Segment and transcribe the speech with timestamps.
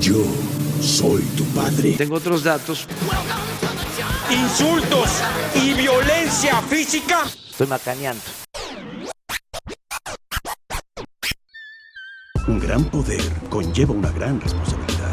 [0.00, 0.24] Yo
[0.80, 1.92] soy tu padre.
[1.92, 2.86] Tengo otros datos.
[4.30, 5.10] Insultos
[5.54, 7.24] y violencia física.
[7.50, 8.22] Estoy macaneando.
[12.46, 15.10] Un gran poder conlleva una gran responsabilidad.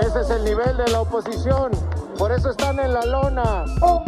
[0.00, 1.72] Ese es el nivel de la oposición.
[2.16, 3.64] Por eso están en la lona.
[3.80, 4.04] Oh,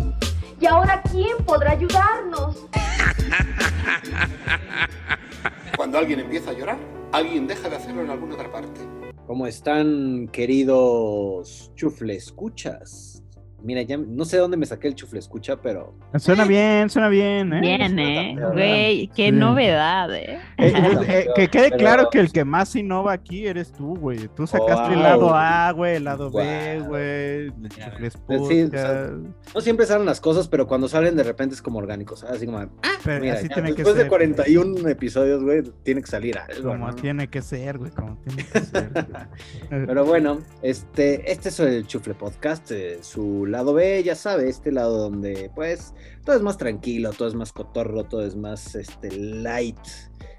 [0.60, 2.56] ¿y ahora quién podrá ayudarnos?
[5.76, 6.78] Cuando alguien empieza a llorar,
[7.12, 8.80] alguien deja de hacerlo en alguna otra parte.
[9.26, 13.13] ¿Cómo están, queridos chufle escuchas?
[13.64, 15.94] Mira, ya no sé dónde me saqué el chufle escucha, pero.
[16.18, 17.60] Suena bien, suena bien, ¿eh?
[17.60, 18.36] Bien, ¿eh?
[18.52, 19.32] Güey, qué Sí.
[19.32, 20.38] novedad, ¿eh?
[20.58, 23.96] Eh, eh, eh, que quede Pero- claro que el que más innova aquí eres tú,
[23.96, 24.28] güey.
[24.36, 25.02] Tú sacaste el Wow.
[25.02, 27.46] lado A, güey, el lado B, güey.
[27.48, 28.10] El chufle
[28.48, 29.10] sí, o sea.
[29.54, 32.22] No siempre salen las cosas, pero cuando salen de repente es como orgánicos.
[32.24, 32.68] Así como, ah,
[33.02, 34.08] Pero mira, así ya tiene que después de ser.
[34.10, 36.70] 41 episodios, güey, tiene que salir algo.
[36.70, 36.94] Como ¿no?
[36.94, 38.90] tiene que ser, güey, como tiene que ser.
[38.92, 39.06] güey.
[39.86, 44.72] Pero bueno, este, este es el Chufle Podcast, eh, su lado B, ya sabe, este
[44.72, 49.10] lado donde pues todo es más tranquilo, todo es más cotorro, todo es más este
[49.12, 49.78] light.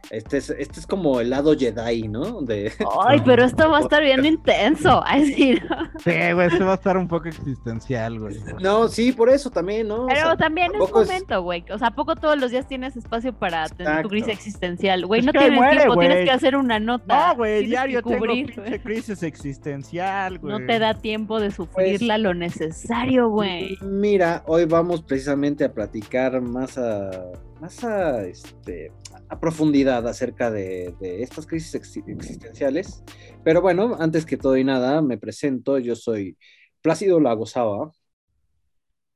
[0.09, 2.41] Este es, este es como el lado Jedi, ¿no?
[2.41, 2.71] De,
[3.05, 5.01] Ay, pero esto va a estar bien intenso.
[5.05, 5.77] Ay, sí, ¿no?
[5.99, 8.37] Sí, güey, esto va a estar un poco existencial, güey.
[8.61, 10.05] no, sí, por eso también, ¿no?
[10.05, 11.63] O Pero sea, también es momento, güey.
[11.71, 15.05] O sea, ¿a poco todos los días tienes espacio para tener tu crisis existencial?
[15.05, 17.29] Güey, no tienes muere, tiempo, tienes que hacer una nota.
[17.29, 18.79] No, güey, diario que tengo cubrir, pinche güey.
[18.79, 20.59] crisis existencial, güey.
[20.59, 23.77] No te da tiempo de sufrirla lo necesario, güey.
[23.81, 27.11] Mira, hoy vamos precisamente a platicar más a,
[27.59, 28.91] más a, este,
[29.29, 33.03] a profundidad acerca de, de estas crisis ex- existenciales.
[33.43, 35.79] Pero bueno, antes que todo y nada, me presento.
[35.79, 36.37] Yo soy
[36.81, 37.91] Plácido Lagosaba.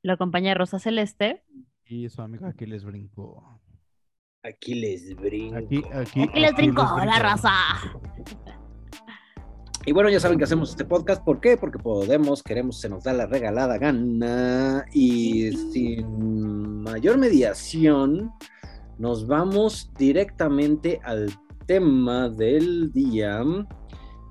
[0.02, 1.44] Lo acompaña Rosa Celeste.
[1.84, 3.60] Y su amigo aquí les brinco.
[4.42, 5.56] Aquí les brinco.
[5.56, 6.22] Aquí, aquí.
[6.22, 7.18] Aquí les brincó la brinco.
[7.22, 7.50] raza.
[9.86, 11.24] Y bueno, ya saben que hacemos este podcast.
[11.24, 11.56] ¿Por qué?
[11.56, 14.84] Porque podemos, queremos, se nos da la regalada gana.
[14.92, 18.30] Y sin mayor mediación,
[19.00, 21.30] nos vamos directamente al
[21.66, 23.42] tema del día.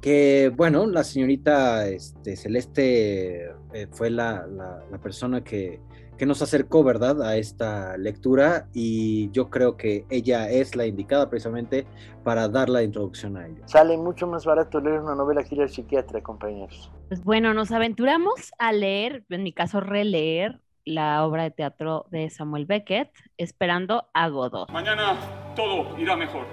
[0.02, 5.81] Que bueno, la señorita este, Celeste eh, fue la, la- la persona que,
[6.18, 8.69] que nos acercó, ¿verdad?, a esta lectura.
[8.74, 11.85] Y yo creo que ella es la indicada precisamente
[12.24, 13.63] para dar la introducción a ello.
[13.66, 16.90] Sale mucho más barato leer una novela que ir al psiquiatra, compañeros.
[17.09, 22.29] Pues bueno, nos aventuramos a leer, en mi caso releer, la obra de teatro de
[22.29, 24.69] Samuel Beckett, esperando a Godot.
[24.72, 25.16] Mañana
[25.55, 26.47] todo irá mejor.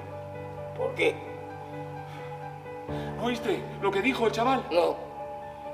[0.77, 1.17] ¿Por qué?
[3.23, 4.63] ¿Oíste lo que dijo el chaval?
[4.71, 5.06] No.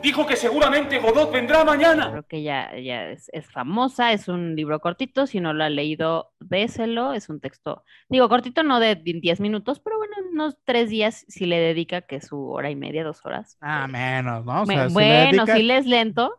[0.02, 2.10] Dijo que seguramente Godot vendrá mañana.
[2.10, 5.70] Creo que ya, ya es, es famosa, es un libro cortito, si no lo ha
[5.70, 10.90] leído, déselo, es un texto, digo, cortito no de 10 minutos, pero bueno, unos tres
[10.90, 13.56] días si le dedica, que es su hora y media, dos horas.
[13.60, 14.62] Ah, menos, ¿no?
[14.62, 16.34] O Me- sea, si le bueno, dedicas- si lees lento,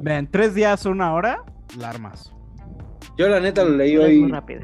[0.00, 1.42] Ven, tres días, una hora,
[1.78, 2.32] la armas.
[3.18, 4.60] Yo la neta lo leí hoy, muy rápido.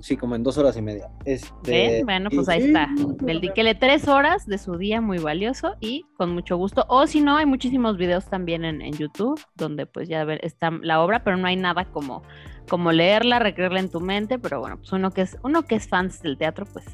[0.00, 1.10] sí, como en dos horas y media.
[1.24, 2.04] Este.
[2.04, 2.88] Bueno, pues ahí sí, está.
[3.20, 6.86] Dedíquele tres horas de su día muy valioso y con mucho gusto.
[6.88, 10.70] O si no, hay muchísimos videos también en, en YouTube donde pues ya ver, está
[10.70, 12.22] la obra, pero no hay nada como,
[12.68, 14.38] como leerla, recrearla en tu mente.
[14.38, 16.84] Pero bueno, pues uno que es, uno que es fans del teatro, pues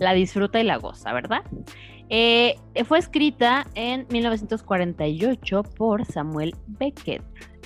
[0.00, 1.42] la disfruta y la goza, ¿verdad?
[2.08, 2.56] Eh,
[2.86, 7.22] fue escrita en 1948 por Samuel Beckett.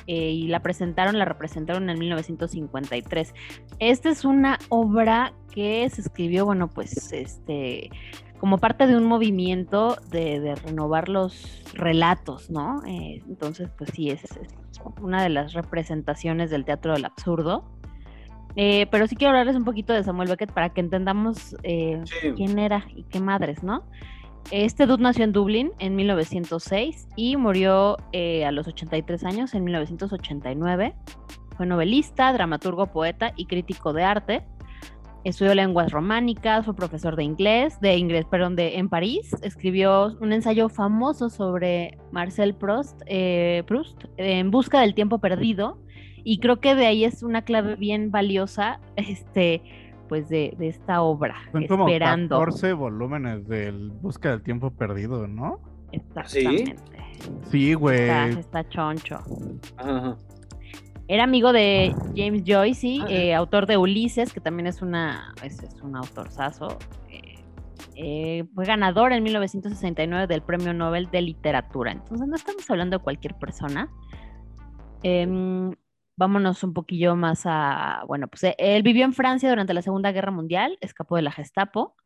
[0.06, 3.34] Eh, y la presentaron, la representaron en 1953.
[3.78, 7.90] Esta es una obra que se escribió, bueno, pues este,
[8.38, 12.82] como parte de un movimiento de, de renovar los relatos, ¿no?
[12.86, 17.64] Eh, entonces, pues sí, es, es una de las representaciones del teatro del absurdo.
[18.56, 22.32] Eh, pero sí quiero hablarles un poquito de Samuel Beckett para que entendamos eh, Sí.
[22.34, 23.84] quién era y qué madres, ¿no?
[24.50, 29.62] Este dude nació en Dublín en 1906 y murió eh, a los 83 años en
[29.62, 30.94] 1989.
[31.56, 34.42] Fue novelista, dramaturgo, poeta y crítico de arte.
[35.22, 39.36] Estudió lenguas románicas, fue profesor de inglés, de inglés, perdón, de, en París.
[39.42, 45.78] Escribió un ensayo famoso sobre Marcel Proust, eh, Proust, En busca del tiempo perdido.
[46.24, 49.62] Y creo que de ahí es una clave bien valiosa, este,
[50.10, 52.40] pues de, de esta obra, Son como esperando.
[52.40, 55.60] 14 volúmenes del Busca del Tiempo Perdido, ¿no?
[55.92, 56.74] Exactamente.
[57.48, 58.00] Sí, güey.
[58.00, 59.20] Está, está choncho.
[59.76, 60.16] Ajá.
[61.06, 65.62] Era amigo de James Joyce, Ah, eh, autor de Ulises, que también es una es,
[65.62, 66.76] es un autorzazo.
[67.08, 67.38] Eh,
[67.94, 71.92] eh, fue ganador en 1969 del Premio Nobel de Literatura.
[71.92, 73.88] Entonces no estamos hablando de cualquier persona.
[75.04, 75.72] Em,
[76.20, 80.12] vámonos un poquillo más a, bueno, pues eh, él vivió en Francia durante la Segunda
[80.12, 81.96] Guerra Mundial, escapó de la Gestapo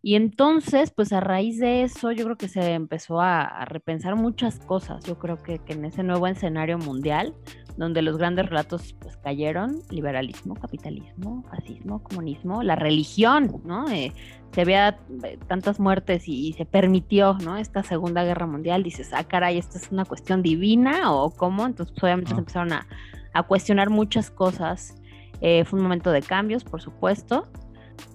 [0.00, 4.16] Y entonces, pues a raíz de eso, yo creo que se empezó a, a repensar
[4.16, 5.04] muchas cosas.
[5.04, 7.34] Yo creo que, que en ese nuevo escenario mundial,
[7.76, 13.90] donde los grandes relatos pues cayeron, liberalismo, capitalismo, fascismo, comunismo, la religión, ¿no?
[13.90, 14.14] Eh,
[14.52, 17.58] se había eh, tantas muertes y, y, se permitió, ¿no?
[17.58, 21.66] Esta Segunda Guerra Mundial, dices, ah, caray, ¿esto es una cuestión divina o cómo?
[21.66, 22.86] Entonces, pues, obviamente se empezaron a,
[23.34, 24.94] a cuestionar muchas cosas.
[25.40, 27.48] Eh, fue un momento de cambios, por supuesto.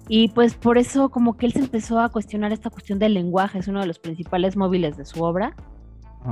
[0.08, 3.58] Y pues por eso como que él se empezó a cuestionar esta cuestión del lenguaje,
[3.60, 5.54] es uno de los principales móviles de su obra,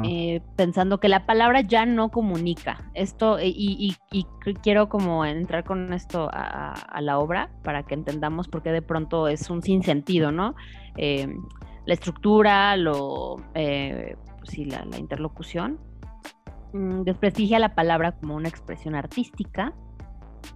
[0.05, 2.91] eh, pensando que la palabra ya no comunica.
[2.95, 7.85] Esto, eh, y, y- y cr- quiero como entrar con esto a, la obra para
[7.85, 10.55] que entendamos por qué de pronto es un sinsentido, ¿no?
[10.97, 11.29] Eh,
[11.87, 15.79] la estructura, lo, eh, pues sí, la, la interlocución,
[16.73, 19.73] desprestigia la palabra como una expresión artística.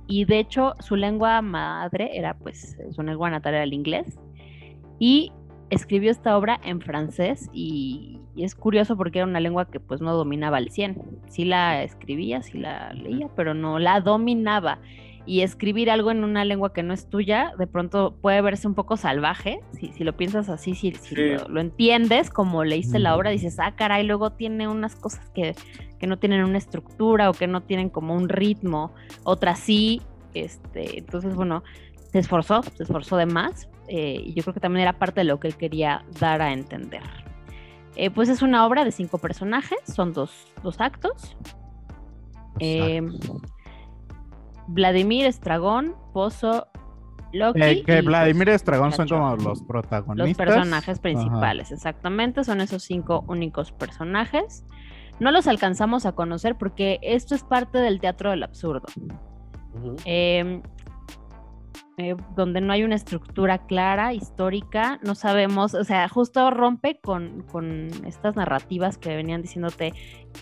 [0.07, 4.19] Y de hecho, su lengua madre era, pues, su lengua natal era el inglés.
[4.99, 5.33] Y
[5.71, 10.01] escribió esta obra en francés y, y es curioso porque era una lengua que pues
[10.01, 11.21] no dominaba al 100.
[11.29, 14.79] Sí la escribía, sí la leía, pero no la dominaba.
[15.25, 18.75] Y escribir algo en una lengua que no es tuya, de pronto puede verse un
[18.75, 21.29] poco salvaje, si, si lo piensas así, si, si Sí.
[21.35, 25.55] lo, lo entiendes, como leíste la obra, dices, ah, caray, luego tiene unas cosas que,
[26.01, 28.93] que no tienen una estructura o que no tienen como un ritmo,
[29.23, 30.03] otras sí,
[30.35, 31.63] este, entonces, bueno,
[32.11, 35.25] se esforzó, se esforzó de más, eh, y yo creo que también era parte de
[35.25, 37.03] lo que él quería dar a entender.
[37.95, 41.37] Eh, pues es una obra de cinco personajes, son dos, dos actos.
[42.59, 43.03] Eh,
[44.67, 46.69] Vladimir Estragón, Pozo,
[47.33, 47.63] Loki.
[47.63, 50.37] Eh, que y, Vladimir pues, Estragón son como los Los protagonistas.
[50.47, 51.03] personajes Ajá.
[51.03, 54.65] principales, exactamente, son esos cinco únicos personajes.
[55.21, 58.87] No los alcanzamos a conocer porque esto es parte del teatro del absurdo.
[60.05, 60.61] Eh,
[61.99, 67.43] eh, donde no hay una estructura clara, histórica, no sabemos, o sea, justo rompe con,
[67.43, 69.93] con estas narrativas que venían diciéndote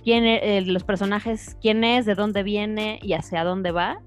[0.05, 4.00] quién e- eh, los personajes, quién es, de dónde viene y hacia dónde va.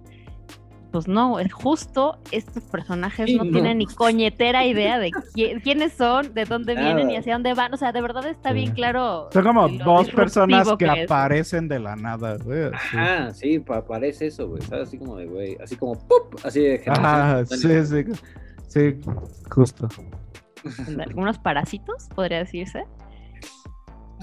[0.94, 3.51] Pues no, es justo estos personajes Sí, no, no.
[3.51, 7.74] tienen ni coñetera idea de qui- quiénes son, de dónde vienen y hacia dónde van.
[7.74, 8.56] O sea, de verdad está Sí.
[8.57, 9.28] bien claro.
[9.34, 12.69] Son como dos personas que, aparecen de la nada, güey.
[12.95, 14.88] Ah, sí, pa- parece eso, güey, ¿sabes?
[14.90, 16.40] Así como de, güey, así como, ¡pup!
[16.45, 17.57] Así de Ajá, sí,
[17.88, 18.04] sí.
[18.68, 18.96] Sí,
[19.50, 19.88] justo.
[21.04, 22.84] algunos parásitos, podría decirse.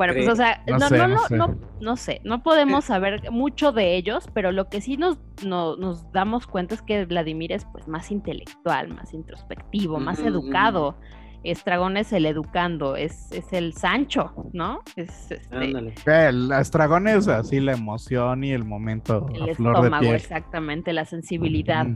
[0.00, 1.36] Bueno, pues o sea, No no, sé, no, no sé.
[1.36, 5.76] no, no sé, no podemos saber mucho de ellos, pero lo que sí nos, no-
[5.76, 10.96] nos damos cuenta es que Vladimir es pues más intelectual, más introspectivo, más educado.
[11.42, 14.80] Estragón es el educando, es, es el Sancho, ¿no?
[14.96, 16.28] Es este.
[16.28, 20.14] El Estragón es así la emoción y el momento el a flor de estómago, piel.
[20.16, 21.86] exactamente, la sensibilidad.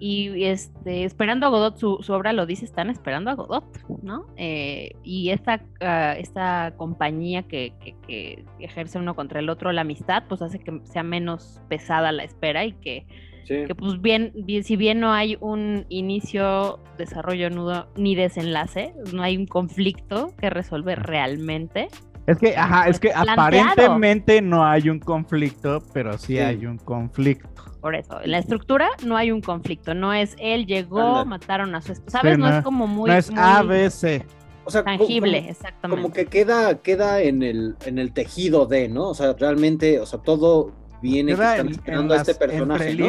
[0.00, 3.64] Y este, esperando a Godot, su, su obra lo dice, están esperando a Godot,
[4.02, 4.26] ¿no?
[4.36, 9.80] Eh, y esta, ah, esta compañía que, que- que ejerce uno contra el otro, la
[9.80, 13.06] amistad, pues hace que sea menos pesada la espera y que,
[13.44, 13.64] Sí.
[13.66, 19.22] que, pues bien, bien- si bien no hay un inicio, desarrollo, nudo, ni desenlace, no
[19.22, 21.88] hay un conflicto que resolver realmente.
[22.26, 23.40] Es que, ajá, es que Planteado.
[23.40, 26.38] aparentemente no hay un conflicto, pero sí, Sí.
[26.40, 27.62] hay un conflicto.
[27.80, 31.80] Por eso, en la estructura no hay un conflicto, no es él llegó, mataron a
[31.80, 32.34] su esposa, ¿sabes?
[32.34, 34.26] Sí, no, no- es como muy, no es muy ABC.
[34.64, 36.02] O sea, tangible, como- exactamente.
[36.02, 39.08] como que queda, queda en el, en el tejido de, ¿no?
[39.10, 43.06] O sea, realmente, o sea, todo viene que están esperando en a este personaje, ¿no?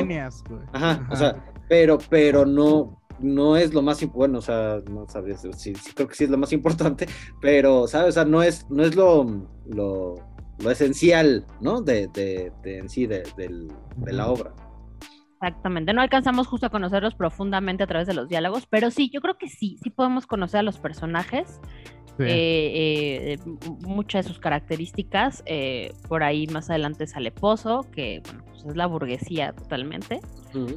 [0.47, 0.61] güey.
[0.71, 5.05] Ajá, o sea, pero, pero no, no es lo más importante, bueno, o sea, no
[5.09, 7.07] sabes, sí, sí creo que sí es lo más importante,
[7.41, 8.09] pero, ¿sabes?
[8.09, 9.25] O sea, no es, no es lo,
[9.67, 10.15] lo,
[10.59, 11.81] lo esencial, ¿no?
[11.81, 14.53] De, de, de en sí, de, del- de la obra.
[15.41, 19.21] Exactamente, no alcanzamos justo a conocerlos profundamente a través de los diálogos, pero sí, yo
[19.21, 21.61] creo que sí, sí podemos conocer a los personajes,
[22.17, 22.25] Sí.
[22.27, 23.39] eh, eh,
[23.87, 28.75] muchas de sus características, eh, por ahí más adelante sale Pozo, que bueno, pues es
[28.75, 30.19] la burguesía totalmente,
[30.53, 30.75] Ujú.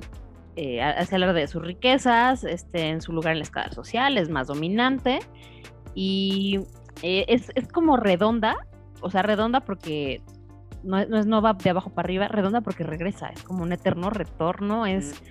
[0.55, 4.17] eh, ha- hace hablar de sus riquezas, este, en su lugar en la escala social,
[4.17, 5.19] es más dominante
[5.97, 6.61] y
[7.03, 8.57] eh, es, es como redonda,
[9.01, 10.23] o sea, redonda porque
[10.85, 13.63] no, es- no, es, no va de abajo para arriba, redonda porque regresa, es como
[13.63, 15.23] un eterno retorno, es...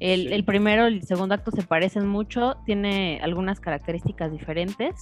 [0.00, 0.32] El, Sí.
[0.34, 4.94] el primero y el segundo acto se parecen mucho, tiene algunas características diferentes,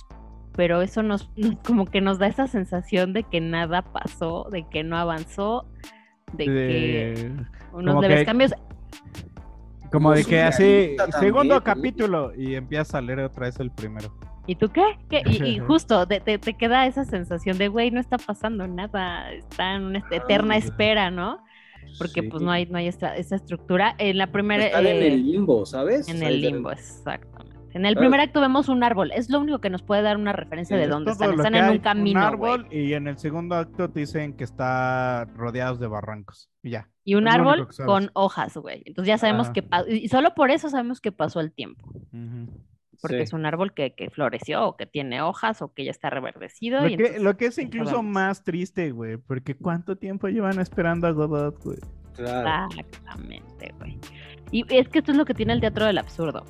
[0.55, 4.67] pero eso nos, nos- como que nos da esa sensación de que nada pasó, de
[4.71, 5.67] que no avanzó,
[6.33, 7.33] de que De-
[7.75, 8.55] unos como leves que- cambios.
[9.93, 13.71] Como de Muy que así, también, segundo capítulo y empieza a leer otra vez el
[13.71, 14.13] primero.
[14.47, 14.83] ¿Y tú qué?
[15.11, 15.23] ¿Qué?
[15.27, 19.33] Y, y justo te, te- te queda esa sensación de, güey, no está pasando nada,
[19.33, 21.43] está en una est- eterna Ah, espera, ¿no?
[21.99, 22.29] Porque Sí.
[22.29, 23.95] pues no hay, no hay esta, esta estructura.
[23.99, 24.65] En la primera...
[24.67, 26.09] Estar en eh, el limbo, ¿sabes?
[26.09, 27.57] En O sea, el limbo, exactamente.
[27.73, 28.09] En el Claro.
[28.09, 30.81] primer acto vemos un árbol, es lo único que nos puede dar una referencia Sí,
[30.83, 31.35] de dónde están.
[31.35, 32.53] Están en hay, un camino, güey.
[32.55, 36.89] árbol y en el segundo acto te dicen que está rodeados de barrancos y ya.
[37.05, 38.83] Y un es árbol con hojas, güey.
[38.87, 39.53] Entonces ya sabemos Ajá.
[39.53, 42.51] que pasó, y solo por eso sabemos que pasó el tiempo, Ujú.
[43.01, 43.23] Porque Sí.
[43.25, 46.81] es un árbol que, que floreció o que tiene hojas o que ya está reverdecido.
[46.81, 48.13] Lo y que, entonces lo que es ya incluso sabemos.
[48.13, 51.79] más triste, güey, porque ¿cuánto tiempo llevan esperando a Godot, güey?
[52.15, 52.69] Claro.
[52.77, 53.99] Exactamente, güey.
[54.51, 56.45] Y es que esto es lo que tiene el teatro del absurdo.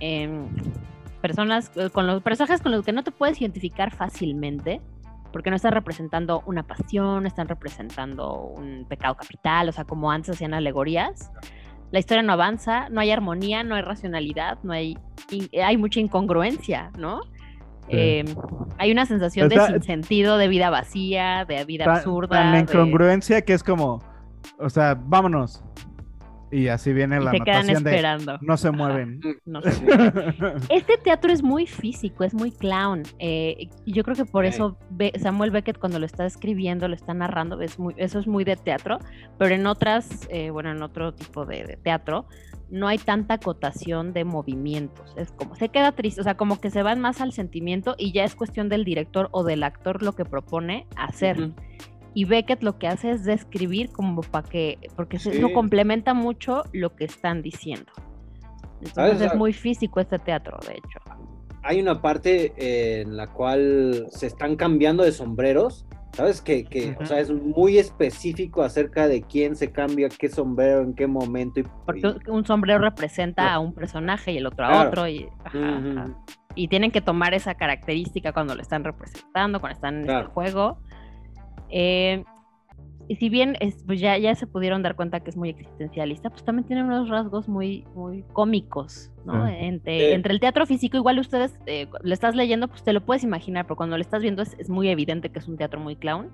[0.00, 0.48] Em,
[1.20, 4.80] personas eh, con los personajes con los que no te puedes identificar fácilmente,
[5.32, 10.10] porque no están representando una pasión, no están representando un pecado capital, o sea, como
[10.10, 11.30] antes hacían alegorías.
[11.92, 14.98] La historia no avanza, no hay armonía, no hay racionalidad, no hay,
[15.30, 17.20] y hay mucha incongruencia, ¿no?
[17.88, 17.96] Sí.
[17.98, 18.26] Em,
[18.78, 22.28] hay una sensación de sinsentido, de vida vacía, de vida Tan- absurda.
[22.36, 24.02] Tan de- incongruencia que es como,
[24.58, 25.62] o sea, vámonos.
[26.52, 28.38] Y así viene y la se quedan anotación de esperando.
[28.42, 29.20] no se mueven.
[29.46, 29.70] No sé.
[30.68, 33.02] Este teatro es muy físico, es muy clown.
[33.18, 34.76] eh, yo creo que por eso
[35.20, 38.56] Samuel Beckett cuando lo está escribiendo, lo está narrando, es muy, eso es muy de
[38.56, 38.98] teatro,
[39.38, 42.26] pero en otras, eh, bueno, en otro tipo de, de teatro,
[42.70, 45.14] no hay tanta acotación de movimientos.
[45.16, 48.12] Es como, se queda triste, o sea, como que se van más al sentimiento y
[48.12, 51.50] ya es cuestión del director o del actor lo que propone hacer.
[52.14, 55.30] Y Beckett lo que hace es describir como para que, porque Sí.
[55.30, 57.90] eso complementa mucho lo que están diciendo.
[58.80, 59.32] Entonces ¿Sabes?
[59.32, 60.98] es muy físico este teatro, de hecho.
[61.62, 65.86] Hay una parte eh, en la cual se están cambiando de sombreros.
[66.14, 66.42] ¿Sabes?
[66.42, 67.06] Que, que o Ujú.
[67.06, 71.60] sea, es muy específico acerca de quién se cambia, qué sombrero, en qué momento.
[71.60, 74.88] Y, Porque un- sombrero representa a un personaje y el otro a Claro.
[74.90, 75.08] otro.
[75.08, 75.98] Y, ajá, Ujú.
[76.00, 76.06] ajá.
[76.54, 80.20] y tienen que tomar esa característica cuando lo están representando, cuando están en Claro.
[80.20, 80.78] este juego.
[81.72, 82.24] Eh,
[83.08, 86.30] y si bien es- pues ya, ya se pudieron dar cuenta que es muy existencialista,
[86.30, 89.46] pues también tiene unos rasgos muy, muy cómicos, ¿no?
[89.48, 89.54] Sí.
[89.58, 93.24] Entre, entre el teatro físico, igual ustedes eh, lo estás leyendo, pues te lo puedes
[93.24, 95.96] imaginar, pero cuando lo estás viendo es, es muy evidente que es un teatro muy
[95.96, 96.30] clown.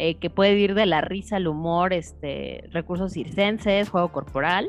[0.00, 4.68] eh, que puede ir de la risa al humor, este, recursos circenses, juego corporal,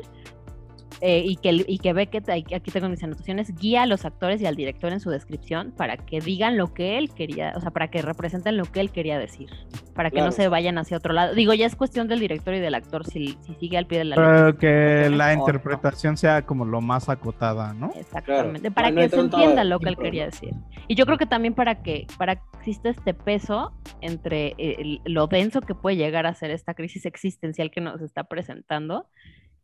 [1.00, 4.04] eh, y, que, el- y que Beckett, aquí aquí tengo mis anotaciones, guía a los
[4.04, 7.60] actores y al director en su descripción para que digan lo que él quería, o
[7.60, 9.48] sea, para que representen lo que él quería decir,
[9.94, 11.34] para que no se vayan hacia otro lado.
[11.34, 14.04] Digo, ya es cuestión del director y del actor si, si sigue al pie de
[14.04, 14.36] la letra.
[14.36, 15.40] Pero que la no.
[15.40, 17.90] interpretación sea como lo más acotada, ¿no?
[17.96, 18.74] Exactamente, Claro.
[18.74, 20.54] para que se entienda lo que él quería decir.
[20.88, 25.26] Y yo creo que también para que, para que exista este peso entre el- lo
[25.26, 29.06] denso que puede llegar a ser esta crisis existencial que nos está presentando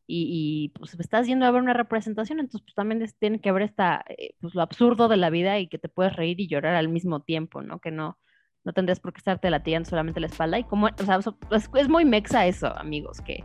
[0.07, 3.53] y, y, pues estás yendo a ver una representación, entonces pues también es- tiene que
[3.53, 6.47] ver esta, eh, pues lo absurdo de la vida y que te puedes reír y
[6.49, 7.81] llorar al mismo tiempo, ¿no?
[7.81, 8.19] Que no,
[8.65, 11.19] no tendrías por qué estarte latigando solamente la espalda y como, o sea,
[11.53, 13.45] es, es muy mexa eso, amigos, que,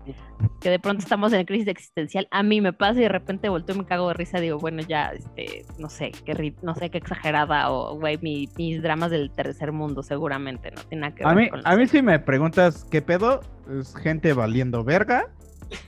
[0.60, 2.27] que de pronto estamos en crisis existencial.
[2.32, 4.82] A mí me pasa y de repente volteo y me cago de risa, digo, bueno,
[4.82, 9.30] ya, este, no sé, qué, no sé, qué exagerada o, güey, mi- mis dramas del
[9.32, 12.18] tercer mundo seguramente, no tiene nada que ver A mí, con a mí si me
[12.20, 13.41] preguntas qué pedo,
[13.80, 15.27] es gente valiendo verga,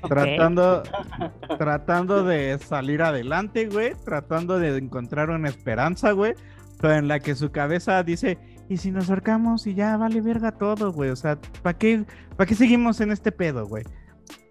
[0.08, 0.84] tratando,
[1.58, 6.34] tratando de salir adelante, güey, tratando de encontrar una esperanza, güey,
[6.82, 8.38] pero en la que su cabeza dice,
[8.70, 11.10] ¿y si nos acercamos y ya vale verga todo, güey?
[11.10, 13.84] O sea, ¿para qué, ¿para qué seguimos en este pedo, güey?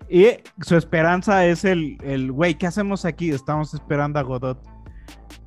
[0.09, 0.27] Y
[0.62, 3.31] su esperanza es el, el, güey, ¿qué hacemos aquí?
[3.31, 4.59] Estamos esperando a Godot.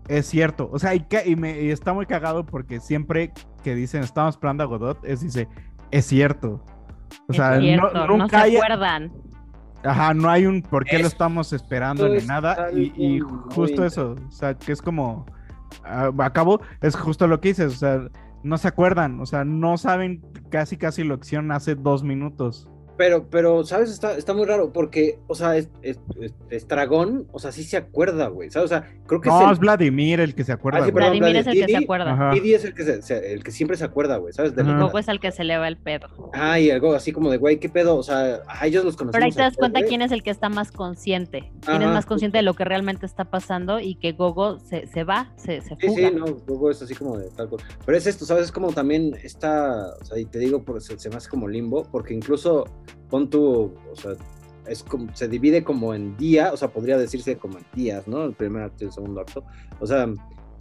[0.08, 3.32] Es cierto, o sea, y, y me, y está muy cagado porque siempre
[3.63, 5.48] que dicen estamos esperando a Godot, es dice,
[5.89, 6.63] es cierto.
[7.27, 9.12] O Es sea, no- nunca se hay, acuerdan.
[9.86, 12.72] Ajá, no hay un por qué lo Es- estamos esperando ni nada.
[12.72, 13.20] Y,
[13.51, 15.25] justo eso, o sea, que es como,
[15.84, 18.08] ah, acabo, es justo lo que dices, o sea,
[18.44, 22.70] no se acuerdan, o sea, no saben casi casi lo que hicieron hace dos minutos.
[22.98, 23.92] Pero, pero, ¿sabes?
[23.92, 27.78] Está, está muy raro porque, o sea, es, es- es- Estragón, o sea, sí se
[27.78, 28.72] acuerda, güey, ¿sabes?
[28.72, 29.60] O sea, creo que No, es es el...
[29.60, 30.80] Vladimir el que se acuerda.
[30.80, 32.32] Ah, sí, perdón, Vladimir es el que se acuerda.
[32.34, 34.54] Didi es el que, se- se- el que siempre se acuerda, güey, ¿sabes?
[34.56, 36.08] Goku es el que se le va el pedo.
[36.34, 37.98] Ah, y algo así como de, güey, ¿qué pedo?
[37.98, 39.14] O sea, a ellos los conocemos.
[39.14, 39.90] Pero ahí te das cuenta güey.
[39.90, 42.44] quién es el que está más consciente, quién es más consciente justo.
[42.44, 45.88] de lo que realmente está pasando y que Gogo se, se va, se, se Sí,
[45.88, 46.10] fuga.
[46.10, 47.62] sí, no, luego es así como de tal cual.
[47.86, 48.46] Pero es esto, ¿sabes?
[48.46, 51.48] Es como también está, o sea, y te digo, porque se, se me hace como
[51.48, 52.66] limbo, porque incluso
[53.10, 53.44] pon tu,
[53.92, 54.12] o sea,
[54.68, 58.24] es como, se divide como en día, o sea, podría decirse como en días, ¿no?
[58.25, 59.44] El primer acto y el segundo acto.
[59.80, 60.08] O sea,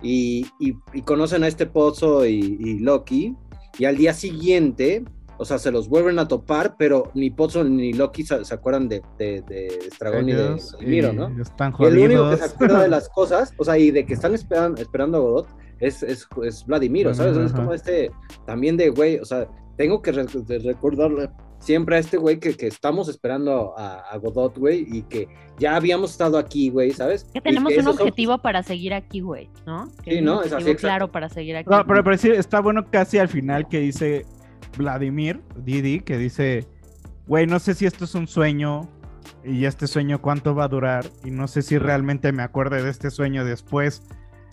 [0.02, 3.34] y, y, y conocen a este Pozo y, y Loki,
[3.78, 5.04] y al día siguiente,
[5.38, 8.88] o sea, se los vuelven a topar, pero ni Pozo ni Loki se, se acuerdan
[8.88, 11.42] de, de, de Estragón y de Ellos, y ¿no?
[11.42, 14.14] Están Y el único que se acuerda de las cosas, o sea, y de que
[14.14, 15.48] están esperando, esperando a Godot,
[15.80, 17.36] es, es, es Vladimiro, ¿sabes?
[17.36, 17.46] Ajá.
[17.46, 18.10] Es como este,
[18.46, 20.26] también de, güey, o sea, tengo que re-
[20.60, 21.30] recordarle
[21.64, 25.28] siempre a este güey que, que estamos esperando a, a Godot, güey, y que
[25.58, 27.24] ya habíamos estado aquí, güey, ¿sabes?
[27.32, 29.88] Que tenemos que un son- objetivo para seguir aquí, güey, ¿no?
[30.02, 30.42] Que Sí, ¿no?
[30.42, 31.68] Es así, claro para seguir aquí.
[31.70, 34.26] No, pero, pero sí, está bueno casi al final que dice
[34.76, 36.66] Vladimir, Didi, que dice,
[37.26, 38.88] güey, no sé si esto es un sueño
[39.42, 42.90] y este sueño cuánto va a durar y no sé si realmente me acuerde de
[42.90, 44.02] este sueño después.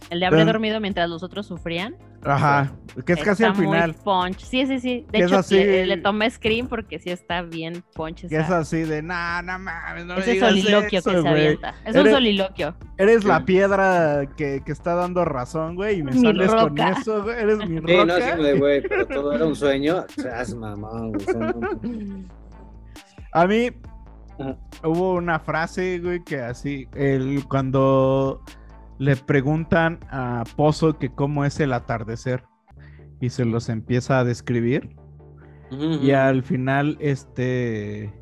[0.10, 1.96] El de haber Pero- dormido mientras los otros sufrían.
[2.24, 2.72] Ajá,
[3.06, 3.92] que es casi está al final.
[3.94, 4.40] Muy punch.
[4.40, 5.08] Sí, sí, sí.
[5.12, 8.28] De hecho, así- le, le tomé screen porque sí está bien punch.
[8.28, 11.74] Que es así de, nah, no mames, no ese soliloquio eso, que se avienta.
[11.86, 12.76] Es un soliloquio.
[12.98, 16.90] Eres la piedra que, que está dando razón, güey, y me Mi sales con roca.
[17.00, 17.40] eso, güey.
[17.40, 18.36] Eres mi Sí, roca.
[18.36, 20.06] no, güey, pero todo era un sueño.
[20.16, 22.26] Seas mamón, güey.
[23.34, 23.70] A mí
[24.40, 24.58] Ajá.
[24.84, 28.44] hubo una frase, güey, que así, el, cuando
[29.02, 32.44] le preguntan a Pozo que cómo es el atardecer
[33.20, 34.96] y se los empieza a describir
[35.72, 38.14] y al final este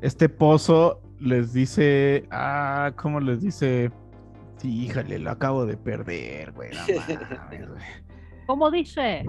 [0.00, 3.92] este Pozo les dice, ah, ¿cómo les dice?
[4.56, 6.70] Sí, híjole, lo acabo de perder, güey.
[6.72, 7.80] no mames, güey".
[8.46, 9.24] ¿Cómo dice?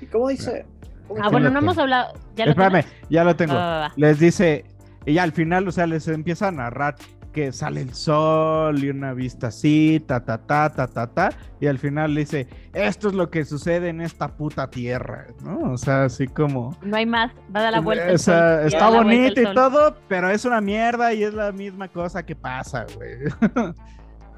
[0.00, 0.66] ¿Y cómo dice?
[1.06, 2.12] ¿Cómo Ah, bueno, no lo hemos hablado.
[2.34, 3.08] ¿Ya lo Espérame, tienes?
[3.10, 3.54] ya lo tengo.
[3.54, 3.92] Va, va, va.
[3.96, 4.64] les dice,
[5.04, 6.96] y ya al final, o sea, les empieza a narrar
[7.36, 11.28] que sale el sol y una vista así, ta, ta, ta, ta, ta, ta,
[11.60, 15.72] y al final le dice, esto es lo que sucede en esta puta tierra, ¿no?
[15.72, 16.74] O sea, así como...
[16.80, 17.30] No hay más.
[17.54, 18.06] Va a dar la vuelta.
[18.06, 21.52] o el sea, sol, está bonito y todo, pero es una mierda y es la
[21.52, 23.18] misma cosa que pasa, güey.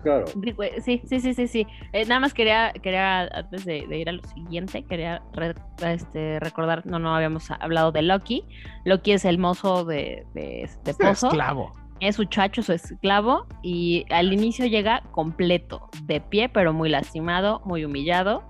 [0.03, 0.27] Claro.
[0.29, 1.67] Sí, Sí, sí, sí, sí.
[1.93, 6.39] Eh, nada más quería, quería antes de, de ir a lo siguiente, quería re- este,
[6.39, 8.45] recordar, no, no habíamos hablado de Loki.
[8.85, 11.27] Loki es el mozo de, de, de Pozo.
[11.29, 11.73] Esclavo.
[12.01, 17.61] Es su chacho, su esclavo, y al inicio llega completo, de pie, pero muy lastimado,
[17.65, 18.45] muy humillado.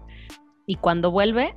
[0.66, 1.56] Y cuando vuelve,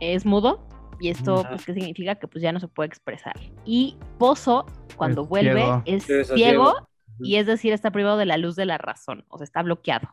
[0.00, 0.68] es mudo.
[1.00, 2.14] Y esto, pues, ¿qué significa?
[2.16, 3.34] Que pues ya no se puede expresar.
[3.64, 4.66] Y Pozo,
[4.96, 5.82] cuando Es vuelve, ciego.
[5.86, 6.88] es Sí, es ciego, ciego.
[7.20, 10.08] y es decir, está privado de la luz de la razón, o sea, está bloqueado.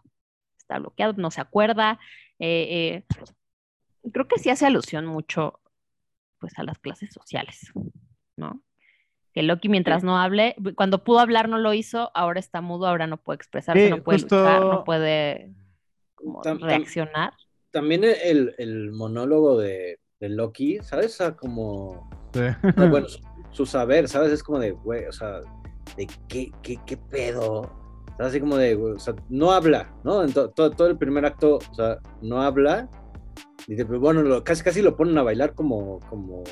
[0.57, 1.99] Está bloqueado, no se acuerda.
[2.39, 5.59] eh, eh, creo que sí hace alusión mucho,
[6.39, 7.71] pues, a las clases sociales,
[8.37, 8.63] ¿no?
[9.33, 13.07] Que Loki mientras no hable, cuando pudo hablar no lo hizo, ahora está mudo, ahora
[13.07, 15.53] no puede expresarse, Sí, no puede justo- luchar, no puede
[16.15, 17.33] como Tam- tam- reaccionar.
[17.72, 21.13] También el, el monólogo de, de Loki, ¿sabes?
[21.13, 22.09] O sea, como.
[22.33, 22.41] Sí.
[22.41, 23.20] o sea, bueno, su,
[23.51, 24.31] su saber, ¿sabes?
[24.33, 25.39] Es como de, güey, o sea,
[25.96, 27.61] de qué, qué, qué pedo.
[27.61, 30.24] O sea, así como de, güey, o sea, no habla, ¿no?
[30.24, 32.89] En to- todo, todo el primer acto, o sea, no habla.
[33.67, 36.44] Dice, pues bueno, lo- casi casi lo ponen a bailar como, como,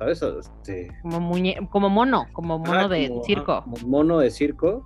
[0.00, 0.22] ¿sabes?
[0.22, 3.62] Este, Como, muñe como mono, como mono de como- circo.
[3.62, 4.82] como mono de circo.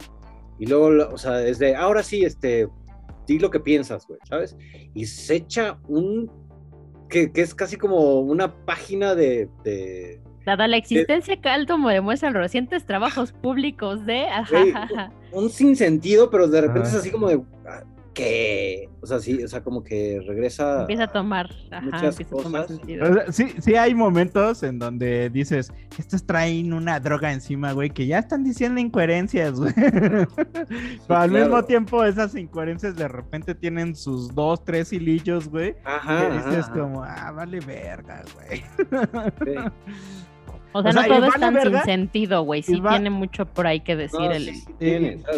[0.59, 2.69] Y luego, o sea, desde ahora sí, este,
[3.27, 4.57] di lo que piensas, güey, ¿sabes?
[4.93, 6.31] Y se echa un.
[7.09, 9.49] que, que es casi como una página de.
[9.63, 14.27] de- Dada la existencia que Alto demuestran los recientes trabajos públicos de...
[14.27, 17.41] ajá, Güey, ajá, un sinsentido, pero de repente es así como de.
[18.15, 18.89] ¿Qué?
[19.01, 20.83] O sea, sí, o sea, como que regresa.
[20.83, 22.77] Empieza a tomar, ajá, muchas empieza a tomar cosas.
[22.77, 23.11] sentido.
[23.11, 27.91] O sea, sí, sí hay momentos en donde dices, estos traen una droga encima, güey,
[27.91, 29.73] que ya están diciendo incoherencias, güey.
[29.75, 30.29] Pero
[31.09, 31.45] al claro.
[31.45, 35.75] mismo tiempo esas incoherencias de repente tienen sus dos, tres hilillos, güey.
[35.85, 36.29] Ajá.
[36.29, 38.63] que dices ajá, como, ah, vale verga, güey.
[39.45, 39.55] sí.
[40.75, 42.63] O sea, o no todo es tan verga, sin sentido, güey.
[42.63, 44.65] Sí va- tiene mucho por ahí que decir No, el, sí,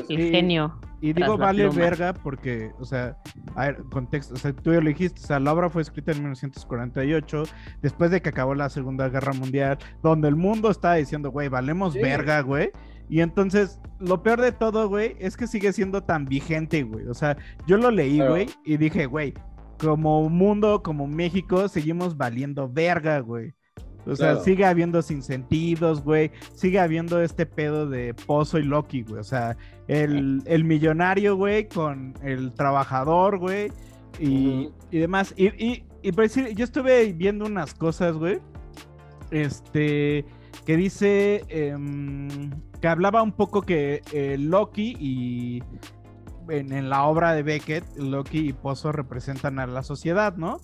[0.08, 0.80] y- genio.
[1.02, 1.78] Y Tras digo vale pluma.
[1.78, 3.18] verga porque, o sea,
[3.54, 6.10] a ver, contexto, o sea, tú ya lo dijiste, o sea, la obra fue escrita
[6.12, 7.42] en 1948,
[7.82, 11.92] después de que acabó la Segunda Guerra Mundial, donde el mundo estaba diciendo, güey, valemos
[11.92, 12.00] Sí.
[12.00, 12.70] verga, güey.
[13.10, 17.06] Y entonces, lo peor de todo, güey, es que sigue siendo tan vigente, güey.
[17.08, 19.34] O sea, yo lo leí, güey, y dije, güey,
[19.78, 23.52] como mundo, como México, seguimos valiendo verga, güey.
[24.06, 24.44] O sea, Claro.
[24.44, 26.30] sigue habiendo sinsentidos, güey.
[26.54, 29.20] Sigue habiendo este pedo de Pozo y Loki, güey.
[29.20, 29.56] O sea,
[29.88, 33.72] el, el millonario, güey, con el trabajador, güey.
[34.20, 35.34] Y, y demás.
[35.36, 38.38] Y, y, y por decir, yo estuve viendo unas cosas, güey.
[39.30, 40.24] Este,
[40.64, 45.62] que dice em, que hablaba un poco que eh, Loki y
[46.48, 50.60] en, en la obra de Beckett, Loki y Pozo representan a la sociedad, ¿no?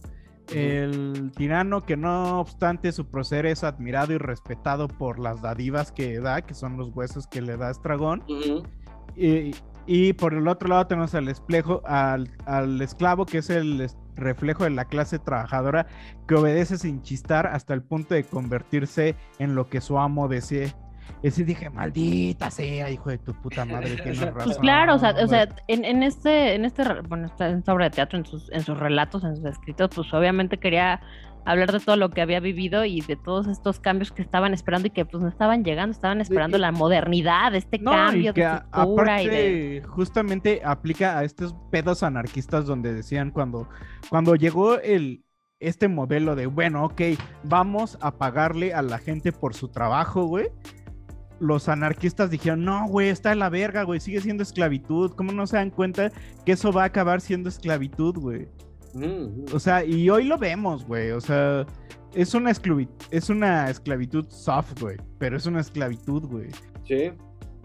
[0.54, 6.20] El tirano que no obstante su proceder es admirado y respetado por las dadivas que
[6.20, 8.22] da, que son los huesos que le da Estragón.
[9.16, 9.54] Y,
[9.86, 14.64] y por el otro lado tenemos al espejo, al, al esclavo, que es el reflejo
[14.64, 15.86] de la clase trabajadora,
[16.28, 20.72] que obedece sin chistar hasta el punto de convertirse en lo que su amo desee.
[21.22, 24.42] Y sí dije, maldita sea, hijo de tu puta madre, tienes razón.
[24.44, 25.28] Pues claro, o sea, o güey".
[25.28, 28.78] sea en, en este, en este, bueno, esta, obra de teatro, en sus, en sus
[28.78, 31.00] relatos, en sus escritos, pues obviamente quería
[31.44, 34.86] hablar de todo lo que había vivido y de todos estos cambios que estaban esperando
[34.86, 38.40] y que pues no estaban llegando, estaban esperando la modernidad, este No, cambio y que
[38.42, 39.78] de a- cultura y de...
[39.78, 43.68] aparte, justamente aplica a estos pedos anarquistas donde decían cuando,
[44.08, 45.24] cuando llegó el
[45.58, 47.00] este modelo de bueno, ok,
[47.44, 50.48] vamos a pagarle a la gente por su trabajo, güey.
[51.42, 55.10] Los anarquistas dijeron, no, güey, está en la verga, güey, sigue siendo esclavitud.
[55.16, 56.12] ¿Cómo no se dan cuenta
[56.46, 58.46] que eso va a acabar siendo esclavitud, güey?
[58.94, 61.10] Mm, O sea, y hoy lo vemos, güey.
[61.10, 61.66] O sea,
[62.14, 62.52] es una,
[63.10, 64.96] es una esclavitud soft, güey.
[65.18, 66.48] Pero es una esclavitud, güey.
[66.86, 67.10] Sí.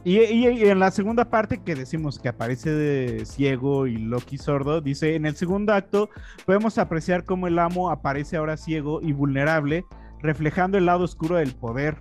[0.04, 4.38] Y, y- y en la segunda parte que decimos que aparece de ciego y Loki
[4.38, 6.10] sordo, dice, en el segundo acto
[6.46, 9.84] podemos apreciar cómo el amo aparece ahora ciego y vulnerable,
[10.22, 11.98] reflejando el lado oscuro del poder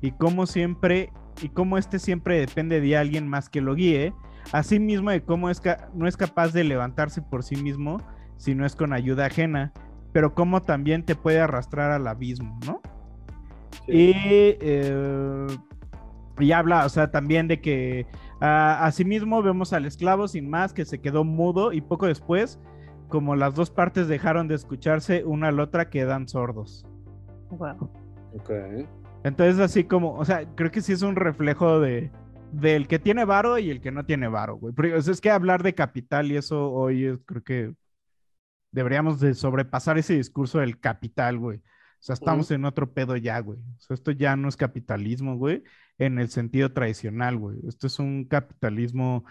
[0.00, 4.14] y cómo siempre y cómo este siempre depende de alguien más que lo guíe,
[4.52, 5.60] asimismo de cómo es
[5.94, 7.98] no es capaz de levantarse por sí mismo
[8.36, 9.72] si no es con ayuda ajena,
[10.12, 12.80] pero cómo también te puede arrastrar al abismo, ¿no?
[13.88, 15.46] Y, eh,
[16.38, 18.06] y habla, o sea, también de que
[18.40, 22.58] ah, asimismo vemos al esclavo sin más que se quedó mudo y poco después,
[23.08, 26.86] como las dos partes dejaron de escucharse una a la otra, quedan sordos.
[27.50, 27.90] Wow.
[28.34, 28.50] Ok.
[29.26, 32.12] Entonces, así como, o sea, creo que sí es un reflejo de
[32.52, 34.72] del que tiene varo y el que no tiene varo, güey.
[34.72, 37.74] Porque, o sea, es que hablar de capital y eso hoy es- creo que
[38.70, 41.58] deberíamos de sobrepasar ese discurso del capital, güey.
[41.58, 41.62] O
[42.06, 43.58] sea, estamos en otro pedo ya, güey.
[43.58, 45.64] O sea, esto ya no es capitalismo, güey,
[45.98, 47.58] en el sentido tradicional, güey.
[47.66, 49.24] Esto es un capitalismo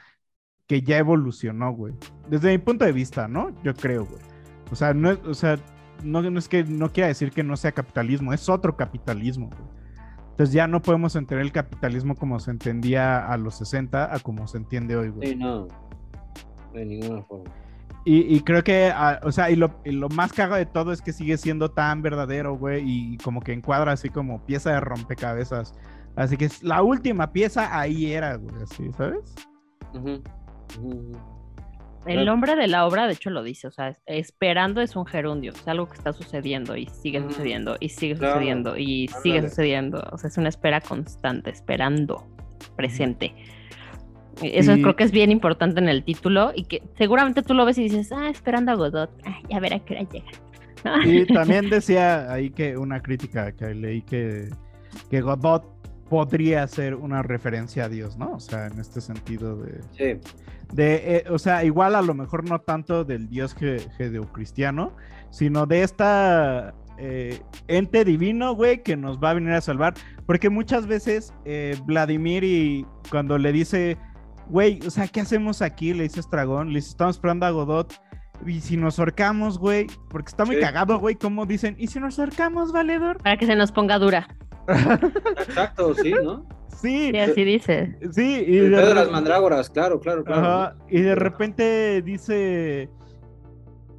[0.68, 1.94] que ya evolucionó, güey.
[2.30, 3.56] Desde mi punto de vista, ¿no?
[3.64, 4.22] Yo creo, güey.
[4.72, 5.58] O sea, no es, o sea,
[6.04, 9.75] no, no es que no quiera decir que no sea capitalismo, es otro capitalismo, güey.
[10.36, 14.50] Entonces ya no podemos entender el capitalismo como se entendía a los 60 a como
[14.50, 15.30] se entiende hoy, güey.
[15.30, 15.66] Sí, no.
[16.74, 17.50] De ninguna forma.
[18.04, 20.92] Y, y creo que, ah, o sea, y lo, y lo más cago de todo
[20.92, 24.82] es que sigue siendo tan verdadero, güey, y como que encuadra así como pieza de
[24.82, 25.74] rompecabezas.
[26.18, 29.36] Así que es la última pieza ahí era, güey, así, ¿sabes?
[29.94, 30.22] Ujú,
[30.82, 31.12] ujú.
[32.06, 32.26] El Claro.
[32.26, 35.52] nombre de la obra, de hecho, lo dice, o sea, es- esperando es un gerundio,
[35.54, 37.30] es algo que está sucediendo y sigue Ujú.
[37.32, 38.34] sucediendo y sigue Claro.
[38.36, 42.28] sucediendo y sigue sucediendo, o sea, es una espera constante, esperando,
[42.76, 43.34] presente.
[44.42, 47.66] Eso Y- creo que es bien importante en el título y que seguramente tú lo
[47.66, 50.26] ves y dices, ah, esperando a Godot, ah, ya verá que hora llega.
[50.84, 51.02] ¿no?
[51.10, 54.50] Y también decía ahí que una crítica que leí que,
[55.10, 55.64] que Godot
[56.10, 58.34] podría ser una referencia a Dios, ¿no?
[58.34, 59.82] O sea, en este sentido de...
[59.98, 60.20] Sí.
[60.74, 64.94] De, eh, o sea, igual a lo mejor no tanto del dios judeocristiano,
[65.30, 69.94] sino de esta eh, ente divino, güey, que nos va a venir a salvar.
[70.26, 73.98] Porque muchas veces eh, Vladimir y cuando le dice,
[74.50, 75.94] güey, o sea, ¿qué hacemos aquí?
[75.94, 77.94] Le dice Estragón, le dice, estamos esperando a Godot.
[78.46, 80.62] Y si nos ahorcamos, güey, porque está muy Sí.
[80.62, 83.18] cagado, güey, como dicen, ¿y si nos ahorcamos, valedor?
[83.18, 84.28] Para que se nos ponga dura.
[84.68, 86.46] Exacto, sí, ¿no?
[86.82, 87.98] Sí, Sí, así dice.
[88.12, 90.42] sí, y de las mandrágoras, claro, claro, claro.
[90.42, 92.90] Ajá, y de repente dice,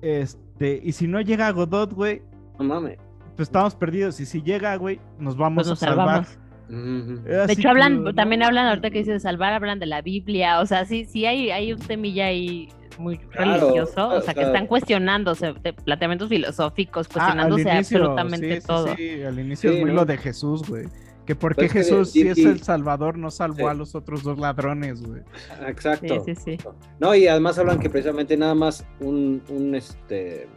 [0.03, 2.23] este, y si no llega Godot, güey,
[2.59, 2.99] No mames.
[3.37, 4.21] pues estamos perdidos.
[4.21, 6.25] Y si llega, güey, nos vamos Pues nos a salvar.
[6.27, 6.39] salvamos.
[6.69, 9.87] Es De así hecho, hablan, que, también hablan, ahorita que dice de salvar, hablan de
[9.87, 14.17] la Biblia, o sea, sí, sí hay, hay un temilla ahí muy Claro, religioso, o
[14.17, 18.97] o sea, que están cuestionándose de planteamientos filosóficos, Ah, cuestionándose inicio, absolutamente sí, sí, todo.
[18.97, 19.97] Sí, al inicio Sí, es muy ¿no?
[19.99, 20.87] lo de Jesús, güey.
[21.27, 23.65] Que por qué Pues Jesús, si es el Salvador, no salvó Sí.
[23.65, 25.23] a los otros dos ladrones, güey.
[25.67, 26.23] Exacto.
[26.25, 26.69] Sí, sí, sí.
[27.01, 30.49] No, y además hablan que precisamente nada más un, un este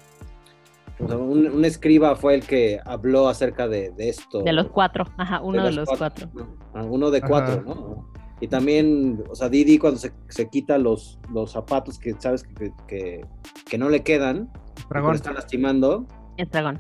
[1.00, 4.44] o sea, un, un escriba fue el que habló acerca de, de esto.
[4.44, 6.30] De los cuatro, ajá, uno de, los cuatro.
[6.34, 6.48] ¿no?
[6.74, 7.64] Ah, Uno de cuatro, Ajá.
[7.66, 8.12] ¿no?
[8.42, 12.72] Y también, o sea, Didi cuando se, se quita los, los zapatos que sabes que,
[12.88, 13.26] que,
[13.70, 16.06] que no le quedan, que están lastimando,
[16.38, 16.80] Es dragón.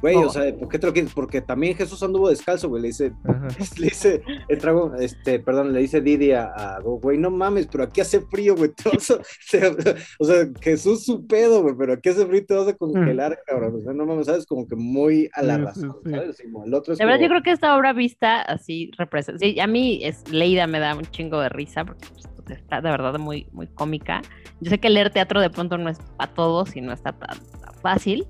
[0.00, 0.26] Güey, Oh.
[0.26, 1.12] o sea, ¿por qué te lo quitas?
[1.14, 3.48] Porque también Jesús anduvo descalzo, güey, le dice, Ajá.
[3.78, 7.66] le dice, el trago, este, perdón, le dice Didi a, a Go, güey, no mames,
[7.66, 9.18] pero aquí hace frío, güey, te vas a-
[9.50, 12.74] te- o sea, Jesús su pedo, güey, pero aquí hace frío y te vas a
[12.74, 15.96] congelar, cabrón, o sea, no mames, sabes, como que muy a la Sí, sí, razón,
[16.04, 16.10] sí.
[16.10, 16.42] ¿sabes?
[16.42, 19.38] Como el otro es De verdad, yo creo que esta obra vista así representa.
[19.38, 22.06] Sí, a mí es leída me da un chingo de risa porque
[22.44, 24.20] pues, está de verdad muy, muy cómica.
[24.60, 27.38] Yo sé que leer teatro de pronto no es para todos y no está tan,
[27.38, 28.26] tan fácil,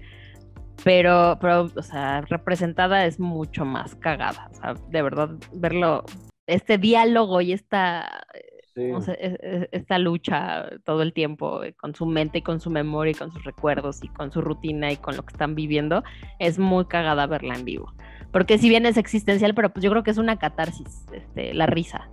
[0.82, 4.48] pero, pero, o sea, representada es mucho más cagada.
[4.52, 6.04] O sea, de verdad, verlo,
[6.46, 8.26] este diálogo y esta,
[8.74, 8.90] Sí.
[8.90, 12.58] o sea, e- e- esta lucha todo el tiempo eh, con su mente y con
[12.60, 15.54] su memoria y con sus recuerdos y con su rutina y con lo que están
[15.54, 16.02] viviendo,
[16.40, 17.92] es muy cagada verla en vivo.
[18.32, 21.66] Porque si bien es existencial, pero pues yo creo que es una catarsis, este, la
[21.66, 22.10] risa,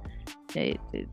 [0.54, 1.08] eh, eh,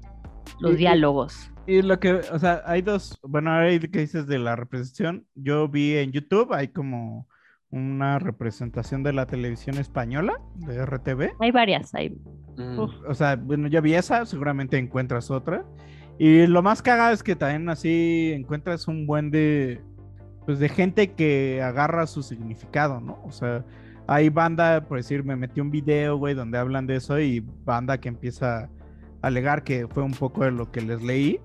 [0.60, 1.50] los Y- diálogos.
[1.66, 5.68] Y lo que, o sea, hay dos, bueno, ahí que dices de la representación, yo
[5.68, 7.27] vi en YouTube, hay como
[7.70, 11.32] una representación de la televisión española, de RTV.
[11.40, 12.10] Hay varias, hay.
[12.56, 12.78] Mm.
[12.78, 15.64] O sea, bueno, yo vi esa, seguramente encuentras otra.
[16.18, 19.80] Y lo más cagado es que también así encuentras un buen de,
[20.46, 23.22] pues de gente que agarra su significado, ¿no?
[23.24, 23.64] O sea,
[24.06, 27.98] hay banda, por decir, me metí un video, güey, donde hablan de eso y banda
[27.98, 28.68] que empieza a
[29.20, 31.38] alegar que fue un poco de lo que les leí.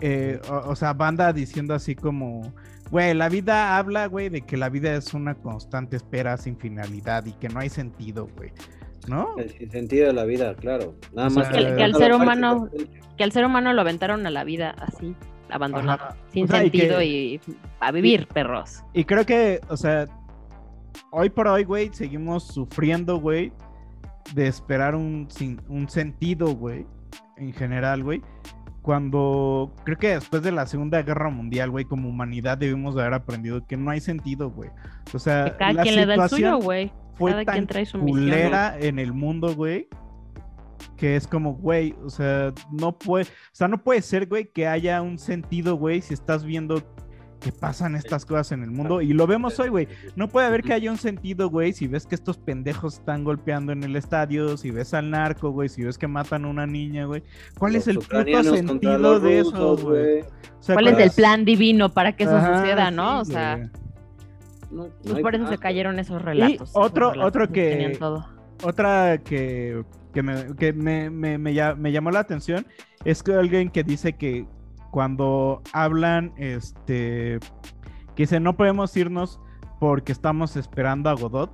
[0.00, 2.52] Eh, o, o sea, banda diciendo así como,
[2.90, 7.24] güey, la vida habla, güey, de que la vida es una constante espera sin finalidad
[7.26, 8.52] y que no hay sentido, güey.
[9.08, 9.36] ¿No?
[9.38, 10.94] El sin sentido de la vida, claro.
[11.14, 12.68] Nada O más que al- que al ser humano-
[13.16, 15.14] Que al ser humano lo aventaron a la vida así,
[15.48, 16.16] abandonado, Ajá.
[16.32, 17.40] sin O sea, y que- sentido y,
[17.80, 18.82] a vivir, perros.
[18.92, 20.06] Y creo que, o sea,
[21.12, 23.52] hoy por hoy, güey, seguimos sufriendo, güey,
[24.34, 26.84] de esperar un, sin- un sentido, güey,
[27.36, 28.22] en general, güey.
[28.86, 33.14] Cuando creo que después de la Segunda Guerra Mundial, güey, como humanidad debimos de haber
[33.14, 34.70] aprendido que no hay sentido, güey.
[35.12, 36.92] O sea, Que cada la quien le da el suyo, situación güey.
[37.14, 38.20] fue Cada tan quien trae su misión.
[38.22, 39.88] culera en el mundo, güey,
[40.96, 44.68] que es como, güey, o sea, no puede, o sea, no puede ser, güey, que
[44.68, 46.80] haya un sentido, güey, si estás viendo
[47.40, 49.88] que pasan estas cosas en el mundo y lo vemos hoy, güey.
[50.16, 53.72] No puede haber que haya un sentido, güey, si ves que estos pendejos están golpeando
[53.72, 57.04] en el estadio, si ves al narco, güey, si ves que matan a una niña,
[57.04, 57.22] güey.
[57.58, 60.20] ¿Cuál Los es el puto sentido de eso, güey?
[60.22, 63.24] O sea, ¿Cuál es el plan divino para que eso Ajá, suceda, no?
[63.24, 63.56] sí, o sea.
[64.70, 66.70] No, no pues por eso se cayeron esos relatos.
[66.70, 68.26] esos otro- relatos otro que- todo.
[68.64, 72.66] Otra que, que, me, que me, me- me llamó la atención
[73.04, 74.46] es que alguien que dice que
[74.96, 77.38] cuando hablan, este,
[78.14, 79.38] que dice no podemos irnos
[79.78, 81.50] porque estamos esperando a Godot.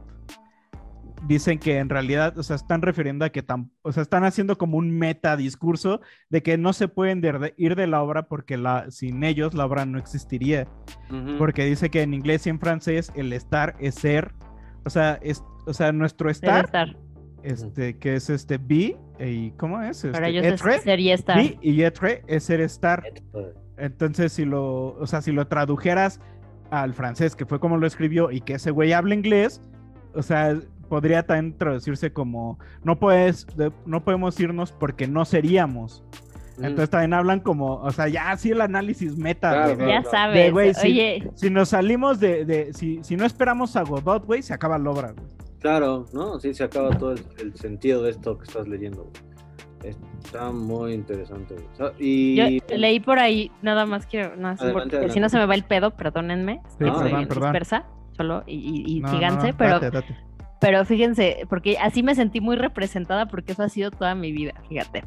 [1.26, 3.44] Dicen que en realidad, o sea, están refiriendo a que
[3.83, 6.00] o sea, están haciendo como un meta discurso
[6.31, 9.66] de que no se pueden de- ir de la obra porque la, sin ellos la
[9.66, 10.68] obra no existiría.
[11.37, 14.33] Porque dice que en inglés y en francés el estar es ser.
[14.85, 16.66] O sea, es, o sea, nuestro estar.
[17.42, 20.02] este, que es este be, y ¿cómo es?
[20.02, 21.37] Para Este, ellos etre, es ser y estar.
[21.37, 23.02] be y etre es ser estar.
[23.76, 26.20] Entonces, si lo, o sea, si lo tradujeras
[26.70, 29.61] al francés, que fue como lo escribió, y que ese güey habla inglés,
[30.14, 30.56] o sea,
[30.88, 36.04] podría también traducirse como no puedes, de- no podemos irnos porque no seríamos.
[36.58, 36.64] Mm.
[36.64, 40.11] Entonces también hablan como, o sea, ya así el análisis meta, Claro, güey, ya de-
[40.11, 40.35] sabes.
[40.44, 44.24] de, güey, si- Oye, si nos salimos de, de si, si no esperamos a Godot,
[44.26, 45.26] güey, se acaba la obra, güey.
[45.62, 46.38] Claro, ¿no?
[46.40, 49.05] Sí, se acaba todo el, el sentido de esto que estás leyendo.
[49.05, 49.94] güey.
[50.25, 51.55] Está muy interesante.
[51.55, 51.66] güey.
[51.72, 52.37] O sea, y...
[52.37, 55.55] yo leí por ahí, nada más quiero, no, así, porque si no se me va
[55.55, 56.61] el pedo, perdónenme.
[56.66, 57.42] Sí, estoy perdón, bien perdón.
[57.53, 57.85] dispersa,
[58.16, 60.16] solo y, y- y No, síganse, no, no, pero date, date.
[60.62, 64.55] Pero fíjense, porque así me sentí muy representada porque eso ha sido toda mi vida,
[64.68, 65.05] fíjate.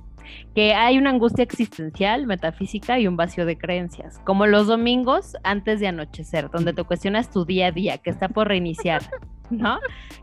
[0.54, 4.20] Que hay una angustia existencial, metafísica y un vacío de creencias.
[4.26, 8.28] Como los domingos antes de anochecer, donde te cuestionas tu día a día, que está
[8.28, 9.02] por reiniciar,
[9.50, 9.80] ¿no?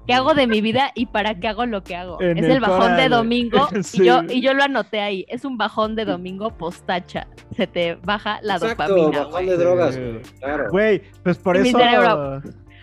[0.06, 2.20] ¿Qué hago de mi vida y para qué hago lo que hago?
[2.20, 4.02] En es el el bajón de domingo Sí.
[4.02, 5.24] y, yo, y yo lo anoté ahí.
[5.30, 7.26] Es un bajón de domingo postacha.
[7.56, 9.18] Se te baja la Exacto, dopamina.
[9.20, 9.46] bajón güey.
[9.46, 10.20] de drogas, güey.
[10.40, 10.70] Claro.
[10.70, 11.78] Güey, pues por mi eso.
[11.78, 12.42] cerebro.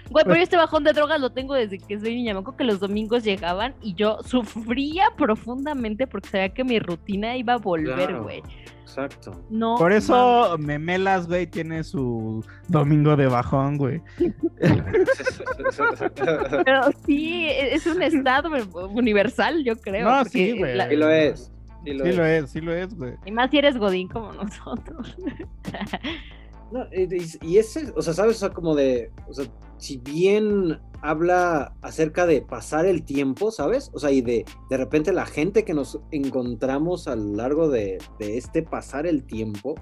[0.10, 2.34] Güey, pero Pues- yo este bajón de drogas lo tengo desde que soy niña.
[2.34, 7.38] Me acuerdo que los domingos llegaban y yo sufría profundamente porque sabía que mi rutina
[7.38, 8.24] iba a volver, Claro.
[8.24, 8.42] güey.
[8.82, 9.32] Exacto.
[9.52, 9.76] No.
[9.78, 10.06] Por mames.
[10.06, 14.02] eso Memelas, güey, tiene su domingo de bajón, güey.
[16.66, 18.50] Pero sí, e- es un estado
[18.90, 20.10] universal, yo creo.
[20.10, 20.76] No, sí, güey.
[20.76, 21.52] la- Sí lo es.
[21.86, 22.18] Sí lo Sí es.
[22.18, 23.14] lo es, sí lo es, güey.
[23.26, 25.16] Y más si eres Godín como nosotros.
[26.72, 29.46] No, y, ese, o sea, sabes, o sea, como de, o sea,
[29.78, 33.90] si bien habla acerca de pasar el tiempo, ¿sabes?
[33.94, 37.98] O sea, y de, de repente la gente que nos encontramos a lo largo de,
[38.20, 39.76] de este pasar el tiempo,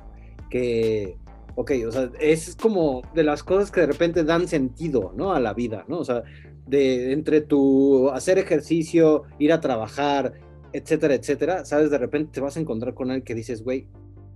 [0.50, 1.17] que,
[1.56, 5.34] ok, o sea, es como de las cosas que de repente dan sentido, ¿no?
[5.34, 6.00] A la vida, ¿no?
[6.00, 6.23] O sea,
[6.67, 10.34] de entre tu hacer ejercicio, ir a trabajar,
[10.73, 11.89] etcétera, etcétera, ¿sabes?
[11.89, 13.88] De repente te vas a encontrar con alguien que dices, güey,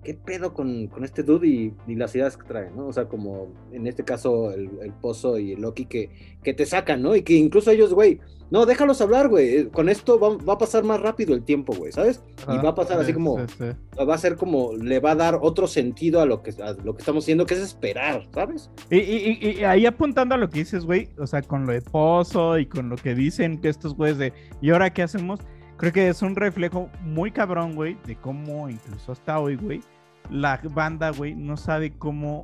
[0.04, 2.88] ¿qué pedo con, con este dude y, y las ideas que trae, ¿no?
[2.88, 6.10] O sea, como en este caso el, el Pozo y el Loki que,
[6.44, 7.16] que te sacan, ¿no?
[7.16, 10.58] Y que incluso ellos, güey, no, déjalos hablar, güey, eh, con esto va, va a
[10.58, 12.22] pasar más rápido el tiempo, güey, ¿sabes?
[12.52, 14.04] Y va a pasar así Sí, como, sí, sí.
[14.04, 16.94] va a ser como, le va a dar otro sentido a lo que, a lo
[16.96, 18.70] que estamos haciendo, que es esperar, ¿sabes?
[18.90, 21.72] Y, y- y- y ahí apuntando a lo que dices, güey, o sea, con lo
[21.72, 25.40] de Pozo y con lo que dicen que estos güeyes de, ¿y ahora qué hacemos?
[25.82, 29.82] Creo que es un reflejo muy cabrón, güey, de cómo incluso hasta hoy, güey,
[30.30, 32.44] la banda, güey, no sabe cómo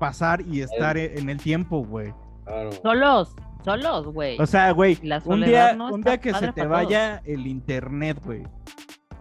[0.00, 2.12] pasar y estar e- en el tiempo, güey.
[2.44, 2.72] Claro.
[2.72, 4.40] solos, solos, güey.
[4.40, 6.68] O sea, güey, un día, no un día que se te todos.
[6.70, 8.42] vaya el internet, güey.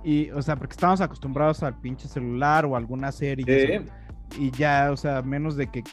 [0.04, 3.46] Y, o sea, porque estamos acostumbrados al pinche celular o alguna serie.
[3.76, 3.84] eso,
[4.40, 5.84] Y ya, o sea, menos de que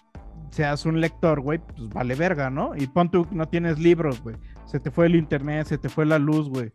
[0.50, 2.74] seas un lector, güey, pues vale verga, ¿no?
[2.76, 4.36] Y pon tú, no tienes libros, güey.
[4.64, 6.72] Se te fue el internet, se te fue la luz, güey.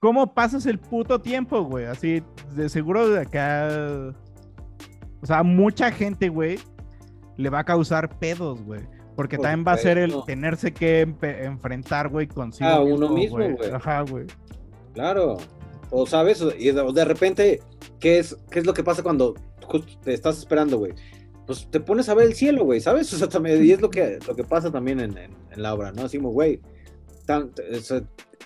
[0.00, 1.86] ¿Cómo pasas el puto tiempo, güey?
[1.86, 2.22] Así,
[2.54, 4.14] de seguro de acá.
[5.20, 6.58] O sea, mucha gente, güey,
[7.36, 8.82] le va a causar pedos, güey.
[9.16, 12.70] Porque Por también va a ser el tenerse que enfrentar, güey, consigo.
[12.70, 13.56] A uno mismo, güey.
[13.74, 14.26] Ajá, güey.
[14.94, 15.38] Claro.
[15.90, 17.60] O sabes, O- y de, repente,
[17.98, 19.34] ¿qué es, ¿qué es lo que pasa cuando
[20.04, 20.92] te estás esperando, güey?
[21.46, 23.12] Pues te pones a ver el cielo, güey, ¿sabes?
[23.14, 25.74] O sea, también, y es lo que, lo que pasa también en, en- en la
[25.74, 26.02] obra, ¿no?
[26.04, 26.60] Así como, güey,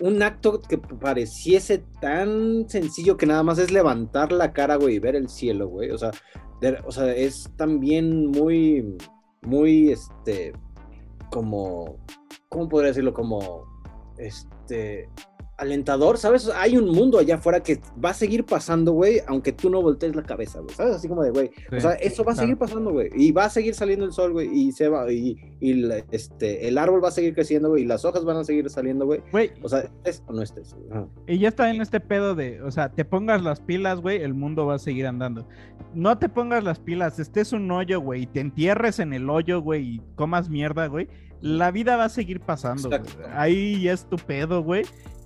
[0.01, 4.99] un acto que pareciese tan sencillo que nada más es levantar la cara, güey, y
[4.99, 5.91] ver el cielo, güey.
[5.91, 6.11] O sea,
[6.85, 8.95] o sea, es también muy,
[9.41, 10.53] muy, este,
[11.31, 11.97] como,
[12.49, 13.13] ¿cómo podría decirlo?
[13.13, 13.65] Como,
[14.17, 15.09] este,
[15.57, 16.47] alentador, ¿sabes?
[16.47, 19.81] O hay un mundo allá afuera que va a seguir pasando, güey, aunque tú no
[19.81, 20.95] voltees la cabeza, güey, ¿sabes?
[20.95, 22.45] Así como de, güey, o Sí, sea, eso va a claro.
[22.47, 25.37] seguir pasando, güey, y va a seguir saliendo el sol, güey, y se va, y,
[25.59, 28.43] y la- este, el árbol va a seguir creciendo, güey, y las hojas van a
[28.43, 30.75] seguir saliendo, güey, Güey, o sea, estés o no estés.
[30.91, 31.07] Ajá.
[31.27, 34.33] Y ya está en este pedo de, o sea, te pongas las pilas, güey, el
[34.33, 35.47] mundo va a seguir andando.
[35.93, 39.61] No te pongas las pilas, estés un hoyo, güey, y te entierres en el hoyo,
[39.61, 41.07] güey, y comas mierda, güey.
[41.41, 43.01] La vida va a seguir pasando, güey.
[43.33, 44.83] Ahí ya es tu pedo, güey.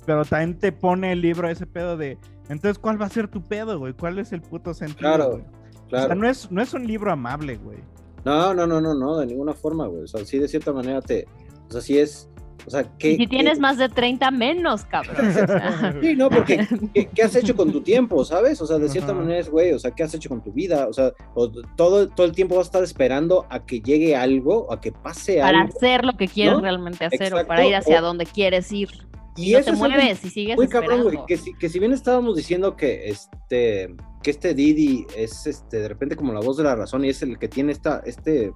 [0.07, 2.17] Pero también te pone el libro ese pedo de,
[2.49, 3.93] entonces, ¿cuál va a ser tu pedo, güey?
[3.93, 4.97] ¿Cuál es el puto sentido?
[4.99, 5.41] Claro, güey?
[5.43, 6.05] O Claro.
[6.07, 7.77] sea, no es, no es un libro amable, güey.
[8.25, 10.03] No, no, no, no, no, de ninguna forma, güey.
[10.03, 11.27] O sea, sí, de cierta manera te.
[11.69, 12.29] O sea, sí es.
[12.65, 13.11] O sea, que.
[13.11, 15.15] Y si tienes más de 30 menos, cabrón.
[15.27, 18.61] O sea, Sí, no, porque ¿qué, qué has hecho con tu tiempo, sabes?
[18.61, 19.21] O sea, de cierta Ajá.
[19.21, 20.87] manera es, güey, o sea, ¿qué has hecho con tu vida?
[20.89, 24.71] O sea, o todo, todo el tiempo vas a estar esperando a que llegue algo,
[24.73, 25.73] a que pase para algo.
[25.77, 26.61] hacer lo que quieres ¿no?
[26.61, 28.89] realmente hacer o para ir hacia o- donde quieres ir.
[29.37, 31.93] Y no eso te mueves y sigues Muy cabrón, güey, que si, que si bien
[31.93, 36.63] estábamos diciendo que este, que este Didi es este, de repente como la voz de
[36.63, 38.51] la razón y es el que tiene esta, este,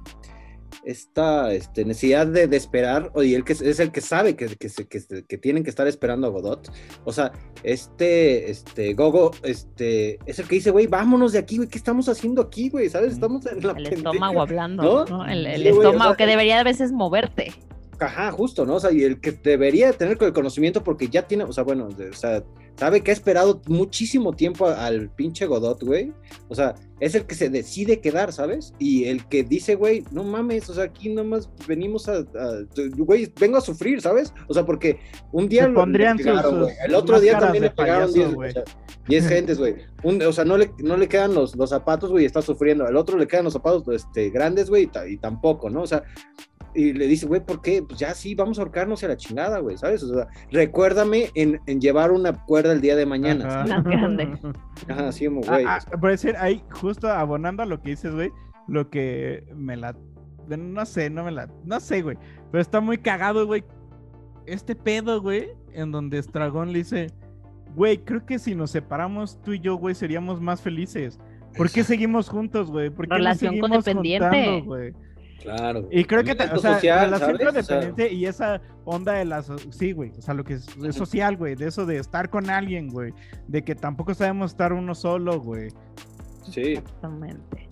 [0.83, 4.47] esta este, necesidad de, de esperar, o y el que es, el que sabe que,
[4.55, 6.71] que, que, que tienen que estar esperando a Godot.
[7.05, 7.31] O sea,
[7.63, 12.09] este, este, Gogo, este, es el que dice, güey, vámonos de aquí, güey, ¿qué estamos
[12.09, 12.89] haciendo aquí, güey?
[12.89, 13.13] ¿Sabes?
[13.13, 13.95] Estamos en la El pendeja".
[13.97, 15.05] estómago hablando, ¿no?
[15.05, 15.25] ¿no?
[15.25, 17.53] El, el Sí, güey, o estómago sea, que debería a veces moverte.
[18.05, 18.75] Ajá, justo, ¿no?
[18.75, 21.87] O sea, y el que debería tener el conocimiento porque ya tiene, o sea, bueno,
[21.89, 22.43] de- o sea,
[22.75, 26.11] sabe que ha esperado muchísimo tiempo al pinche Godot, güey.
[26.47, 28.73] O sea, es el que se decide quedar, ¿sabes?
[28.79, 32.65] Y el que dice, güey, no mames, o sea, aquí nomás venimos a, a-
[32.97, 34.33] güey, vengo a sufrir, ¿sabes?
[34.47, 34.99] O sea, porque
[35.31, 36.75] un día lo- pondrían pegaron, sus güey.
[36.85, 38.49] El otro día también le pegaron payaso, 10, güey.
[38.49, 38.63] o sea,
[39.07, 39.75] 10 gentes, güey.
[40.27, 42.85] O sea, no le, no le quedan los, los zapatos, güey, está sufriendo.
[42.87, 45.81] Al otro le quedan los zapatos este, grandes, güey, y, y tampoco, ¿no?
[45.83, 46.03] O sea,
[46.73, 47.83] y le dice, güey, ¿por qué?
[47.83, 50.03] Pues ya sí, vamos a ahorcarnos a la chingada, güey, ¿sabes?
[50.03, 53.45] O sea, recuérdame en, en llevar una cuerda el día de mañana.
[53.47, 53.65] Ajá.
[53.67, 54.37] Más grande.
[54.89, 55.65] Ajá, así como, güey.
[55.65, 58.31] Ah, ah, por decir, ahí, justo abonando a lo que dices, güey,
[58.67, 59.95] lo que me la.
[60.47, 61.49] No sé, no me la.
[61.65, 62.17] No sé, güey.
[62.51, 63.63] Pero está muy cagado, güey.
[64.45, 67.07] Este pedo, güey, en donde Estragón le dice,
[67.75, 71.19] güey, creo que si nos separamos tú y yo, güey, seríamos más felices.
[71.55, 72.89] ¿Por qué seguimos juntos, güey?
[72.89, 74.25] ¿Por qué Relación nos seguimos codependiente.
[74.27, 74.93] juntando, güey?
[75.41, 75.87] Claro.
[75.91, 77.69] Y creo que, o sea, social, relación ¿sabes?
[77.71, 80.95] O sea, y esa onda de las, sí, güey, o sea, lo que es, es
[80.95, 83.13] social, güey, de eso de estar con alguien, güey,
[83.47, 85.69] de que tampoco sabemos estar uno solo, güey.
[86.49, 86.73] sí.
[86.73, 87.67] Exactamente.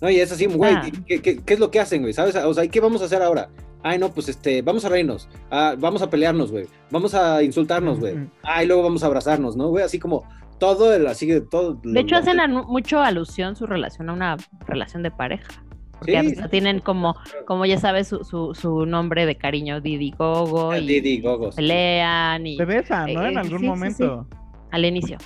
[0.00, 0.82] No, y es así, güey, Ah.
[1.06, 2.14] ¿qué, qué, qué es lo que hacen, güey?
[2.14, 2.34] ¿Sabes?
[2.36, 3.50] O sea, ¿y qué vamos a hacer ahora?
[3.82, 5.28] Ay, no, pues este, vamos a reírnos.
[5.50, 6.66] Ah, vamos a pelearnos, güey.
[6.90, 8.14] Vamos a insultarnos, güey.
[8.14, 8.30] Ujú.
[8.42, 9.84] Ah, y luego vamos a abrazarnos, ¿no, güey?
[9.84, 10.24] Así como
[10.58, 11.78] todo el, así que todo.
[11.82, 15.62] De hecho, hacen anu- mucho alusión su relación a una relación de pareja.
[16.00, 16.26] Porque Sí.
[16.28, 17.14] hasta tienen como,
[17.46, 21.54] como ya sabes, su, su, su nombre de cariño, Didi Gogo, y Didi, Gogos.
[21.54, 23.24] pelean y Se besan, ¿no?
[23.24, 24.26] Eh, En algún sí, sí, momento.
[24.72, 25.18] al inicio.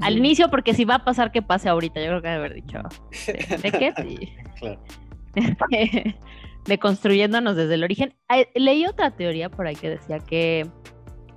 [0.00, 2.54] Al inicio, porque si va a pasar que pase ahorita, yo creo que debe haber
[2.54, 2.78] dicho.
[3.26, 3.92] ¿De, de qué?
[3.96, 4.28] Sí.
[4.60, 4.80] Claro.
[5.70, 6.16] de,
[6.66, 8.14] de construyéndonos desde el origen.
[8.54, 10.66] Leí otra teoría por ahí que decía que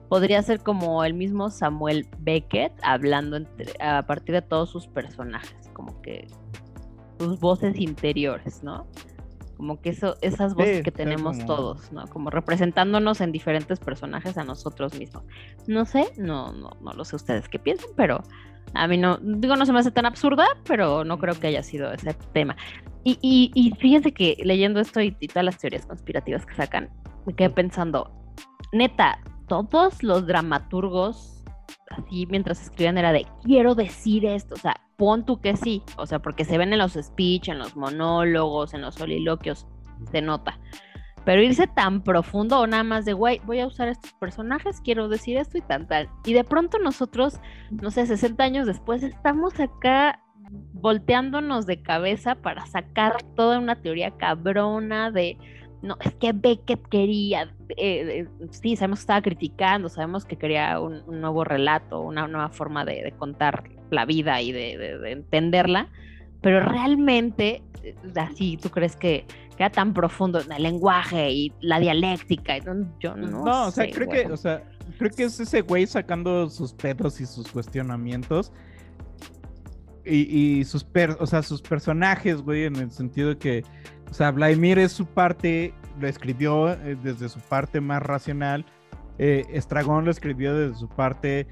[0.09, 5.69] podría ser como el mismo Samuel Beckett hablando entre- a partir de todos sus personajes,
[5.73, 6.27] como que
[7.19, 8.87] sus voces interiores, ¿no?
[9.57, 12.07] Como que eso, esas voces Sí, que tenemos como- todos, ¿no?
[12.07, 15.23] Como representándonos en diferentes personajes a nosotros mismos.
[15.67, 18.23] No sé, no, no, no lo sé ustedes qué piensan, pero
[18.73, 21.61] a mí no, digo, no se me hace tan absurda, pero no creo que haya
[21.61, 22.55] sido ese tema.
[23.03, 26.89] Y, y, y fíjense que leyendo esto y, y todas las teorías conspirativas que sacan,
[27.25, 28.11] me quedé pensando,
[28.71, 31.38] neta, todos los dramaturgos,
[31.89, 36.05] así mientras escribían, era de, quiero decir esto, o sea, pon tú que sí, o
[36.05, 39.67] sea, porque se ven en los speech, en los monólogos, en los soliloquios,
[40.11, 40.59] se nota.
[41.25, 45.09] Pero irse tan profundo o nada más de, güey, voy a usar estos personajes, quiero
[45.09, 46.09] decir esto y tan tal.
[46.25, 47.39] Y de pronto nosotros,
[47.69, 50.21] no sé, 60 años después, estamos acá
[50.73, 55.37] volteándonos de cabeza para sacar toda una teoría cabrona de
[55.81, 61.03] no, es que Beckett quería, eh, sí, sabemos que estaba criticando, sabemos que quería un,
[61.21, 65.87] nuevo relato, una nueva forma de, contar la vida y de, entenderla,
[66.41, 69.25] pero realmente, eh, así, ¿tú crees que,
[69.57, 72.57] era tan profundo el lenguaje y la dialéctica?
[72.59, 72.73] yo
[73.17, 74.63] no, no o sea, creo que, o sea,
[74.97, 78.53] creo que es ese güey sacando sus pedos y sus cuestionamientos.
[80.05, 80.87] Y, sus,
[81.19, 83.63] o sea, sus personajes, güey, en el sentido que
[84.09, 88.65] o sea, Vladimir es su parte, lo escribió eh, desde su parte más racional.
[89.17, 91.47] Eh, Estragón lo escribió desde su parte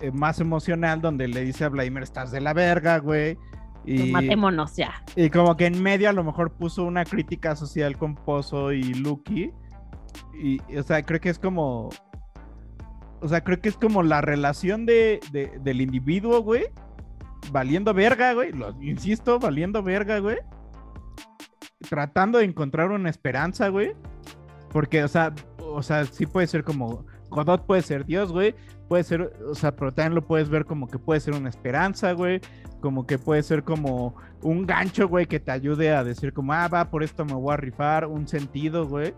[0.00, 3.36] eh, más emocional, donde le dice a Vladimir, estás de la verga, güey.
[3.84, 5.02] Y, pues matémonos ya.
[5.16, 8.94] Y como que en medio a lo mejor puso una crítica social con Pozo y
[8.94, 9.52] Lucky.
[10.40, 11.90] Y, o sea, creo que es como.
[13.20, 16.66] O sea, creo que es como la relación de, del individuo, güey.
[17.50, 18.52] Valiendo verga, güey.
[18.52, 20.38] Lo, insisto, valiendo verga, güey
[21.78, 23.92] tratando de encontrar una esperanza, güey.
[24.70, 27.06] Porque, o sea, o sea, sí puede ser como.
[27.30, 28.54] Godot puede ser Dios, güey.
[28.88, 32.12] Puede ser, o sea, pero también lo puedes ver como que puede ser una esperanza,
[32.12, 32.40] güey.
[32.80, 36.68] Como que puede ser como un gancho, güey, que te ayude a decir como, ah,
[36.68, 39.14] va, por esto me voy a rifar, un sentido, güey.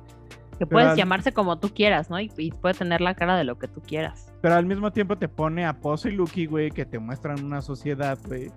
[0.59, 2.21] Que puedes llamarse como tú quieras, ¿no?
[2.21, 2.29] Y,
[2.61, 4.31] puede tener la cara de lo que tú quieras.
[4.43, 7.63] Pero al mismo tiempo te pone a Pozo y Lucky, güey, que te muestran una
[7.63, 8.51] sociedad, güey.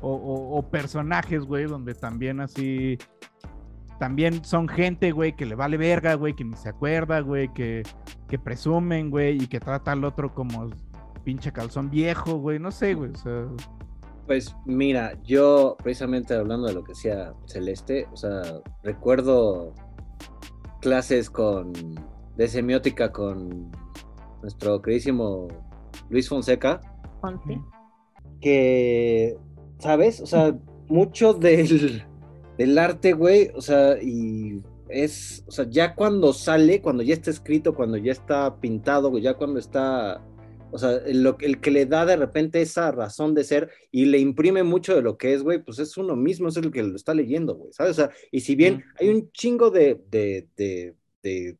[0.00, 2.96] O, o, personajes, güey, donde también así
[4.00, 7.82] también son gente, güey, que le vale verga, güey, que ni se acuerda, güey, que,
[8.28, 10.70] que presumen, güey, y que trata al otro como
[11.22, 13.46] pinche calzón viejo, güey, no sé, güey, o sea...
[14.26, 18.40] Pues mira, yo precisamente hablando de lo que decía Celeste, o sea,
[18.82, 19.74] recuerdo
[20.80, 21.70] clases con
[22.36, 23.70] de semiótica con
[24.40, 25.48] nuestro queridísimo
[26.08, 26.80] Luis Fonseca.
[28.40, 29.36] Que,
[29.78, 30.22] ¿sabes?
[30.22, 30.56] O sea,
[30.88, 32.06] mucho del,
[32.60, 37.30] el arte, güey, o sea, y es, o sea, ya cuando sale, cuando ya está
[37.30, 40.22] escrito, cuando ya está pintado, güey, ya cuando está,
[40.70, 44.18] o sea, el, el que le da de repente esa razón de ser y le
[44.18, 46.96] imprime mucho de lo que es, güey, pues es uno mismo, es el que lo
[46.96, 47.92] está leyendo, güey, ¿sabes?
[47.92, 51.56] O sea, y si bien hay un chingo de, de, de, de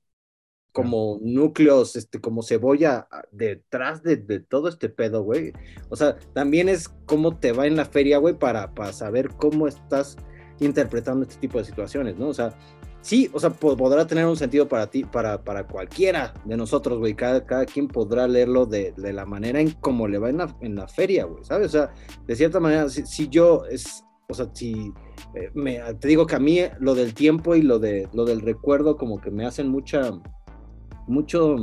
[0.73, 5.53] como núcleos, este, como cebolla ah, detrás de, de, todo este pedo, güey.
[5.89, 9.67] O sea, también es cómo te va en la feria, güey, para, para saber cómo
[9.67, 10.17] estás
[10.61, 12.29] interpretando este tipo de situaciones, ¿no?
[12.29, 12.55] O sea,
[13.01, 17.15] sí, o sea, podrá tener un sentido para ti, para, para cualquiera de nosotros, güey.
[17.15, 20.57] Cada, cada quien podrá leerlo de, de, la manera en como le va en la,
[20.61, 21.69] en la feria, güey, ¿sabes?
[21.69, 21.93] O sea,
[22.27, 24.93] de cierta manera, si, yo es, o sea, si
[25.35, 28.41] eh, me, te digo que a mí lo del tiempo y lo, de, lo del
[28.41, 30.13] recuerdo como que me hacen mucha,
[31.07, 31.57] mucho,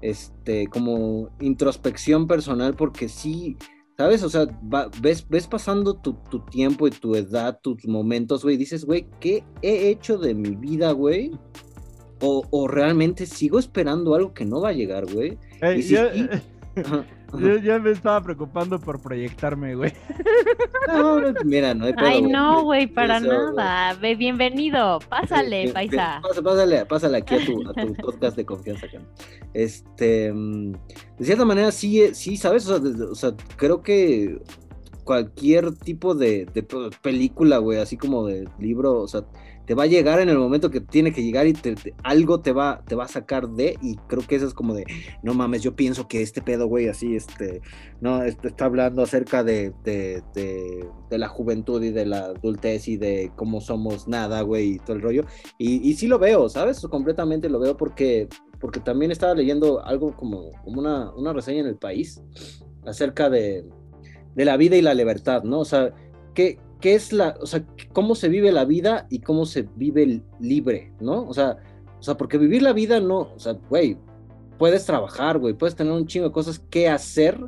[0.00, 3.56] este, como introspección personal, porque sí,
[4.00, 4.22] ¿Sabes?
[4.22, 4.46] O sea,
[5.02, 6.14] ves, ves pasando tu,
[6.50, 10.92] tiempo y tu edad, tus momentos, güey, dices, güey, ¿qué he hecho de mi vida,
[10.92, 11.32] güey?
[12.22, 15.36] O, realmente sigo esperando algo que no va a llegar, güey.
[15.86, 16.08] Yo
[17.62, 19.92] ya me estaba preocupando por proyectarme, güey.
[20.88, 23.94] No, mira, no hay Ay, no, güey, para nada.
[23.94, 24.98] Ve, bienvenido.
[25.08, 26.20] Pásale, paisa.
[26.42, 28.86] Pásale, pásale aquí a tu, a tu podcast de confianza,
[29.54, 30.72] Este, mm,
[31.18, 32.68] de cierta manera, sí, sí, ¿sabes?
[32.68, 34.40] O sea, creo que
[35.04, 36.62] cualquier tipo de, de
[37.02, 39.24] película, güey, así como de libro, o sea,
[39.70, 41.56] te va a llegar en el momento que tiene que llegar y
[42.02, 44.84] algo te va, te va a sacar de, y creo que eso es como de,
[45.22, 47.62] no mames, yo pienso que este pedo, güey, así, este,
[48.00, 50.84] no, este, está hablando acerca de, de,
[51.16, 55.02] la juventud y de la adultez y de cómo somos nada, güey, y todo el
[55.02, 55.24] rollo,
[55.56, 56.80] y, y sí lo veo, ¿sabes?
[56.80, 58.26] Completamente lo veo porque,
[58.58, 62.20] porque también estaba leyendo algo como, como una, una reseña en el país
[62.84, 63.64] acerca de,
[64.34, 65.60] de la vida y la libertad, ¿no?
[65.60, 65.94] O sea,
[66.34, 70.22] ¿qué, qué es la, o sea, cómo se vive la vida y cómo se vive
[70.40, 71.26] libre, ¿no?
[71.28, 71.58] O sea,
[71.98, 73.98] o sea, porque vivir la vida no, o sea, güey,
[74.58, 77.38] puedes trabajar, güey, puedes tener un chingo de cosas que hacer,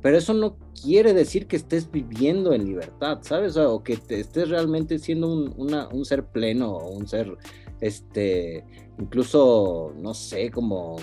[0.00, 3.56] pero eso no quiere decir que estés viviendo en libertad, ¿sabes?
[3.56, 7.36] O, que te estés realmente siendo un, un ser pleno o un ser,
[7.80, 8.64] este,
[8.98, 10.96] incluso, no sé, como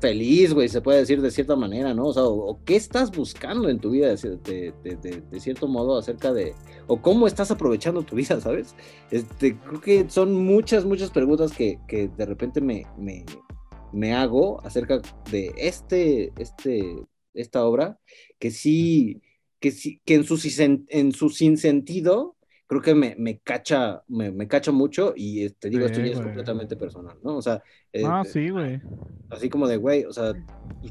[0.00, 2.06] feliz, güey, se puede decir de cierta manera, ¿no?
[2.06, 6.54] O sea, o, qué estás buscando en tu vida de, cierto modo acerca de,
[6.90, 8.74] o cómo estás aprovechando tu vida, ¿sabes?
[9.12, 13.24] Este, creo que son muchas, muchas preguntas que, que de repente me, me,
[13.92, 16.96] me, hago acerca de este, este,
[17.32, 18.00] esta obra,
[18.40, 19.22] que sí,
[19.60, 20.36] que sí, que en su,
[20.88, 22.34] en su sinsentido,
[22.66, 26.10] creo que me, me cacha, me, me cacha mucho y te este, digo, esto ya
[26.10, 27.36] es completamente personal, ¿no?
[27.36, 27.62] O sea...
[28.04, 28.80] ah, sí, güey
[29.30, 30.32] Así como de, güey, o sea,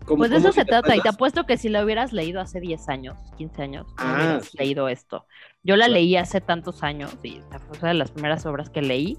[0.05, 2.39] ¿cómo, Pues de cómo eso se trata, y te apuesto que si lo hubieras leído
[2.39, 4.57] hace 10 años, 15 años, no Ah, hubieras sí.
[4.57, 5.25] leído esto.
[5.63, 9.17] Yo la leí hace tantos años y fue una de las primeras obras que leí.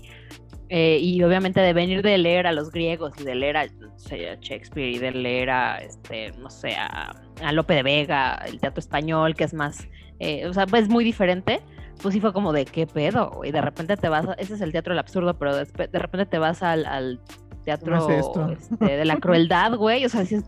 [0.72, 3.98] eh, y obviamente de venir de leer a los griegos y de leer a, no
[3.98, 7.12] sé, a Shakespeare y de leer a, este, no sé, a,
[7.42, 9.88] a Lope de Vega, el teatro español, que es más,
[10.20, 11.60] eh, o sea, pues muy diferente.
[12.00, 14.60] Pues sí fue como de qué pedo, y de repente te vas, a- ese es
[14.62, 17.20] el teatro del absurdo, pero de repente te vas al, al
[17.64, 20.44] teatro este, de la crueldad, güey, o sea, dices,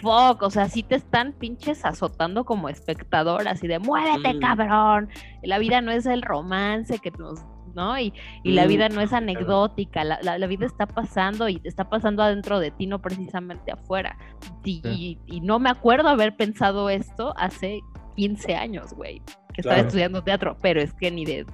[0.00, 4.40] fuck, o sea, sí te están pinches azotando como espectador, así de muévete, Mm.
[4.40, 5.08] cabrón.
[5.42, 7.40] La vida no es el romance que nos,
[7.74, 7.98] ¿no?
[7.98, 8.12] Y,
[8.42, 11.88] y la Mm, vida no es anecdótica, la, la- la vida está pasando y está
[11.88, 14.16] pasando adentro de ti, no precisamente afuera.
[14.64, 17.80] Y, y- y no me acuerdo haber pensado esto hace
[18.16, 19.20] 15 años, güey,
[19.52, 21.44] que estaba estudiando teatro, pero es que ni de,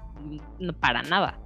[0.59, 1.39] no, para nada.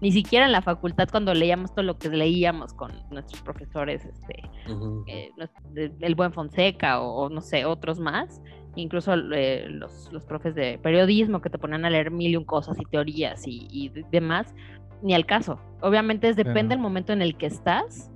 [0.00, 4.42] Ni siquiera en la facultad cuando leíamos todo lo que leíamos con nuestros profesores, este,
[5.06, 5.30] eh,
[6.00, 8.40] el buen Fonseca o, no sé, otros más,
[8.76, 12.44] incluso eh, los, los profes de periodismo que te ponían a leer mil y un
[12.44, 14.54] cosas y teorías y, y de- demás,
[15.02, 15.58] ni al caso.
[15.82, 18.10] Obviamente es depende del momento en el que estás,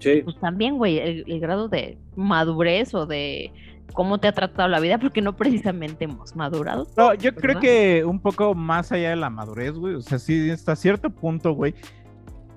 [0.00, 3.50] Sí, pues también, güey, el, el grado de madurez o de
[3.92, 6.86] cómo te ha tratado la vida, porque no precisamente hemos madurado.
[6.96, 9.94] No, yo creo que un poco más allá de la madurez, güey.
[9.94, 11.74] O sea, sí, hasta cierto punto, güey.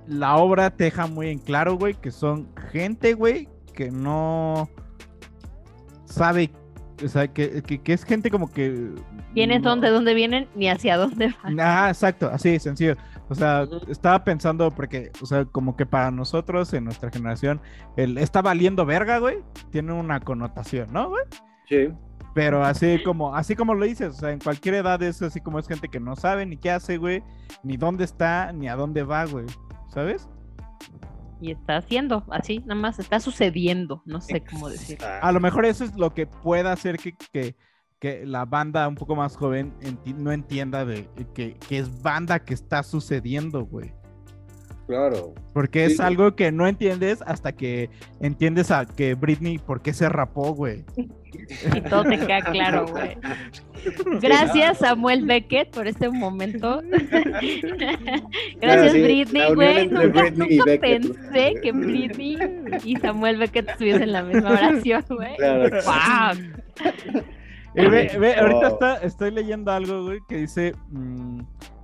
[0.07, 4.69] La obra te deja muy en claro, güey, que son gente, güey, que no
[6.05, 6.49] sabe.
[7.03, 8.89] O sea, que, que, que es gente como que.
[9.33, 11.59] ¿Quiénes son, no- de dónde vienen, ni hacia dónde van?
[11.59, 12.95] Ah, exacto, así, sencillo.
[13.29, 17.61] O sea, estaba pensando porque, o sea, como que para nosotros en nuestra generación,
[17.97, 21.23] el está valiendo verga, güey, tiene una connotación, ¿no, güey?
[21.67, 21.89] sí.
[22.33, 25.57] Pero así como, así como lo dices, o sea, en cualquier edad es así como
[25.57, 27.23] es gente que no sabe ni qué hace, güey,
[27.63, 29.47] ni dónde está, ni a dónde va, güey.
[29.87, 30.29] ¿Sabes?
[31.41, 34.99] Y está haciendo así, nada más está sucediendo, no sé cómo decir.
[35.03, 37.55] A lo mejor eso es lo que pueda hacer que, que,
[37.99, 42.39] que la banda un poco más joven enti- no entienda de que, que es banda
[42.39, 43.91] que está sucediendo, güey.
[44.85, 45.33] Claro.
[45.53, 46.01] Porque es Sí.
[46.03, 47.89] algo que no entiendes hasta que
[48.21, 50.85] entiendes a que Britney, ¿por qué se rapó, güey?
[51.75, 53.17] Y todo te queda claro, güey.
[54.21, 56.81] Gracias, Samuel Beckett, por este momento.
[58.61, 59.87] Gracias, sí, Britney, güey.
[59.89, 62.37] Nunca, Britney pensé que Britney
[62.85, 65.35] y Samuel Beckett estuviesen en la misma oración, güey.
[65.35, 65.81] Claro.
[65.81, 67.23] Fuck.
[67.77, 71.39] Y ve, ve, ahorita está- estoy leyendo algo, güey, que dice mm,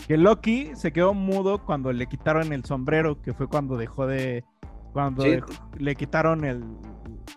[0.07, 4.43] que Loki se quedó mudo cuando le quitaron el sombrero, que fue cuando dejó de.
[4.91, 5.29] Cuando Sí.
[5.31, 6.63] dejó- le quitaron el.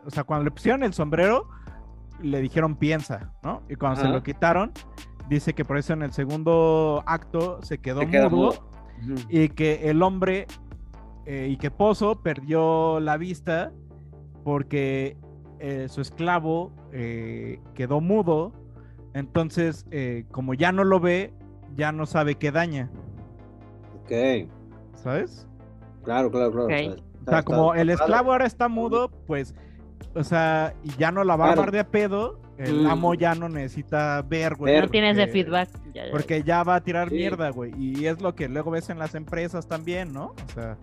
[0.05, 1.49] O sea, cuando le pusieron el sombrero,
[2.21, 3.63] le dijeron piensa, ¿no?
[3.69, 4.73] Y cuando se lo quitaron,
[5.29, 8.55] dice que por eso en el segundo acto se quedó Se mudo.
[9.29, 10.47] y que el hombre
[11.27, 13.73] eh, y que Pozo perdió la vista
[14.45, 15.17] porque
[15.59, 18.53] eh, su esclavo eh, quedó mudo,
[19.15, 21.33] entonces eh, como ya no lo ve,
[21.75, 22.91] ya no sabe qué daña,
[24.05, 24.49] Ok.
[24.95, 25.47] ¿sabes?
[26.05, 26.67] Claro, claro, claro.
[26.67, 26.79] O sea,
[27.21, 29.55] está- como está el esclavo ahora está mudo, pues,
[30.15, 31.61] o sea, y ya no la va Claro.
[31.63, 32.87] a dar de a pedo, el Mm.
[32.87, 34.81] amo ya no necesita ver, güey.
[34.81, 35.69] No tienes de porque- feedback.
[35.93, 36.11] Ya, ya.
[36.13, 37.17] Porque ya va a tirar Sí.
[37.17, 37.73] mierda, güey.
[37.77, 40.35] Y es lo que luego ves en las empresas también, ¿no?
[40.49, 40.79] O sea,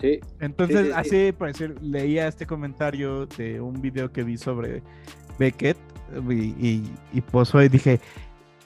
[0.00, 0.20] Sí.
[0.40, 0.94] Entonces, Sí, sí, sí.
[0.96, 4.82] así, por decir, leía este comentario de un video que vi sobre
[5.38, 5.76] Beckett
[6.30, 8.00] y, y, y Pozo y dije,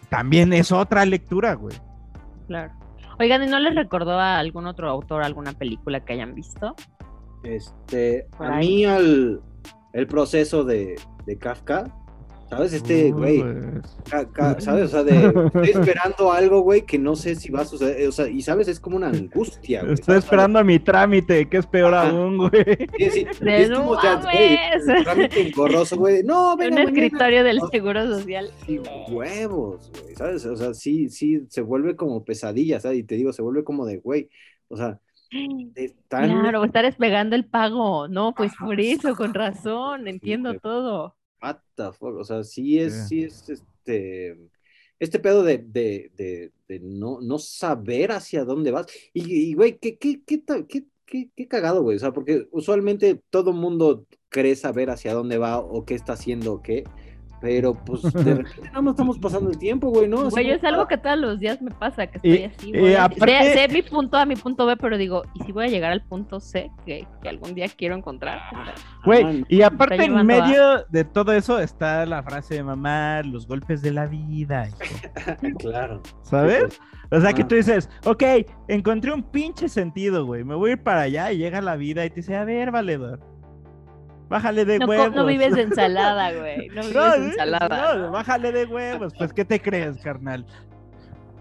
[0.08, 1.76] también es otra lectura, güey.
[2.46, 2.72] Claro.
[3.18, 6.74] Oigan, ¿y no les recordó a algún otro autor alguna película que hayan visto?
[7.44, 9.40] Este, a mí al,
[9.92, 10.96] el proceso de,
[11.26, 11.84] de Kafka,
[12.50, 12.72] ¿sabes?
[12.72, 14.86] Este, güey, pues, ¿sabes?
[14.86, 18.12] O sea, de, estoy esperando algo, güey, que no sé si va a suceder, o
[18.12, 19.94] sea, y sabes, es como una angustia, güey.
[19.94, 20.24] Estoy ¿sabes?
[20.24, 22.10] esperando mi trámite, que es peor Ajá.
[22.10, 22.50] aún, güey.
[22.98, 26.90] Sí, sí, es como, no ya, güey, el trámite engorroso, güey, no, Un venga, mañana.
[26.90, 27.68] escritorio del No.
[27.68, 28.50] Seguro Social.
[28.66, 30.44] Sí, huevos, güey, ¿sabes?
[30.44, 32.98] O sea, sí, sí, se vuelve como pesadilla, ¿sabes?
[32.98, 34.28] Y te digo, se vuelve como de, güey,
[34.68, 34.98] o sea,
[36.08, 36.28] tan...
[36.40, 38.08] Claro, estar despegando el pago.
[38.08, 41.14] No, pues por eso, con razón, entiendo todo.
[41.42, 42.16] What the fuck?
[42.16, 43.08] O sea, sí es, Sí.
[43.08, 44.38] sí es este.
[44.98, 48.86] Este pedo de, de, de, de no, no saber hacia dónde vas.
[49.14, 50.42] Y, güey, ¿qué, qué, qué,
[51.06, 51.96] qué, qué cagado, güey.
[51.96, 56.52] O sea, porque usualmente todo mundo cree saber hacia dónde va o qué está haciendo
[56.52, 56.84] o qué.
[57.40, 60.28] Pero pues de repente nada más estamos pasando el tiempo, güey, ¿no?
[60.28, 62.94] Güey, es algo que todos los días me pasa, que Y- estoy así, y güey.
[62.96, 65.68] aparte- Sé, sé mi punto A, mi punto B, pero digo, ¿y si voy a
[65.68, 68.40] llegar al punto C que, que algún día quiero encontrar?
[69.04, 73.22] Güey, Ah, y aparte en a- medio de todo eso está la frase de mamá,
[73.22, 74.68] los golpes de la vida.
[75.58, 76.02] Claro.
[76.22, 76.78] ¿sabes?
[77.10, 77.48] O sea que Ah.
[77.48, 78.22] tú dices, ok,
[78.68, 82.04] encontré un pinche sentido, güey, me voy a ir para allá y llega la vida
[82.04, 83.18] y te dice, a ver, valedor,
[84.30, 85.12] Bájale de No, huevos.
[85.14, 86.68] no vives de ensalada, güey.
[86.68, 87.96] No vives No, de ensalada.
[87.96, 89.12] no, bájale de huevos.
[89.18, 90.46] Pues, ¿qué te crees, carnal?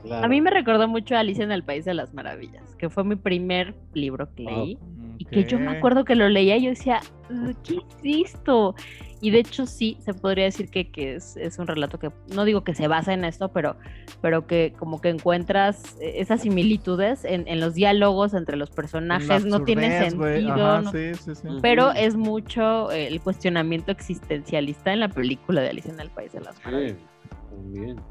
[0.04, 0.26] Claro.
[0.26, 3.04] A mí me recordó mucho a Alicia en el País de las Maravillas, que fue
[3.04, 4.78] mi primer libro que leí.
[5.18, 7.80] Y que yo me acuerdo que lo leía y yo decía, "Uh, ¿qué
[8.22, 8.74] es esto?
[9.22, 12.46] Y de hecho sí, se podría decir que, que es, es un relato que, no
[12.46, 13.76] digo que se basa en esto, pero,
[14.22, 19.64] pero que como que encuentras esas similitudes en, en los diálogos entre los personajes, no
[19.66, 21.48] tiene sentido, ajá, no- sí, sí, sí.
[21.62, 26.40] pero es mucho el cuestionamiento existencialista en la película de Alicia en el País de
[26.42, 26.98] las Maravillas.
[26.98, 28.02] Sí, también.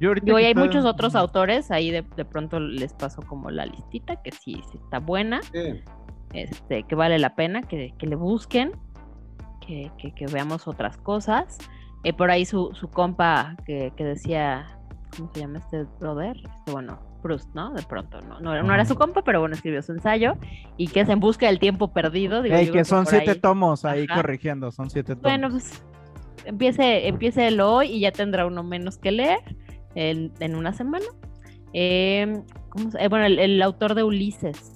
[0.00, 4.16] Yo y hay muchos otros autores, ahí de, de pronto les paso como la listita,
[4.16, 5.82] que sí, sí está buena, Sí.
[6.32, 8.72] este, que vale la pena que, que le busquen,
[9.66, 11.58] que, que- que veamos otras cosas.
[12.04, 14.66] Eh, por ahí su, su compa que, que decía,
[15.16, 16.36] ¿cómo se llama este brother?
[16.36, 17.72] Este, bueno, Proust, ¿no?
[17.72, 20.34] De pronto, no, no, era- no era su compa, pero bueno, escribió su ensayo
[20.76, 22.42] y que es En busca del tiempo perdido.
[22.42, 24.16] Digo, Ey, que son siete ahí- tomos ahí Ajá.
[24.20, 25.22] corrigiendo, son siete tomos.
[25.22, 25.82] Bueno, pues
[26.44, 29.38] empiece, empiece hoy y ya tendrá uno menos que leer
[29.94, 31.06] en, en una semana.
[31.72, 34.72] Eh, ¿cómo se- eh, bueno, el, el autor de Ulises,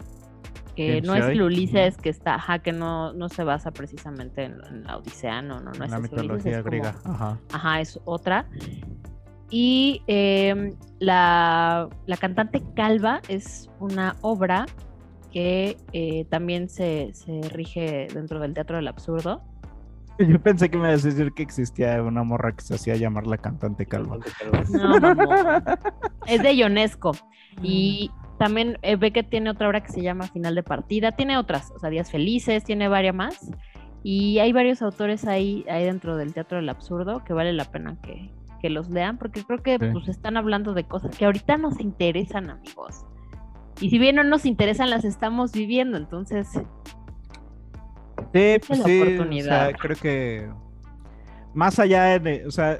[0.78, 1.42] que no es el.
[1.42, 5.58] Ulises que está, ajá, que no, no se basa precisamente en, en la Odisea, no,
[5.60, 6.94] no, no es la Ulises, mitología es como- griega.
[7.04, 7.38] Ajá.
[7.52, 8.46] Ajá, es otra.
[9.50, 14.66] Y eh, la, la cantante Calva es una obra
[15.32, 19.42] que eh, también se, se rige dentro del teatro del absurdo.
[20.18, 23.26] Yo pensé que me ibas a decir que existía una morra que se hacía llamar
[23.26, 24.18] la cantante calva.
[24.70, 25.62] No, mamón.
[26.26, 27.12] es de Ionesco.
[27.62, 31.12] Y también eh, ve que tiene otra obra que se llama Final de Partida.
[31.12, 33.50] Tiene otras, o sea, Días Felices, tiene varias más.
[34.04, 37.96] Y hay varios autores ahí, ahí dentro del Teatro del Absurdo que vale la pena
[38.02, 38.30] que,
[38.60, 39.86] que los lean, porque creo que Sí.
[39.92, 43.04] pues están hablando de cosas que ahorita nos interesan, amigos.
[43.80, 46.48] Y si bien no nos interesan, las estamos viviendo, entonces
[48.32, 49.68] Sí, es pues sí, o oportunidad.
[49.68, 50.50] sea, creo que
[51.54, 52.78] más allá de, o sea,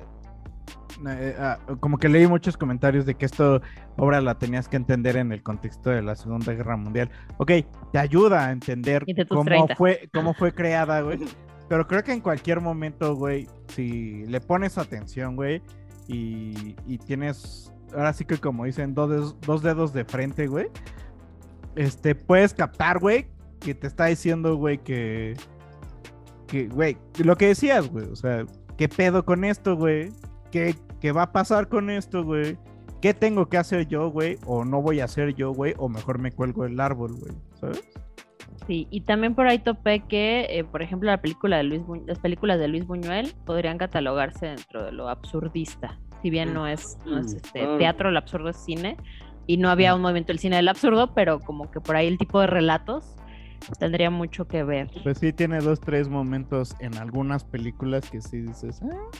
[1.06, 3.60] eh, ah, como que leí muchos comentarios de que esto
[3.96, 7.10] obra la tenías que entender en el contexto de la Segunda Guerra Mundial.
[7.38, 7.52] Ok,
[7.92, 9.76] te ayuda a entender cómo 30.
[9.76, 11.20] fue, cómo fue creada, güey.
[11.68, 15.62] Pero creo que en cualquier momento, güey, si le pones atención, güey,
[16.06, 20.68] y, y tienes, ahora sí que como dicen, dos dedos, dos dedos de frente, güey,
[21.76, 23.26] este, puedes captar, güey,
[23.60, 25.36] que te está diciendo, güey, que,
[26.46, 28.46] que, güey, lo que decías, güey, o sea,
[28.78, 30.10] ¿qué pedo con esto, güey?
[30.50, 32.56] ¿Qué, ¿Qué va a pasar con esto, güey?
[33.00, 34.38] ¿Qué tengo que hacer yo, güey?
[34.46, 37.86] O no voy a hacer yo, güey, o mejor me cuelgo el árbol, güey, ¿sabes?
[38.66, 42.04] Sí, y también por ahí topé que, eh, por ejemplo, la película de Luis Bu-
[42.06, 46.98] las películas de Luis Buñuel podrían catalogarse dentro de lo absurdista, si bien no es,
[47.06, 47.78] no es Mm, este, claro.
[47.78, 48.96] teatro, el absurdo es cine,
[49.46, 52.18] y no había un movimiento del cine del absurdo, pero como que por ahí el
[52.18, 53.14] tipo de relatos
[53.78, 54.90] tendría mucho que ver.
[55.02, 59.18] Pues sí, tiene dos, tres momentos en algunas películas que sí dices, "Ah".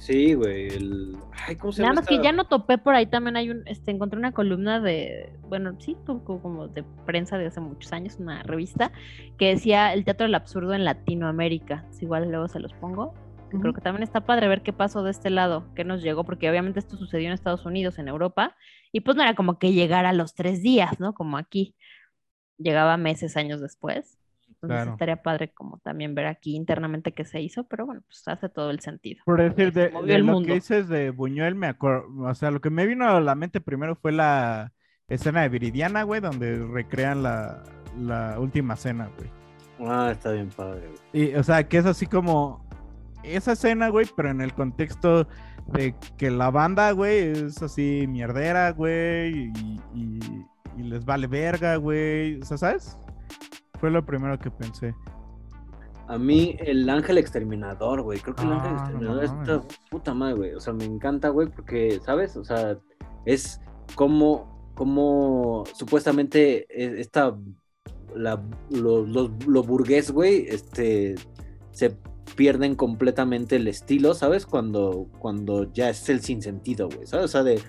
[0.00, 0.68] Sí, güey.
[0.68, 1.16] El...
[1.46, 2.00] Ay, ¿cómo se Nada llama?
[2.00, 5.32] más que ya no topé por ahí también hay un, este, encontré una columna de,
[5.48, 8.92] bueno, sí, co- co- como de prensa de hace muchos años, una revista,
[9.38, 11.84] que decía el teatro del absurdo en Latinoamérica.
[11.90, 13.14] Si igual luego se los pongo.
[13.60, 16.50] Creo que también está padre ver qué pasó de este lado, qué nos llegó, porque
[16.50, 18.56] obviamente esto sucedió en Estados Unidos, en Europa,
[18.92, 21.14] y pues no era como que llegara a los tres días, ¿no?
[21.14, 21.74] Como aquí.
[22.58, 24.18] Llegaba meses, años después.
[24.62, 24.92] Entonces Claro.
[24.92, 28.70] estaría padre como también ver aquí internamente qué se hizo, pero bueno, pues hace todo
[28.70, 29.22] el sentido.
[29.24, 30.46] Por decir, de, movió de el lo mundo.
[30.48, 33.60] que dices de Buñuel, me acuerdo, o sea, lo que me vino a la mente
[33.60, 34.72] primero fue la
[35.08, 37.62] escena de Viridiana, güey, donde recrean la,
[37.98, 39.30] la última cena, güey.
[39.90, 41.30] Ah, está bien padre, güey.
[41.30, 42.66] Y, o sea, que es así como
[43.22, 45.28] esa escena, güey, pero en el contexto
[45.66, 50.46] de que la banda, güey, es así mierdera, güey, y, y-
[50.78, 52.38] y les vale verga, güey.
[52.40, 52.98] O sea, ¿sabes?
[53.80, 54.94] Fue lo primero que pensé.
[56.08, 58.20] A mí, el ángel exterminador, güey.
[58.20, 59.48] Creo que el ángel Ah, no exterminador es mames.
[59.48, 60.54] esta puta madre, güey.
[60.54, 62.36] O sea, me encanta, güey, porque, ¿sabes?
[62.36, 62.78] O sea,
[63.24, 63.60] es
[63.96, 67.36] como, como supuestamente e- esta,
[68.14, 71.16] la, lo, los- lo burgués, güey, este,
[71.72, 71.96] se
[72.36, 74.46] pierden completamente el estilo, ¿sabes?
[74.46, 77.24] Cuando, cuando ya es el sinsentido, güey, ¿sabes?
[77.24, 77.60] O sea, de,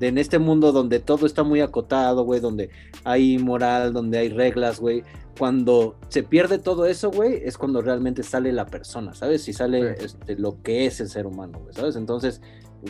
[0.00, 2.70] de en este mundo donde todo está muy acotado, güey, donde
[3.04, 5.04] hay moral, donde hay reglas, güey,
[5.38, 9.42] cuando se pierde todo eso, güey, es cuando realmente sale la persona, ¿sabes?
[9.44, 10.04] Si sale Sí.
[10.06, 11.94] este, lo que es el ser humano, güey, ¿sabes?
[11.96, 12.40] Entonces,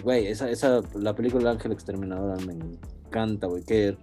[0.03, 3.99] güey, esa, esa, la película El Ángel Exterminador me encanta, güey, que,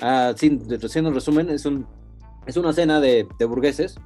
[0.00, 1.86] ah, sí, de- haciendo un resumen, es un,
[2.46, 3.96] es una cena de, de burgueses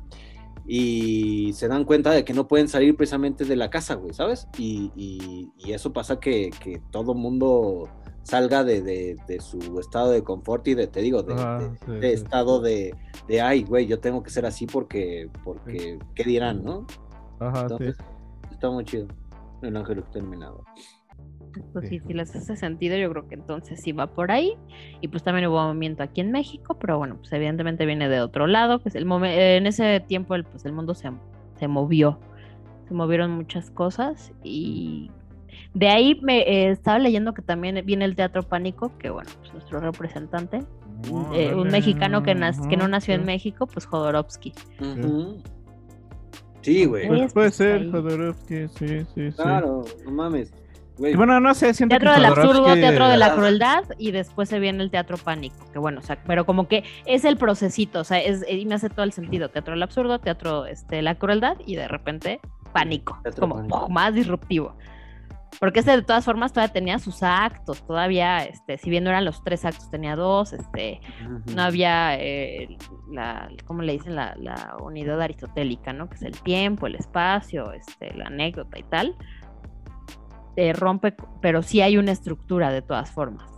[0.67, 4.49] y se dan cuenta de que no pueden salir precisamente de la casa, güey, ¿sabes?
[4.59, 7.89] Y, y- y eso pasa que, que todo mundo
[8.23, 12.07] salga de, de- de su estado de confort y de, te digo, de, sí, sí.
[12.07, 12.95] estado de,
[13.29, 16.87] de, ay, güey, yo tengo que ser así porque, porque, ¿qué dirán, no?
[17.41, 17.63] Ajá, sí.
[17.75, 17.97] Entonces,
[18.51, 19.07] está muy chido.
[19.61, 20.03] El ángel
[21.73, 21.99] Pues Sí.
[22.01, 24.55] sí, si les hace sentido, yo creo que entonces sí va por ahí.
[25.01, 28.47] Y pues también hubo movimiento aquí en México, pero bueno, pues evidentemente viene de otro
[28.47, 28.79] lado.
[28.81, 31.11] Pues el momen- en ese tiempo el, pues el mundo se,
[31.59, 32.19] se movió,
[32.89, 35.11] se movieron muchas cosas y
[35.75, 39.53] de ahí me eh, estaba leyendo que también viene el Teatro Pánico, que bueno, pues
[39.53, 40.63] nuestro representante,
[41.35, 44.53] eh, un mexicano que, nas- que no nació en México pues Jodorowsky.
[46.63, 47.07] Sí, güey.
[47.09, 47.91] Pues, Pues puede pues, ser.
[47.91, 49.37] Jodorowsky, sí, sí, sí.
[49.37, 50.53] Claro, no mames.
[50.99, 54.61] Bueno, no sé, siento Teatro que del absurdo, teatro de la crueldad y después se
[54.61, 58.05] viene el teatro pánico, que bueno, o sea, pero como que es el procesito, o
[58.05, 61.57] sea, es, y me hace todo el sentido, teatro del absurdo, teatro este, la crueldad
[61.67, 62.41] y de repente
[62.73, 64.77] pánico, es Teatro como más disruptivo.
[65.61, 69.25] Porque este de todas formas todavía tenía sus actos, todavía, este, si bien no eran
[69.25, 71.01] los tres actos, tenía dos, este,
[71.55, 72.77] no había eh,
[73.13, 74.17] la, ¿cómo le dicen?
[74.17, 76.09] La, la unidad aristotélica, ¿no?
[76.09, 79.17] Que es el tiempo, el espacio, este, la anécdota y tal.
[80.57, 83.51] Eh, rompe, pero sí hay una estructura de todas formas.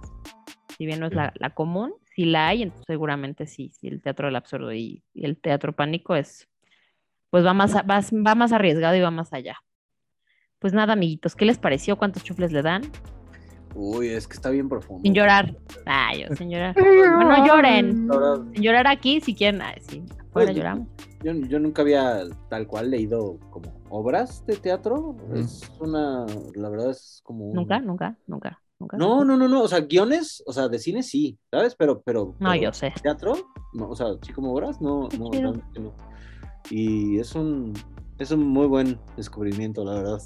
[0.78, 4.01] Si bien no es la, la común, sí la hay, entonces seguramente sí, sí el
[4.03, 6.49] teatro del absurdo y, y el teatro pánico es,
[7.30, 9.57] pues va más, a- va, va más arriesgado y va más allá.
[10.59, 11.97] Pues nada, amiguitos, ¿qué les pareció?
[11.97, 12.82] ¿Cuántos chufles le dan?
[13.74, 15.03] Uy, es que está bien profundo.
[15.03, 15.55] Sin llorar.
[15.84, 16.74] Ay, yo, sin llorar.
[17.16, 18.09] Bueno, lloren.
[18.55, 20.03] Sin llorar aquí, si quieren, ay, sí,
[20.45, 20.89] Pues, lloramos.
[21.24, 25.16] Yo, yo nunca había tal cual leído como obras de teatro.
[25.28, 25.37] Mm.
[25.37, 28.97] Es una, la verdad es como un- Nunca, nunca, nunca, nunca.
[28.97, 31.74] No, no, no, no, o sea, guiones, o sea, de cine sí, ¿sabes?
[31.74, 32.34] Pero, pero.
[32.39, 32.93] No, pero yo sé.
[33.03, 33.34] Teatro,
[33.74, 35.93] no, o sea, sí como obras, no, no, no.
[36.70, 37.72] Y es un,
[38.18, 40.20] es un muy buen descubrimiento, la verdad.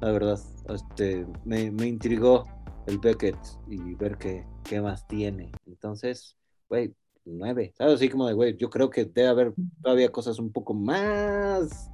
[0.00, 2.44] La verdad, este, me, me intrigó
[2.86, 3.36] el Beckett
[3.68, 5.50] y ver qué, qué más tiene.
[5.66, 6.36] Entonces,
[6.68, 6.94] güey,
[7.24, 7.94] nueve, ¿sabes?
[7.94, 11.90] Así como de, güey, yo creo que debe haber todavía cosas un poco más,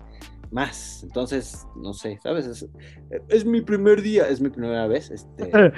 [0.50, 1.02] más.
[1.02, 2.46] Entonces, no sé, ¿sabes?
[2.46, 2.68] Es,
[3.28, 5.50] es mi primer día, es mi primera vez, este.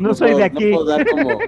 [0.00, 0.70] No soy de aquí.
[0.70, 1.38] No puedo dar como,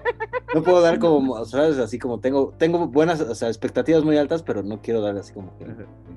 [0.54, 1.78] no puedo dar como, ¿sabes?
[1.78, 5.32] Así como tengo, tengo buenas, o sea, expectativas muy altas, pero no quiero dar así
[5.32, 5.64] como que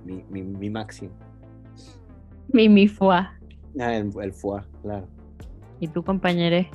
[0.04, 1.12] mi, mi, mi máximo.
[2.50, 3.16] Mi, mi fue.
[3.16, 5.08] Ah, el, el foie, claro.
[5.80, 6.70] ¿Y tú, compañere?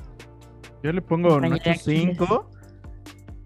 [0.83, 2.47] Yo le pongo un Compañera 8.5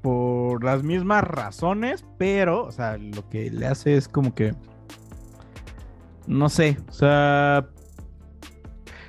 [0.05, 4.55] por las mismas razones, pero, o sea, lo que le hace es como que.
[6.27, 7.67] No sé, o sea.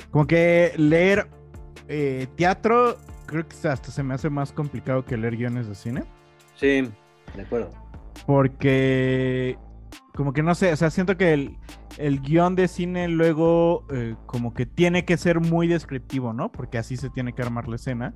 [0.10, 1.28] Como que leer
[1.90, 6.04] eh, teatro, creo que hasta se me hace más complicado que leer guiones de cine.
[6.56, 6.90] Sí,
[7.36, 7.72] de acuerdo.
[8.26, 9.58] Porque,
[10.14, 11.58] como que no sé, o sea, siento que el,
[11.98, 16.54] el guion de cine luego eh, como que tiene que ser muy descriptivo, ¿no?
[16.54, 18.14] Porque así se tiene que armar la escena.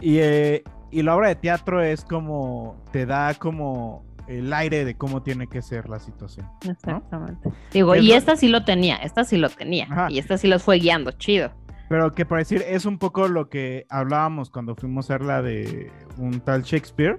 [0.00, 4.94] Y, eh, y la obra de teatro es como, te da como el aire de
[4.96, 6.46] cómo tiene que ser la situación.
[6.68, 7.50] Exactamente.
[7.72, 9.84] Digo, Es y lo- esta sí lo tenía, esta sí lo tenía.
[9.90, 10.06] Ajá.
[10.10, 11.50] Y esta sí los fue guiando, chido.
[11.88, 15.40] Pero que por decir, es un poco lo que hablábamos cuando fuimos a ver la
[15.42, 17.18] de un tal Shakespeare,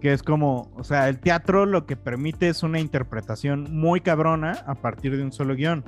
[0.00, 4.58] que es como, o sea, el teatro lo que permite es una interpretación muy cabrona
[4.66, 5.84] a partir de un solo guion.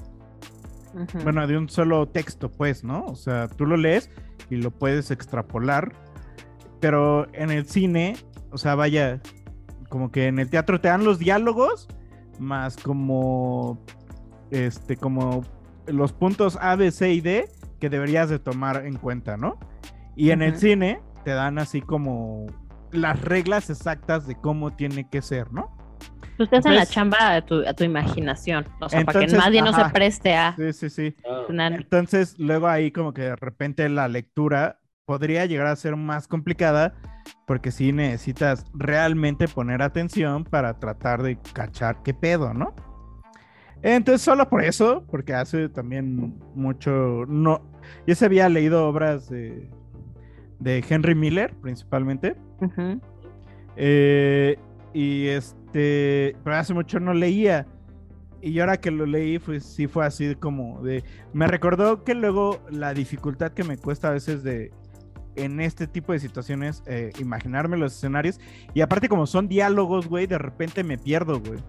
[1.25, 3.05] Bueno, de un solo texto, pues, ¿no?
[3.07, 4.11] O sea, tú lo lees
[4.51, 5.93] y lo puedes extrapolar,
[6.83, 8.17] pero en el cine,
[8.51, 9.21] o sea, vaya,
[9.89, 11.89] como que en el teatro te dan los diálogos,
[12.41, 13.79] más como,
[14.51, 15.45] este, como
[15.87, 17.49] los puntos A, B, C y D
[17.81, 19.59] que deberías de tomar en cuenta, ¿no?
[20.17, 22.47] Y en el cine te dan así como
[22.91, 25.77] las reglas exactas de cómo tiene que ser, ¿no?
[26.37, 28.65] Tú te hacen la Entonces- chamba a tu, a tu imaginación.
[28.81, 31.15] O sea, para que nadie no se preste a Sí, sí, sí.
[31.49, 36.29] una- Entonces, luego ahí como que de repente la lectura podría llegar a ser más
[36.29, 36.95] complicada
[37.47, 42.75] porque sí necesitas realmente poner atención para tratar de cachar qué pedo, ¿no?
[43.83, 47.63] Entonces, solo por eso, porque hace también mucho, no,
[48.07, 49.69] yo se había leído obras de,
[50.61, 52.37] de Henry Miller principalmente,
[53.77, 54.57] eh,
[54.93, 57.67] y este, pero hace mucho no leía.
[58.41, 61.05] Y ahora que lo leí, pues sí fue así como de.
[61.33, 64.73] Me recordó que luego la dificultad que me cuesta a veces de.
[65.37, 68.39] En este tipo de situaciones, eh, imaginarme los escenarios.
[68.75, 71.61] Y aparte, como son diálogos, güey, de repente me pierdo, güey.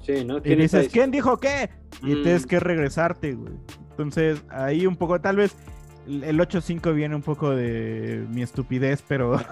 [0.00, 0.38] Sí, ¿no?
[0.38, 1.70] Y ¿Quién está dices, ¿quién dijo qué?
[2.02, 2.22] Y Mm.
[2.22, 3.54] tienes que regresarte, güey.
[3.90, 5.54] Entonces, ahí un poco, tal vez
[6.06, 9.38] el el 8.5 viene un poco de mi estupidez, pero.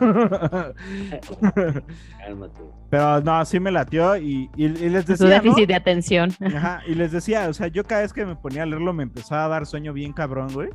[2.18, 2.61] Cálmate.
[2.90, 5.26] pero no, sí me latió y, y- y les Su decía.
[5.28, 5.32] ¿no?
[5.42, 6.30] déficit de atención.
[6.40, 9.03] Ajá, y les decía, o sea, yo cada vez que me ponía a leerlo me
[9.05, 10.70] empezaba a dar sueño bien cabrón, güey.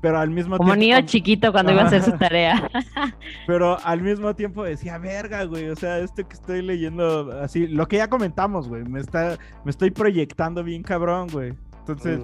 [0.00, 0.80] Pero al mismo Como tiempo.
[0.80, 2.68] niño chiquito cuando iba a hacer su tarea.
[3.46, 5.68] Pero al mismo tiempo decía, verga, güey.
[5.68, 8.84] O sea, esto que estoy leyendo, así, lo que ya comentamos, güey.
[8.84, 11.54] Me está, me estoy proyectando bien cabrón, güey.
[11.80, 12.20] Entonces,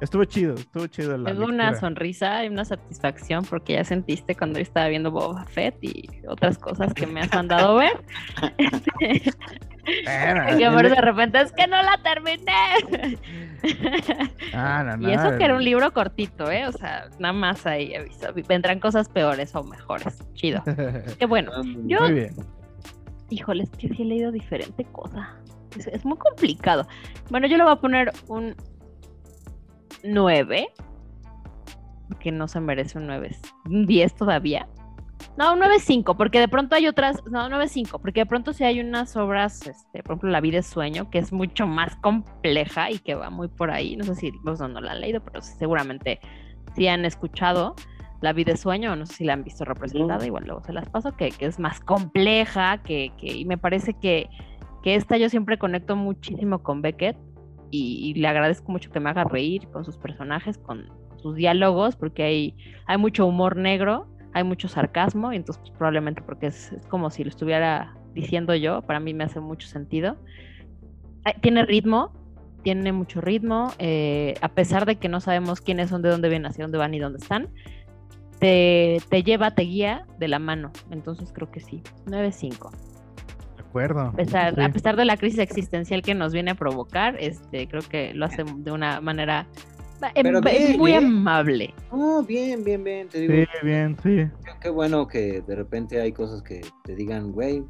[0.00, 4.62] estuvo chido, estuvo chido la una sonrisa y una satisfacción porque ya sentiste cuando yo
[4.62, 8.04] estaba viendo Boba Fett y otras cosas que me has mandado ver.
[9.86, 12.52] Que por de repente es que no la terminé.
[14.52, 16.66] Ah, no, no, y eso que era un libro cortito, ¿eh?
[16.66, 18.28] O sea, nada más ahí aviso.
[18.48, 20.22] Vendrán cosas peores o mejores.
[20.34, 20.62] Chido.
[21.18, 21.52] Qué bueno.
[21.84, 22.34] Yo, Muy bien.
[23.30, 25.36] híjole, es que sí he leído diferente cosa.
[25.78, 26.86] Es, es muy complicado.
[27.30, 28.54] Bueno, yo le voy a poner un
[30.02, 30.68] 9.
[32.20, 33.36] Que no se merece un 9.
[33.66, 34.68] Un 10 todavía.
[35.38, 37.22] No, un 9.5, porque de pronto hay otras.
[37.26, 40.66] No, 9.5, porque de pronto sí hay unas obras, este, por ejemplo, La vida es
[40.66, 43.96] sueño, que es mucho más compleja y que va muy por ahí.
[43.96, 46.20] No sé si vos no, no la han leído, pero seguramente
[46.74, 47.74] sí han escuchado
[48.22, 50.72] La vida es sueño, o no sé si la han visto representada, igual luego se
[50.72, 54.30] las paso, que, que es más compleja, que, que y me parece que,
[54.82, 57.18] que esta yo siempre conecto muchísimo con Beckett
[57.70, 60.86] y, y le agradezco mucho que me haga reír con sus personajes, con
[61.18, 62.56] sus diálogos, porque hay,
[62.86, 64.06] hay mucho humor negro,
[64.36, 68.54] hay mucho sarcasmo, y entonces pues, probablemente porque es, es como si lo estuviera diciendo
[68.54, 70.16] yo, para mí me hace mucho sentido.
[71.40, 72.12] Tiene ritmo,
[72.62, 76.50] tiene mucho ritmo, eh, a pesar de que no sabemos quiénes son, de dónde vienen,
[76.50, 77.48] hacia dónde van y dónde están,
[78.38, 80.70] te, te lleva, te guía de la mano.
[80.90, 82.70] Entonces creo que sí, 9-5.
[83.56, 84.00] De acuerdo.
[84.00, 84.60] A pesar, Sí.
[84.60, 88.26] a pesar de la crisis existencial que nos viene a probar, este, creo que lo
[88.26, 89.46] hace de una manera
[90.14, 90.96] Pero eh, bien, muy ¿eh?
[90.96, 91.74] amable.
[91.90, 93.08] Oh, bien, bien, bien.
[93.08, 94.28] Te digo, Sí, bien, sí.
[94.60, 97.62] qué, bueno que de repente hay cosas que te digan, güey,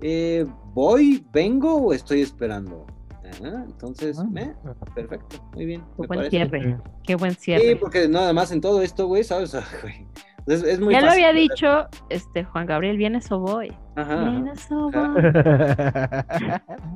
[0.00, 0.44] eh,
[0.74, 2.86] ¿voy, vengo o estoy esperando?
[3.24, 4.52] Ajá, entonces, Ah, eh,
[4.94, 5.80] perfecto, muy bien.
[5.80, 6.30] Qué buen parece.
[6.30, 6.78] cierre.
[7.04, 7.76] Qué buen Sí, cierre.
[7.76, 9.54] porque nada más en todo esto, güey, ¿sabes?
[9.54, 10.06] Ah, güey,
[10.46, 11.40] Es, es muy ya lo había ¿verdad?
[11.40, 13.72] dicho este Juan Gabriel, vienes o voy.
[13.96, 14.30] Ajá.
[14.30, 15.22] Vienes o voy.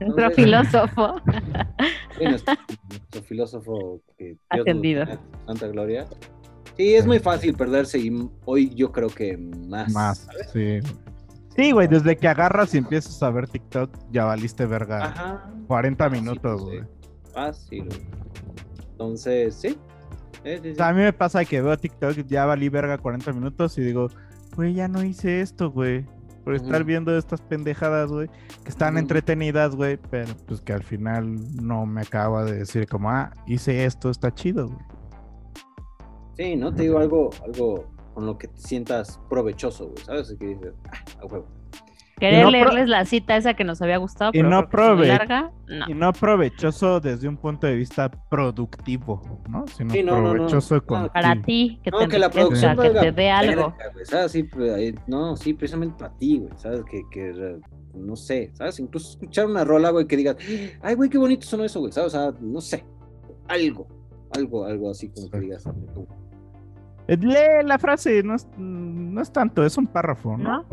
[0.01, 1.17] Nuestro filósofo.
[2.19, 2.55] Sí, nuestro,
[2.89, 5.07] nuestro filósofo que Ascendido.
[5.47, 6.05] Santa Gloria.
[6.77, 9.93] Sí, es muy fácil perderse y hoy yo creo que más.
[9.93, 10.81] Más, sí.
[11.55, 15.05] Sí, güey, desde que agarras y empiezas a ver TikTok, ya valiste verga.
[15.05, 15.51] Ajá.
[15.69, 16.81] 40 Fácil, minutos, güey.
[17.33, 18.07] Fácil, güey.
[18.91, 19.79] Entonces, sí.
[20.45, 20.75] Sí, sí, O sí.
[20.75, 24.09] sea, a mí me pasa que veo TikTok, ya valí verga 40 minutos y digo,
[24.57, 26.07] güey, ya no hice esto, güey.
[26.45, 28.29] Por estar viendo estas pendejadas, güey,
[28.65, 33.11] que están entretenidas, güey, pero pues que al final no me acaba de decir como,
[33.11, 34.79] ah, hice esto, está chido, güey.
[36.39, 36.73] Sí, ¿no?
[36.73, 40.35] Te digo algo, algo con lo que te sientas provechoso, güey, ¿sabes?
[40.39, 41.47] Que dices, ah, a huevo.
[42.19, 44.71] Querer no leerles la cita esa que nos había gustado, Y pero no es muy
[44.71, 45.51] prove- larga.
[45.67, 45.85] No.
[45.89, 49.67] Y no provechoso desde un punto de vista productivo, ¿no?
[49.69, 50.33] Sino Sí, no, no, no.
[50.33, 51.81] provechoso con No, Para ti.
[51.83, 53.75] que No, te que la producción que te dé algo.
[54.05, 54.33] ¿sabes?
[54.33, 56.83] Sí, pues, ahí- no, sí, precisamente para ti, güey, ¿sabes?
[56.91, 57.59] Que, que,
[57.95, 58.79] no sé, ¿sabes?
[58.81, 60.37] Incluso escuchar una rola, güey, que digas,
[60.83, 62.15] ay, güey, qué bonito sonó eso, güey, ¿sabes?
[62.15, 62.85] O sea, no sé,
[63.49, 63.87] algo,
[64.37, 65.65] algo, algo así como que digas.
[67.09, 70.59] Eh, Lee la frase, no es, no es tanto, es un párrafo, ¿no?
[70.59, 70.65] ¿No?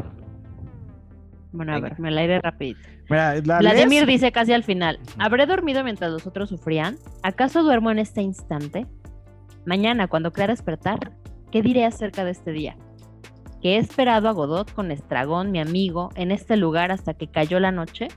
[1.55, 1.89] Bueno, a Venga.
[1.89, 2.79] ver, me la iré rapidito.
[3.09, 6.97] Mira, la Vladimir lees- dice casi al final, ¿habré dormido mientras los otros sufrían?
[7.23, 8.85] ¿Acaso duermo en este instante?
[9.65, 11.11] Mañana, cuando crea despertar,
[11.51, 12.75] ¿qué diré acerca de este día?
[13.61, 17.59] ¿Que he esperado a Godot con Estragón, mi amigo, en este lugar hasta que cayó
[17.59, 18.09] la noche?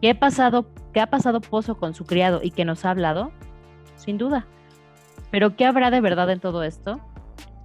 [0.00, 3.32] ¿Que he pasado, que ha pasado Pozo con su criado y que nos ha hablado?
[3.96, 4.46] Sin duda.
[5.32, 7.00] ¿Pero qué habrá de verdad en todo esto?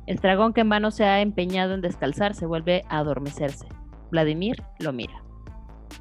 [0.08, 3.68] Estragón que en vano se ha empeñado en descalzarse vuelve a adormecerse.
[4.14, 5.24] Vladimir lo mira.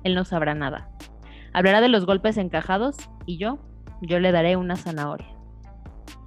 [0.05, 0.91] Él no sabrá nada.
[1.55, 3.59] Hablará de los golpes encajados y yo,
[4.03, 5.35] yo le daré una zanahoria.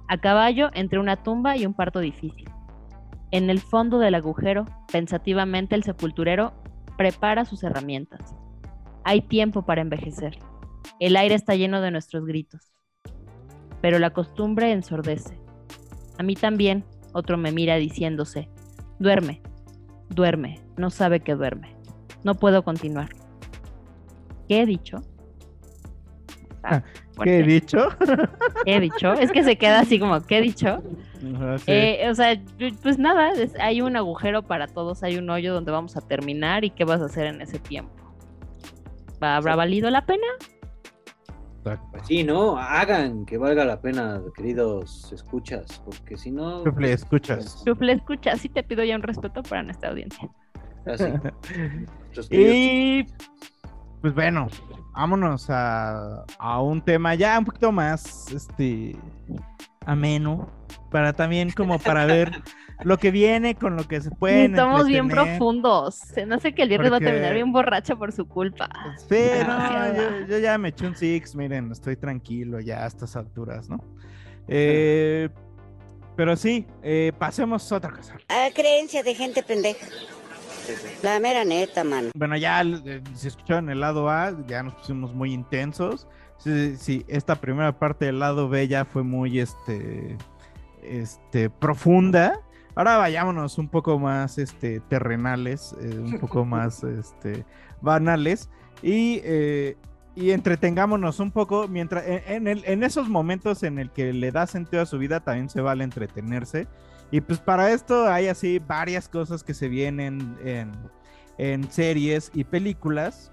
[0.08, 2.50] A caballo entre una tumba y un parto difícil.
[3.30, 6.54] En el fondo del agujero, pensativamente el sepulturero
[6.98, 8.34] prepara sus herramientas.
[9.04, 10.38] Hay tiempo para envejecer.
[10.98, 12.72] El aire está lleno de nuestros gritos.
[13.80, 15.38] Pero la costumbre ensordece.
[16.18, 18.48] A mí también, otro me mira diciéndose,
[18.98, 19.40] duerme,
[20.08, 21.75] duerme, no sabe que duerme.
[22.26, 23.08] No puedo continuar.
[24.48, 25.00] ¿Qué he dicho?
[26.64, 26.82] Ah,
[27.22, 27.88] ¿Qué he dicho?
[28.64, 29.12] ¿Qué he dicho?
[29.12, 30.82] Es que se queda así como, ¿qué he dicho?
[31.36, 31.64] Ajá, sí.
[31.70, 32.36] Eh, o sea,
[32.82, 36.64] pues nada, es- hay un agujero para todos, hay un hoyo donde vamos a terminar
[36.64, 37.94] y qué vas a hacer en ese tiempo.
[39.22, 40.26] ¿Va- ¿Habrá valido la pena?
[41.62, 42.58] Pues sí, ¿no?
[42.58, 46.62] Hagan que valga la pena, queridos escuchas, porque si no...
[46.64, 47.64] pues, Chufle, escuchas.
[47.64, 50.28] Chufle, escucha, sí te pido ya un respeto para nuestra audiencia.
[50.86, 51.04] Así.
[52.30, 53.04] Y
[54.00, 54.48] pues bueno,
[54.94, 58.96] vámonos a, a un tema ya un poquito más este
[59.84, 60.48] ameno.
[60.90, 62.30] Para también como para ver
[62.84, 64.52] lo que viene con lo que se pueden.
[64.52, 65.96] Estamos bien profundos.
[65.96, 68.68] Se me hace que el viernes va a Porque- terminar bien borracha por su culpa.
[69.08, 69.94] Sí, no, Demasiada.
[70.20, 73.78] yo, yo ya me eché un six, miren, estoy tranquilo ya a estas alturas, ¿no?
[74.48, 75.28] Eh,
[76.16, 78.16] pero sí, eh, pasemos a otra cosa.
[78.28, 79.86] Ah, creencia de gente pendeja.
[81.02, 82.10] La mera neta, mano.
[82.14, 86.06] Bueno, ya eh, se escuchó en el lado A, ya nos pusimos muy intensos.
[86.38, 90.16] Sí, sí, esta primera parte del lado B ya fue muy este,
[90.82, 92.40] este, profunda.
[92.74, 97.44] Ahora vayámonos un poco más este, terrenales, eh, un poco más este,
[97.80, 98.50] banales
[98.82, 99.76] y, eh,
[100.14, 104.30] y entretengámonos un poco mientras en, en el- en esos momentos en el que le
[104.30, 106.66] da sentido a su vida también se vale entretenerse.
[107.10, 110.72] Y pues para esto hay así varias cosas que se vienen en,
[111.38, 113.30] en series y películas.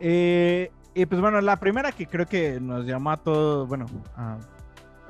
[0.00, 3.86] Eh, y pues bueno, la primera que creo que nos llamó a todos, bueno,
[4.16, 4.38] a,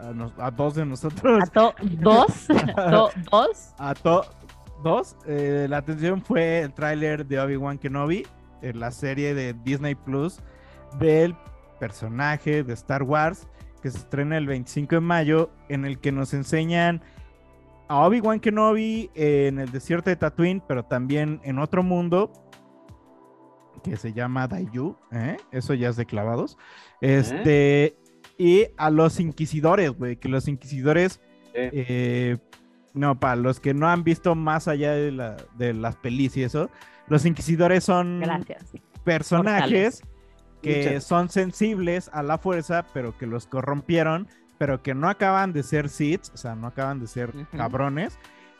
[0.01, 1.43] a nos- a dos de nosotros.
[1.43, 3.75] A to- dos, to- dos.
[3.79, 4.27] A to-
[4.83, 5.17] dos.
[5.27, 8.27] eh, la atención fue el tráiler de Obi-Wan Kenobi,
[8.63, 10.41] en la serie de Disney Plus
[10.99, 11.35] del
[11.79, 13.47] personaje de Star Wars
[13.83, 17.03] que se estrena el 25 de mayo, en el que nos enseñan
[17.89, 22.33] a Obi-Wan Kenobi en el desierto de Tatooine, pero también en otro mundo
[23.85, 25.37] que se llama Daiju, ¿eh?
[25.53, 26.59] eso ya es de clavados.
[27.01, 27.97] Este,
[28.39, 31.21] y a los inquisidores, güey, que los inquisidores,
[31.55, 32.39] eh,
[32.95, 36.43] no, para los que no han visto más allá de, la- de las pelis y
[36.43, 36.69] eso,
[37.07, 38.65] los inquisidores son Gracias.
[39.05, 40.03] personajes Mortales.
[40.63, 41.05] que Muchas.
[41.05, 44.27] son sensibles a la fuerza, pero que los corrompieron,
[44.59, 48.19] pero que no acaban de ser Sith, o sea, no acaban de ser cabrones,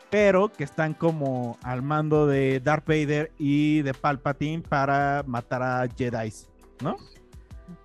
[0.09, 5.87] pero que están como al mando de Darth Vader y de Palpatine para matar a
[5.87, 6.33] Jedi,
[6.81, 6.97] ¿no?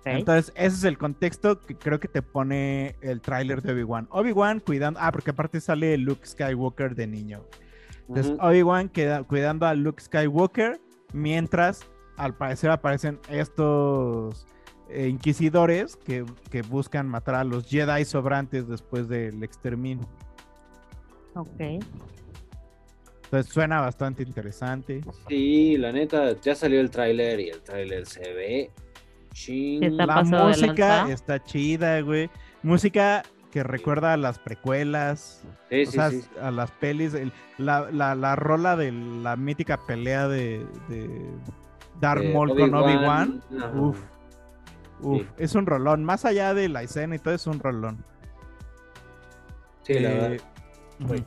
[0.05, 4.07] Entonces, ese es el contexto que creo que te pone el tráiler de Obi-Wan.
[4.11, 7.43] Obi-Wan cuidando, ah, porque aparte sale Luke Skywalker de niño.
[8.07, 8.37] Entonces.
[8.39, 8.89] Obi-Wan
[9.27, 10.79] cuidando a Luke Skywalker,
[11.13, 11.85] mientras
[12.17, 14.45] al parecer aparecen estos
[14.93, 20.07] eh, inquisidores que, que buscan matar a los Jedi sobrantes después del exterminio.
[21.35, 21.59] Ok.
[23.25, 25.01] Entonces suena bastante interesante.
[25.27, 28.71] Sí, la neta, ya salió el tráiler y el tráiler se ve
[29.33, 29.97] ching.
[29.97, 32.29] La música está chida, güey.
[32.61, 35.43] Música que recuerda a las precuelas.
[35.69, 36.21] Sí, o sí, sea, sí.
[36.41, 37.13] a las pelis.
[37.15, 41.09] el- la, la- la rola de la mítica pelea de, de
[41.99, 43.41] Darth Maul con Obi-Wan.
[43.51, 43.95] Obi-Wan.
[45.03, 45.27] Uf.
[45.37, 46.03] Es un rolón.
[46.03, 48.03] Más allá de la escena y todo, es un rolón.
[49.83, 50.37] Sí, la Eh, verdad.
[50.99, 51.23] Güey,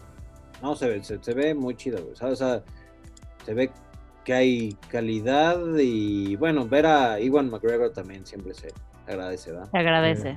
[0.62, 2.16] No, se ve, se, se ve muy chido, güey.
[2.16, 2.41] ¿sabes?
[2.41, 2.62] O sea,
[3.45, 3.70] se ve
[4.24, 8.72] que hay calidad y bueno, ver a Iwan McGregor también siempre se
[9.07, 9.70] agradece, ¿verdad?
[9.70, 10.35] Se agradece.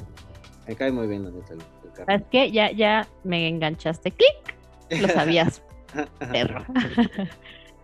[0.68, 2.06] Me cae muy bien la neta el, el carro.
[2.06, 2.52] ¿Sabes qué?
[2.52, 4.12] Ya, ya me enganchaste.
[4.12, 5.02] ¡Clic!
[5.02, 5.64] Lo sabías,
[6.32, 6.64] perro.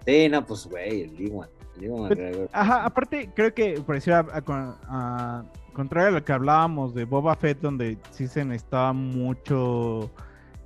[0.06, 1.50] Sí, no, pues güey, el Iwan.
[1.80, 2.50] McGregor.
[2.54, 7.36] Ajá, aparte, creo que parecía a, a- a- contrario a lo que hablábamos de Boba
[7.36, 10.10] Fett, donde sí se necesitaba mucho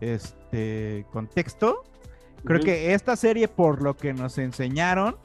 [0.01, 1.83] este contexto.
[2.45, 5.17] Creo que esta serie, por lo que nos enseñaron,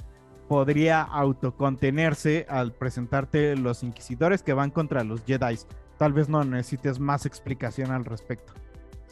[0.48, 5.58] podría autocontenerse al presentarte los inquisidores que van contra los Jedi.
[5.96, 8.52] Tal vez no necesites más explicación al respecto.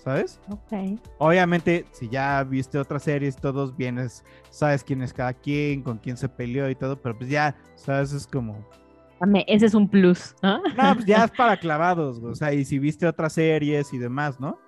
[0.02, 0.40] ¿Sabes?
[0.50, 0.98] Ok.
[1.18, 6.16] Obviamente, si ya viste otras series, todos vienes, sabes quién es cada quien, con quién
[6.16, 8.12] se peleó y todo, pero pues ya, ¿sabes?
[8.12, 8.66] Es como.
[9.20, 10.60] Dame, Ese es un plus, ¿no?
[10.76, 13.98] No, pues ya es para clavados, güey, o sea, y si viste otras series y
[13.98, 14.58] demás, ¿no?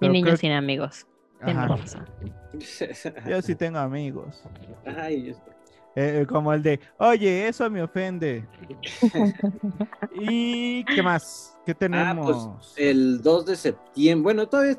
[0.00, 1.06] Y niños creo- sin amigos.
[1.40, 1.68] Ajá.
[1.68, 2.04] razón.
[3.28, 4.42] Yo sí tengo amigos.
[4.96, 5.34] Ay, yo-
[5.94, 8.46] Eh, como el de, oye, eso me ofende.
[10.20, 11.56] ¿Y qué más?
[11.66, 12.48] ¿Qué Ah, tenemos?
[12.56, 14.76] pues el 2 de septiembre, bueno, todavía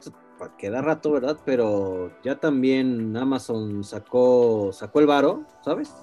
[0.58, 1.38] queda rato, ¿verdad?
[1.46, 5.94] Pero ya también Amazon sacó, sacó el varo, ¿sabes?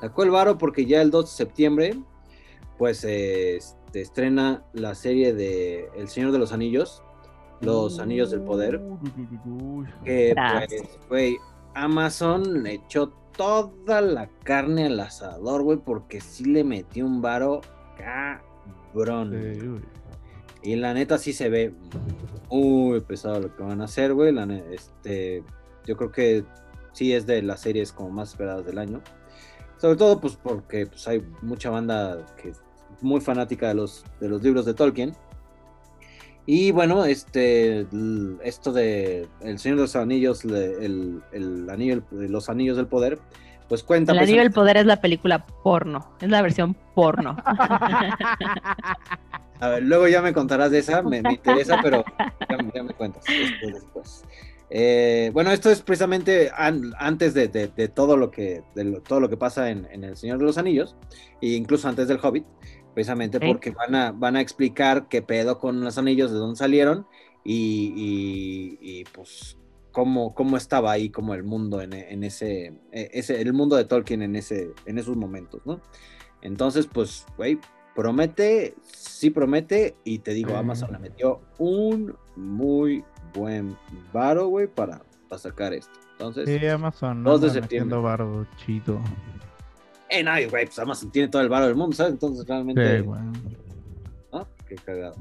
[0.00, 1.98] Sacó el varo porque ya el 2 de septiembre,
[2.76, 7.02] pues eh, este, estrena la serie de El Señor de los Anillos,
[7.60, 8.82] Los Anillos del Poder.
[10.04, 10.82] Que Gracias.
[10.82, 11.36] pues, güey,
[11.74, 17.60] Amazon le echó toda la carne al asador, güey, porque sí le metió un varo
[17.98, 19.82] cabrón.
[20.62, 21.74] Y la neta sí se ve
[22.50, 24.32] muy pesado lo que van a hacer, güey.
[24.32, 25.42] La este,
[25.86, 26.44] yo creo que
[26.92, 29.02] sí es de las series como más esperadas del año.
[29.76, 32.52] Sobre todo, pues, porque pues, hay mucha banda que
[33.02, 35.14] muy fanática de los, de los libros de Tolkien.
[36.46, 37.86] Y bueno, este,
[38.42, 43.18] esto de El Señor de los Anillos, el, el anillo, los Anillos del Poder,
[43.68, 44.12] pues cuenta.
[44.12, 46.10] El Anillo del precisamente- Poder es la película porno.
[46.20, 47.36] Es la versión porno.
[49.60, 52.92] A ver, luego ya me contarás de esa, me, me interesa, pero ya, ya me
[52.92, 53.74] cuentas después.
[53.74, 54.24] después.
[54.68, 59.00] Eh, bueno, esto es precisamente an- antes de, de- de todo lo que de lo-
[59.00, 60.96] todo lo que pasa en, en El Señor de los Anillos,
[61.40, 62.44] e incluso antes del Hobbit,
[62.94, 67.06] precisamente porque van a, van a explicar qué pedo con los anillos, de dónde salieron
[67.44, 69.58] y, y- y, pues
[69.92, 73.84] cómo, cómo estaba ahí como el mundo en, en ese, eh, ese, el mundo de
[73.84, 75.80] Tolkien en ese, en esos momentos, ¿no?
[76.42, 77.58] Entonces, pues, güey,
[77.94, 83.76] promete, sí promete, y te digo, Amazon le metió un muy buen
[84.12, 85.92] varo, güey, para, para sacar esto.
[86.12, 87.22] Entonces, Sí, Amazon.
[87.24, 87.98] 2 de septiembre.
[87.98, 89.00] varo chido.
[90.08, 92.12] Eh, no, güey, pues Amazon tiene todo el varo del mundo, ¿sabes?
[92.12, 93.20] Entonces, realmente, Sí, güey.
[94.32, 94.46] ¿no?
[94.68, 95.14] Qué cagado.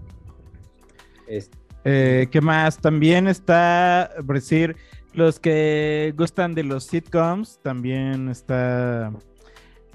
[1.27, 2.77] Este, Eh, ¿Qué más?
[2.77, 4.75] También está, por decir,
[5.13, 9.11] los que gustan de los sitcoms, también está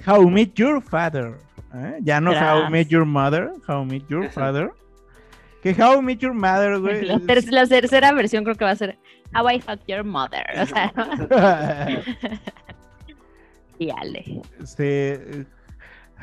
[0.07, 1.35] How I Met Your Father.
[1.75, 1.99] ¿eh?
[2.03, 2.71] Ya no How I Tras.
[2.71, 4.71] Met Your Mother, How I Met Your Father.
[5.63, 7.05] Que How I Met Your Mother, güey.
[7.07, 8.99] La, ter- la tercera versión creo que va a ser
[9.35, 10.45] How I Fucked Your Mother.
[10.63, 10.93] O sea,
[13.79, 14.43] y ale.
[14.61, 15.47] este,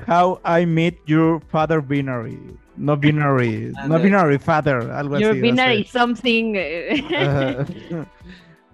[0.08, 2.38] How I Met Your Father Binary.
[2.78, 5.40] No binary, no binary father, algo Your así.
[5.40, 6.54] a binary something.
[6.58, 7.66] eh.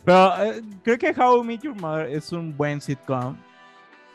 [0.04, 3.36] Pero eh, creo que How I Met Your Mother es un buen sitcom.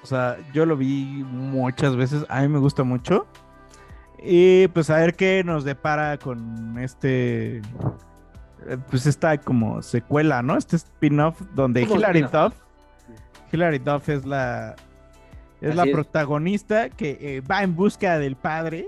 [0.02, 2.24] O sea, yo lo vi muchas veces.
[2.28, 3.26] A mí me gusta mucho.
[4.22, 7.58] Y pues a ver qué nos depara con este.
[7.58, 7.62] eh,
[8.90, 10.56] Pues esta como secuela, ¿no?
[10.56, 12.22] Este spin-off donde ¿Cómo Hilary?
[12.22, 12.54] Duff.
[13.52, 14.74] Hilary Duff es la.
[15.60, 15.92] Es la es.
[15.92, 18.86] protagonista que eh, va en busca del padre.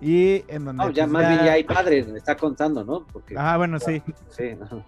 [0.00, 0.84] Y en donde.
[0.84, 3.06] no, ya pues, más bien ya hay padres, me está contando, ¿no?
[3.12, 4.02] Porque, Ah, bueno, sí.
[4.30, 4.84] sí, ajá.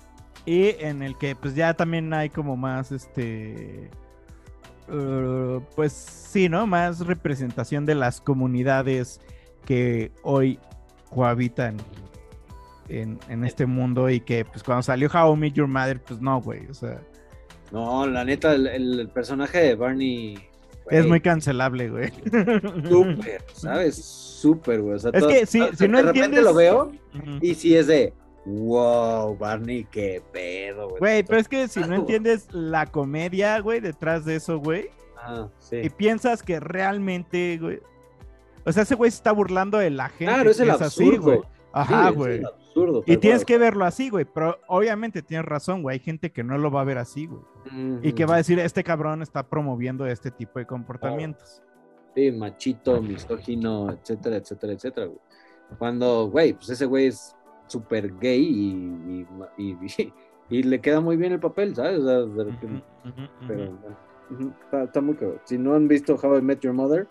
[0.47, 3.91] Y en el que pues ya también hay como más este
[4.89, 6.67] eh, pues sí, ¿no?
[6.67, 9.21] Más representación de las comunidades
[9.65, 10.59] que hoy
[11.11, 11.77] cohabitan
[12.89, 16.21] en, en este mundo y que pues cuando salió How I Met Your Mother, pues
[16.21, 17.01] no, güey, o sea,
[17.75, 20.39] No, la neta, el, el personaje de Barney.
[20.85, 22.11] güey, es muy cancelable, güey.
[22.89, 23.97] Súper, ¿sabes?
[23.97, 24.95] Súper, güey.
[24.95, 26.93] o sea, Es todo- que si- si no de repente entiendes- lo veo
[27.41, 28.13] y sí es de,
[28.47, 30.99] wow, Barney, qué pedo, güey.
[31.01, 35.49] Güey, pero es que si no entiendes la comedia, güey, detrás de eso, güey, Ah,
[35.59, 35.77] sí.
[35.83, 37.81] y piensas que realmente, güey,
[38.67, 40.27] o sea, ese güey se está burlando de la gente.
[40.33, 41.23] Claro, es el que así, absurdo.
[41.23, 41.41] güey.
[41.75, 42.43] Ajá, güey.
[42.45, 43.03] absurdo.
[43.07, 43.47] Y tienes cual.
[43.47, 44.25] que verlo así, güey.
[44.25, 45.95] Pero obviamente tienes razón, güey.
[45.95, 47.43] Hay gente que no lo va a ver así, güey.
[48.03, 51.63] Y que va a decir, este cabrón está promoviendo este tipo de comportamientos.
[52.15, 55.19] Sí, machito, misógino, etcétera, etcétera, etcétera, güey.
[55.79, 57.35] Cuando, güey, pues ese güey es
[57.67, 60.13] súper gay y, y, y-
[60.51, 62.01] y le queda muy bien el papel, ¿sabes?
[62.01, 62.47] O sea,
[63.49, 63.73] pero
[64.29, 65.41] bueno, está, está muy cabrón.
[65.45, 67.09] Si no han visto How I Met Your Mother,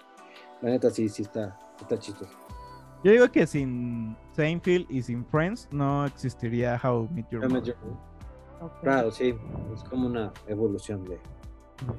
[0.61, 2.31] la neta sí, sí está, está chistoso.
[3.03, 7.49] Yo digo que sin Seinfeld y sin Friends no existiría How I Met Your How
[7.49, 7.75] I Met Mother.
[7.75, 7.91] Your
[8.61, 8.79] Mother.
[8.81, 9.35] Claro, sí,
[9.73, 11.19] es como una evolución de,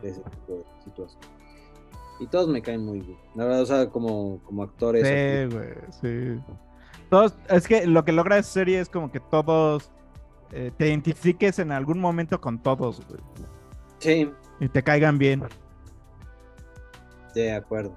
[0.02, 1.20] de ese tipo de situación.
[2.20, 3.18] Y todos me caen muy bien.
[3.34, 5.06] La verdad, o sea, como, como actores.
[5.06, 6.40] Sí, güey, sí.
[7.10, 9.90] Todos, es que lo que logra esa serie es como que todos
[10.52, 13.20] eh, te identifiques en algún momento con todos, güey.
[13.98, 14.30] Sí,
[14.60, 15.42] Y te caigan bien.
[17.34, 17.96] de acuerdo.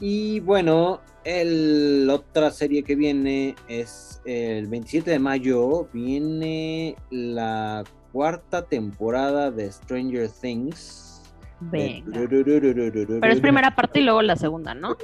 [0.00, 5.88] Y bueno, el otra serie que viene es el 27 de mayo.
[5.92, 11.22] Viene la cuarta temporada de Stranger Things.
[11.60, 12.20] Venga.
[13.20, 14.96] Pero es primera parte y luego la segunda, ¿no?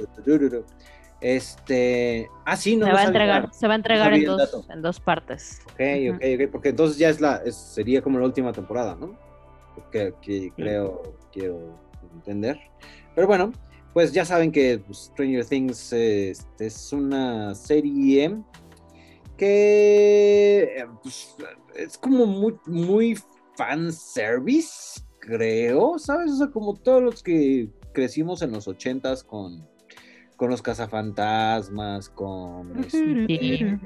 [1.19, 2.29] Este.
[2.45, 4.99] Ah, sí, no se va a entregar, se va a entregar en dos, en dos
[4.99, 5.61] partes.
[5.73, 5.79] Ok,
[6.15, 9.17] ok, ok, porque entonces ya es la, es- sería como la última temporada, ¿no?
[9.91, 11.01] Que, que creo,
[11.31, 11.75] quiero
[12.13, 12.59] entender.
[13.15, 13.51] Pero bueno,
[13.93, 18.37] pues ya saben que pues, Stranger Things este, es una serie
[19.37, 21.35] que eh, pues,
[21.75, 23.17] es como muy, muy
[23.55, 26.31] fan service, creo, ¿sabes?
[26.31, 29.67] O sea, como todos los que crecimos en los ochentas con,
[30.35, 32.77] con los cazafantasmas, con...
[32.79, 33.79] este, Sí.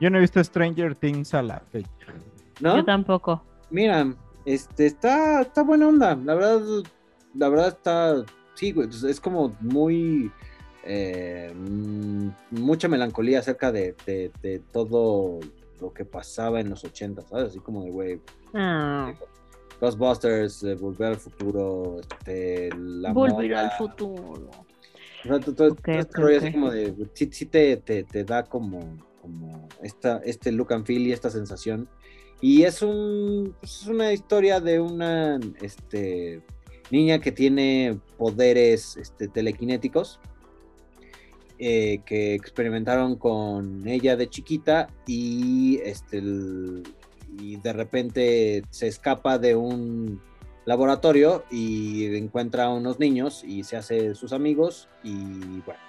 [0.00, 1.88] Yo no he visto Stranger Things a la fecha.
[2.60, 2.76] ¿No?
[2.76, 3.42] Yo tampoco.
[3.70, 6.16] Mira, este está, está buena onda.
[6.16, 6.60] La verdad,
[7.34, 8.24] la verdad está.
[8.58, 8.88] Sí, güey.
[8.88, 10.30] pues, Es como muy.
[10.84, 15.38] eh, mm, mucha melancolía acerca de, de- de todo
[15.80, 17.50] lo que pasaba en los 80, ¿sabes?
[17.50, 18.20] Así como de, güey,
[18.54, 19.12] Ah,
[19.80, 24.50] Ghostbusters, eh, Volver al Futuro, este, la volver moda, al futuro.
[25.24, 27.76] O sea, todo- todo- Ok, todo este ok, rollo así como de, sí, sí te,
[27.76, 31.88] te, te da como, como esta, este look and feel y esta sensación.
[32.40, 36.40] Y es un pues, es una historia de una este,
[36.90, 40.20] niña que tiene poderes este, telequinéticos
[41.58, 46.82] eh, que experimentaron con ella de chiquita y este el-
[47.38, 50.20] y de repente se escapa de un
[50.66, 55.14] laboratorio y encuentra a unos niños y se hace sus amigos y
[55.64, 55.80] bueno,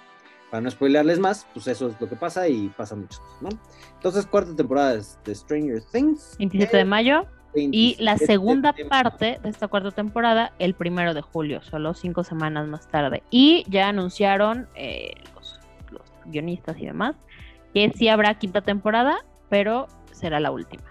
[0.50, 3.48] para no spoilearles más, pues eso es lo que pasa y pasa muchas cosas, ¿no?
[3.94, 6.34] Entonces, cuarta temporada de de Stranger Things.
[6.38, 7.26] 27 de mayo.
[7.54, 11.94] Y la 27 segunda de- parte de esta cuarta temporada, el primero de julio, solo
[11.94, 13.22] cinco semanas más tarde.
[13.30, 15.60] Y ya anunciaron eh, los,
[15.90, 17.16] los guionistas y demás
[17.74, 19.18] que sí habrá quinta temporada,
[19.48, 20.84] pero será la última.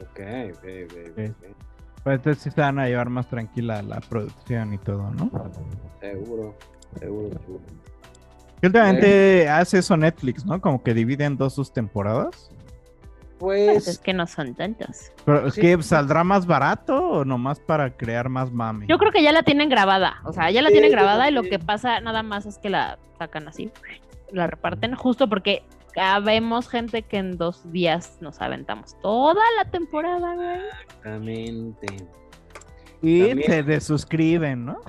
[0.00, 0.20] Ok,
[0.52, 1.56] ok, ok, ok, ok.
[2.02, 5.30] Pues entonces sí se van a llevar más tranquila la producción y todo, ¿no?
[6.00, 6.56] Seguro,
[6.98, 7.60] seguro, seguro.
[8.62, 10.60] Y últimamente hace eso Netflix, ¿no?
[10.60, 12.50] Como que divide en dos sus temporadas.
[13.40, 15.10] Pues es que no son tantos.
[15.24, 15.62] Pero es Sí.
[15.62, 18.86] que saldrá más barato o nomás para crear más mame.
[18.86, 21.32] Yo creo que ya la tienen grabada, o sea, ya la Sí, tienen grabada y
[21.32, 23.72] lo que pasa nada más es que la sacan así,
[24.30, 25.64] la reparten, justo porque
[26.22, 30.58] vemos gente que en dos días nos aventamos toda la temporada, güey.
[30.78, 31.86] exactamente.
[33.02, 34.80] Y también- se desuscriben, ¿no?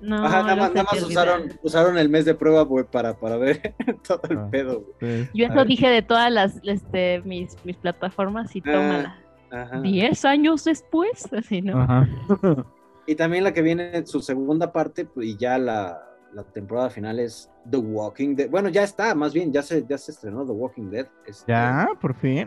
[0.00, 3.36] No, Ajá, nada más, nada más usaron, usaron el mes de prueba, güey, para, para
[3.36, 3.74] ver
[4.06, 4.48] todo el Ah.
[4.50, 5.24] pedo, güey.
[5.24, 5.30] Sí.
[5.34, 9.18] Yo eso dije de todas las, este, mis, mis plataformas y Ah, tómala.
[9.50, 9.80] Ajá.
[9.82, 11.80] Diez años después, así, ¿no?
[11.80, 12.08] Ajá.
[13.04, 16.00] Y también la que viene en su segunda parte, pues, y ya la,
[16.32, 18.48] la temporada final es The Walking Dead.
[18.48, 21.08] Bueno, ya está, más bien, ya se, ya se estrenó The Walking Dead.
[21.26, 22.46] Este, Ya, por fin.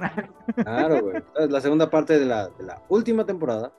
[0.56, 1.18] Claro, güey.
[1.18, 3.74] Entonces, la segunda parte de la, de la última temporada,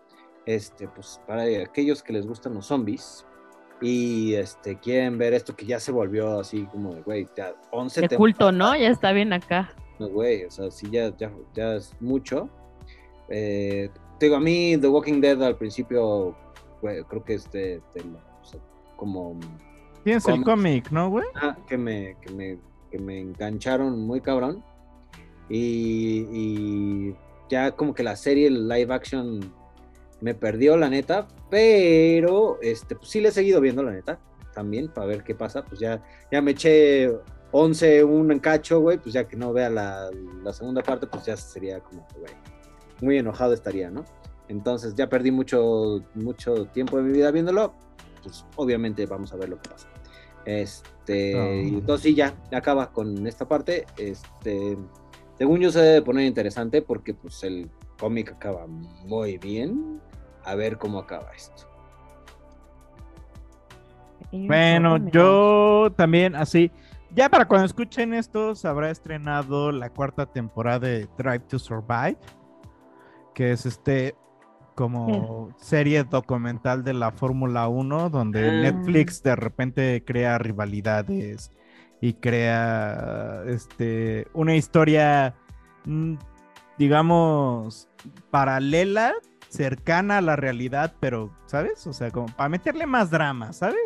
[0.46, 3.26] este, pues para aquellos que les gustan los zombies
[3.82, 8.00] y este, quieren ver esto que ya se volvió así como de, güey, ya 11
[8.08, 8.74] De culto, ¿no?
[8.76, 9.74] Ya está bien acá.
[9.98, 12.48] No, güey, o sea, sí, ya, ya, ya es mucho.
[13.28, 16.34] Eh, te digo, a mí The Walking Dead al principio,
[16.80, 18.60] güey, creo que es de, de la- o sea,
[18.96, 19.38] como
[20.04, 21.26] Tienes el cómic, ¿no, güey?
[21.34, 22.58] ah, que, me, que, me,
[22.90, 24.62] que me engancharon muy cabrón.
[25.48, 27.16] Y, y
[27.48, 29.40] ya como que la serie, el live action,
[30.26, 31.28] me perdió, la neta.
[31.50, 34.18] Pero este, pues sí le he seguido viendo, la neta,
[34.52, 35.64] también, para ver qué pasa.
[35.64, 37.10] Pues ya, ya me eché
[37.52, 38.98] 11, un cacho, güey.
[38.98, 40.10] Pues ya que no vea la,
[40.42, 42.32] la segunda parte, pues ya sería como, güey,
[43.00, 44.04] muy enojado estaría, ¿no?
[44.48, 47.72] Entonces ya perdí mucho, mucho tiempo de mi vida viéndolo.
[48.22, 49.88] Pues obviamente vamos a ver lo que pasa.
[50.44, 51.54] Este, Ah.
[51.54, 53.86] y entonces sí, ya, ya acaba con esta parte.
[53.96, 54.76] Este,
[55.38, 60.00] según yo se debe poner interesante porque pues el cómic acaba muy bien.
[60.46, 61.68] A ver cómo acaba esto.
[64.32, 66.70] Bueno, yo también así.
[67.14, 72.18] Ya para cuando escuchen esto, se habrá estrenado la cuarta temporada de Drive to Survive,
[73.34, 74.14] que es este
[74.74, 78.52] como serie documental de la Fórmula 1, donde Ah.
[78.70, 81.50] Netflix de repente crea rivalidades
[82.02, 85.34] y crea este una historia,
[85.86, 86.16] mm,
[86.76, 87.88] digamos,
[88.30, 89.14] paralela,
[89.48, 91.86] cercana a la realidad, pero, ¿sabes?
[91.86, 93.76] O sea, como para meterle más drama, ¿sabes?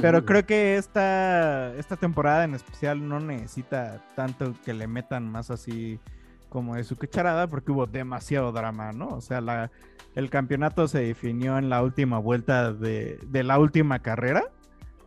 [0.00, 5.52] Pero creo que esta, esta temporada en especial no necesita tanto que le metan más
[5.52, 6.00] así
[6.48, 9.08] como de su cucharada, porque hubo demasiado drama, ¿no?
[9.10, 9.70] O sea, la,
[10.16, 14.42] el campeonato se definió en la última vuelta de, de la última carrera.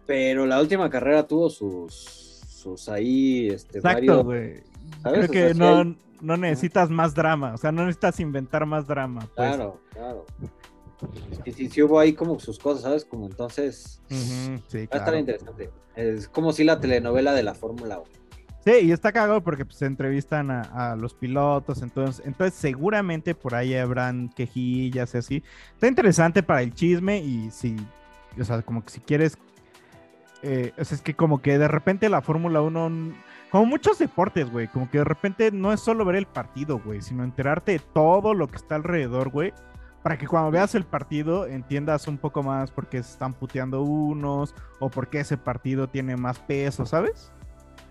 [0.07, 1.93] Pero la última carrera tuvo sus,
[2.47, 4.63] sus ahí, este, Exacto, varios-.
[5.03, 5.19] ¿sabes?
[5.19, 8.65] Creo O que sea, no, hay- no necesitas más drama, o sea, no necesitas inventar
[8.65, 9.21] más drama.
[9.35, 9.55] Pues.
[9.55, 10.25] Claro, claro.
[11.45, 13.05] Y sí, sí hubo ahí como sus cosas, ¿sabes?
[13.05, 15.69] Como entonces sí, va a estar interesante.
[15.95, 18.05] Es como si la telenovela de la Fórmula 1.
[18.65, 23.35] Sí, y está cagado porque pues, se entrevistan a, a los pilotos, entonces, entonces seguramente
[23.35, 25.43] por ahí habrán quejillas y así.
[25.73, 27.75] Está interesante para el chisme y si,
[28.39, 29.37] o sea, como que si quieres,
[30.41, 33.15] eh, o sea, es que como que de repente la Fórmula 1, n-
[33.55, 37.01] como muchos deportes, güey, como que de repente no es solo ver el partido, güey,
[37.01, 39.53] sino enterarte de todo lo que está alrededor, güey.
[40.03, 43.81] Para que cuando veas el partido entiendas un poco más por qué se están puteando
[43.81, 47.31] unos o por qué ese partido tiene más peso, ¿sabes?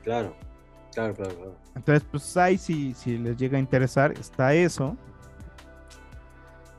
[0.03, 0.37] Claro,
[0.93, 1.57] claro, claro, claro.
[1.75, 4.99] Entonces, pues ahí si, si les llega a interesar, está eso.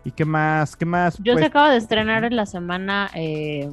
[0.05, 0.75] ¿Y qué más?
[0.75, 1.17] ¿Qué más?
[1.23, 3.67] Yo Pues, se acaba de estrenar en la semana eh,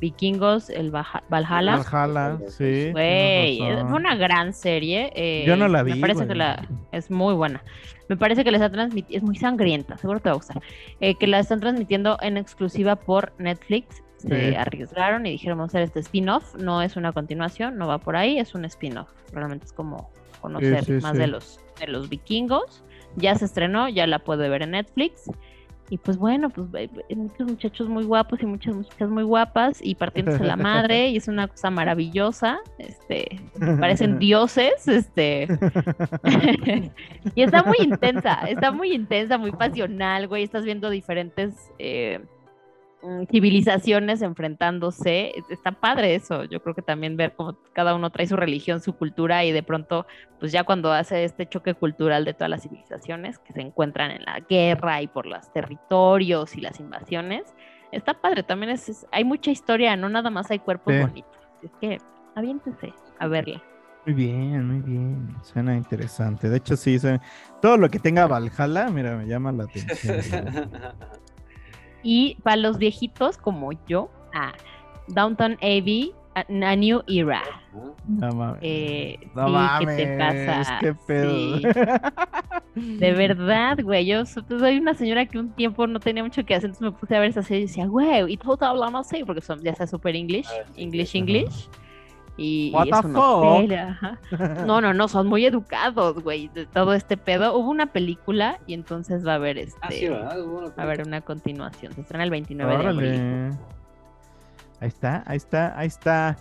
[0.00, 1.78] Vikingos, el Baja- Valhalla.
[1.78, 2.90] Valhalla, sí.
[2.92, 5.10] Güey, es una gran serie.
[5.14, 6.28] eh, Yo no la Me vi, parece güey.
[6.28, 7.62] que la es muy buena.
[8.10, 10.62] Me parece que les ha transmitido, es muy sangrienta, seguro te va a gustar.
[11.00, 14.56] eh, que la están transmitiendo en exclusiva por Netflix se Sí.
[14.56, 18.16] arriesgaron y dijeron vamos a hacer este spin-off, no es una continuación, no va por
[18.16, 19.08] ahí, es un spin-off.
[19.32, 20.10] Realmente es como
[20.40, 21.18] conocer sí, más sí.
[21.18, 22.82] de los de los vikingos.
[23.16, 25.30] Ya se estrenó, ya la puede ver en Netflix.
[25.90, 26.68] Y pues bueno, pues
[27.16, 31.28] muchos muchachos muy guapos y muchas muchachas muy guapas y partiéndose la madre y es
[31.28, 32.58] una cosa maravillosa.
[32.78, 33.40] Este,
[33.80, 35.48] parecen dioses, este.
[37.34, 40.44] y está muy intensa, está muy intensa, muy pasional, güey.
[40.44, 42.20] Estás viendo diferentes eh,
[43.30, 45.32] civilizaciones enfrentándose.
[45.50, 46.44] Está padre eso.
[46.44, 49.62] Yo creo que también ver cómo cada uno trae su religión, su cultura y de
[49.62, 50.06] pronto,
[50.40, 54.24] pues ya cuando hace este choque cultural de todas las civilizaciones que se encuentran en
[54.24, 57.54] la guerra y por los territorios y las invasiones,
[57.92, 58.42] está padre.
[58.42, 61.00] También es, es- hay mucha historia, no nada más hay cuerpos Sí.
[61.00, 61.38] bonitos.
[61.62, 61.98] Es que
[62.34, 63.62] aviéntense a verla.
[64.06, 65.36] Muy bien, muy bien.
[65.42, 66.48] Suena interesante.
[66.48, 67.20] De hecho, sí, suena-
[67.60, 70.16] todo lo que tenga Valhalla, mira, me llama la atención.
[72.02, 74.52] Y para los viejitos como yo, ah,
[75.08, 77.42] Downtown Abbey, a, a New Era.
[78.06, 78.58] No mames.
[78.62, 80.78] Eh, No sí, mames, ¿qué te pasa?
[80.80, 81.30] qué pedo.
[81.30, 81.62] Sí.
[82.98, 84.06] De verdad, güey.
[84.06, 86.98] Yo pues, soy una señora que un tiempo no tenía mucho que hacer, entonces me
[86.98, 89.74] puse a ver esa serie y decía, güey, y todos hablamos así, porque son, ya
[89.74, 91.68] sea super English, English, English.
[91.68, 91.87] Y,
[92.38, 94.18] y What ajá.
[94.66, 97.54] No, no, no, son muy educados, güey, de todo este pedo.
[97.58, 99.78] Hubo una película y entonces va a haber este.
[99.82, 100.28] Ah, sí, Va
[100.76, 101.92] a haber una continuación.
[101.92, 103.50] Se estrena el 29 de abril.
[104.80, 106.36] Ahí está, ahí está, ahí está.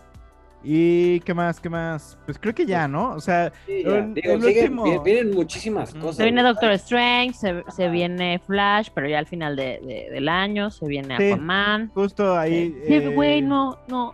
[0.64, 1.60] ¿Y qué más?
[1.60, 2.18] ¿Qué más?
[2.26, 3.12] Pues creo que ya, ¿no?
[3.12, 3.98] O sea, Sí, ya.
[3.98, 4.84] el, Digo, el siguen- último.
[4.84, 6.18] vi- vienen muchísimas cosas.
[6.18, 6.56] Se viene ¿verdad?
[6.56, 10.86] Doctor Strange, se, se viene Flash, pero ya al final de- de- del año, se
[10.88, 11.32] viene Sí.
[11.32, 11.90] Aquaman.
[11.94, 12.76] Justo ahí.
[12.86, 14.14] Sí, eh, güey, no, no.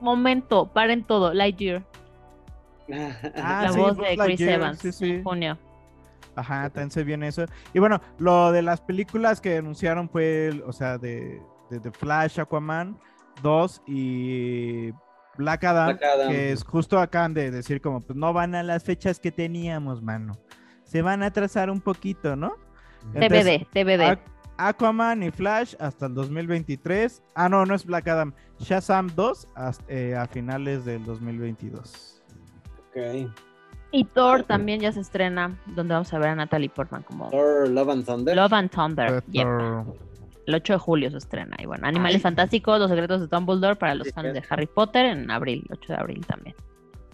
[0.00, 1.32] Momento, paren todo.
[1.34, 1.82] Lightyear,
[3.36, 5.10] ah, la sí, voz de Chris Lightyear, Evans, Sí, sí.
[5.10, 5.58] en junio.
[6.34, 7.46] Ajá, también se viene eso.
[7.72, 11.40] Y bueno, lo de las películas que anunciaron fue, el- o sea, de,
[11.70, 12.98] de, The Flash, Aquaman
[13.42, 14.90] 2 y
[15.38, 16.28] Black Adam, Black Adam.
[16.30, 20.02] que es justo acaban de decir como, pues no van a las fechas que teníamos,
[20.02, 20.34] mano.
[20.84, 22.54] Se van a atrasar un poquito, ¿no?
[23.14, 24.18] Entonces, TBD, TBD.
[24.58, 27.22] Aqu- Aquaman y Flash hasta el 2023.
[27.34, 28.32] Ah, no, no es Black Adam.
[28.58, 32.22] Shazam 2 hasta, eh, a finales del 2022.
[32.90, 33.30] Ok.
[33.92, 37.68] Y Thor también ya se estrena, donde vamos a ver a Natalie Portman como Thor,
[37.68, 38.36] Love and Thunder.
[38.36, 39.24] Love and Thunder.
[39.28, 39.46] Yep.
[40.46, 41.56] El 8 de julio se estrena.
[41.58, 44.42] Y bueno, Animales Fantásticos, Los Secretos de Dumbledore para los Sí, fans de.
[44.48, 46.54] Harry Potter en abril, 8 de abril también.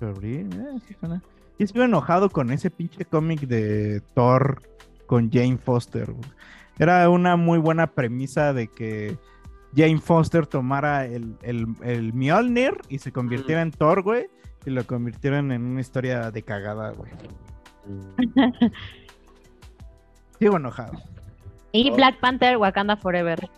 [0.01, 1.23] Abril, eh, sí suena.
[1.59, 4.60] Y estuve enojado con ese pinche cómic de Thor
[5.06, 6.12] con Jane Foster.
[6.78, 9.16] Era una muy buena premisa de que
[9.77, 14.27] Jane Foster tomara el, el, el Mjolnir y se convirtiera en Thor, güey.
[14.65, 17.11] Y lo convirtieron en una historia de cagada, güey.
[17.86, 18.70] Mm.
[20.39, 20.93] Sigo enojado.
[21.73, 21.97] Y Oh.
[21.97, 23.49] Black Panther, Wakanda Forever.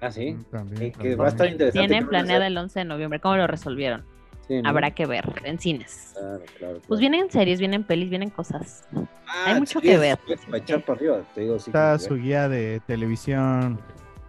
[0.00, 0.32] Ah, sí.
[0.32, 1.20] Mm, También, Que- que también.
[1.20, 1.78] va a estar interesante.
[1.86, 2.52] Tienen ¿qué van a planeada hacer?
[2.52, 3.20] el 11 de noviembre.
[3.20, 4.04] ¿Cómo lo resolvieron?
[4.48, 4.68] Sí, ¿no?
[4.70, 6.14] Habrá que ver en cines.
[6.18, 8.82] Claro, claro, Pues vienen series, vienen pelis, vienen cosas.
[9.26, 10.18] Ah, hay mucho sí, que es- ver.
[10.28, 11.58] es Para echar para arriba, te digo.
[11.58, 13.78] Sí, Está su guía de televisión.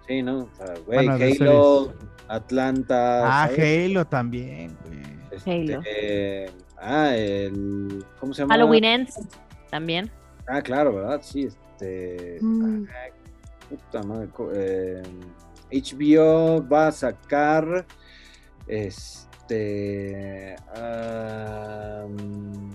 [0.07, 0.39] sí, ¿no?
[0.39, 1.93] O sea, güey, Bueno, Halo,
[2.27, 3.43] Atlanta.
[3.43, 3.89] Ah, ¿sabes?
[3.89, 4.99] Halo también, güey.
[5.31, 5.81] Este, Halo.
[5.85, 8.03] eh, ah, el.
[8.19, 8.53] ¿Cómo se llama?
[8.55, 9.19] Halloween Ends
[9.71, 10.11] también.
[10.47, 11.21] Ah, claro, ¿verdad?
[11.23, 12.39] Sí, este.
[12.41, 12.85] Mm.
[12.89, 13.13] ah,
[13.69, 14.27] puta madre.
[14.29, 15.01] co- eh,
[15.71, 17.85] HBO va a sacar.
[19.49, 20.55] Este.
[20.75, 22.69] um,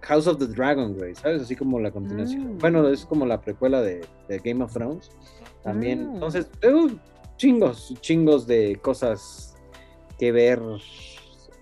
[0.00, 1.42] House of the Dragon, güey, ¿sabes?
[1.42, 2.56] Así como la continuación.
[2.56, 2.58] Mm.
[2.58, 5.10] Bueno, es como la precuela de, de Game of Thrones.
[5.62, 6.10] También.
[6.10, 6.14] Mm.
[6.14, 6.88] Entonces, tengo
[7.36, 9.56] chingos, chingos de cosas
[10.18, 10.60] que ver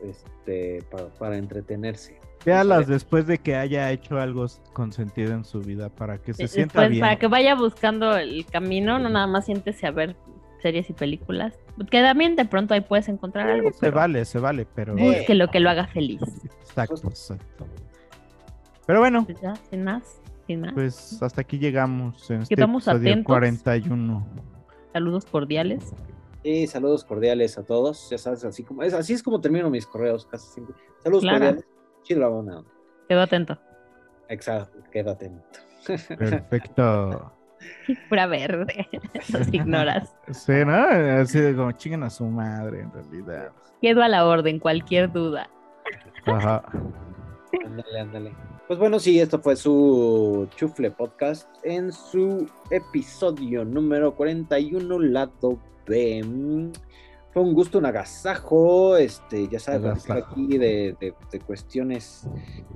[0.03, 2.19] este, para, para entretenerse.
[2.47, 6.49] Véalas después de que haya hecho algo con sentido en su vida para que se
[6.49, 7.01] sienta Después, bien.
[7.03, 10.17] para que vaya buscando el camino, no nada más siéntese a ver
[10.61, 11.59] series y películas.
[11.91, 13.71] Que también de pronto ahí puedes encontrar algo.
[13.73, 14.95] Se pero vale, se vale, pero.
[14.95, 16.21] Busque lo que lo haga feliz.
[16.61, 17.67] Exacto, exacto.
[18.87, 20.73] Pero bueno, Pues ya, sin más, sin más.
[20.73, 23.27] pues hasta aquí llegamos en este Quedamos episodio atentos.
[23.27, 24.27] 41.
[24.93, 25.93] Saludos cordiales.
[26.43, 28.09] Y saludos cordiales a todos.
[28.11, 30.75] Ya sabes, así como es, así es como termino mis correos casi siempre.
[31.03, 31.39] Saludos Claro.
[31.39, 31.65] cordiales.
[32.03, 32.65] Chido la buena.
[33.09, 33.59] Quedo atento.
[34.29, 35.59] Exacto, quédate atento.
[36.17, 37.33] Perfecto.
[38.09, 38.89] Pura verde.
[39.33, 40.15] Los ignoras.
[40.33, 40.75] Sí, ¿no?
[41.21, 43.53] Así de como chingan a su madre, en realidad.
[43.81, 45.49] Quedo a la orden, cualquier duda.
[46.27, 46.63] Ajá.
[47.65, 48.33] Ándale, ándale.
[48.67, 56.71] Pues bueno, sí, esto fue su Chufle Podcast en su episodio número 41, lado B.
[57.33, 62.27] Fue un gusto, un agasajo, este, ya sabes, aquí de, de- de cuestiones,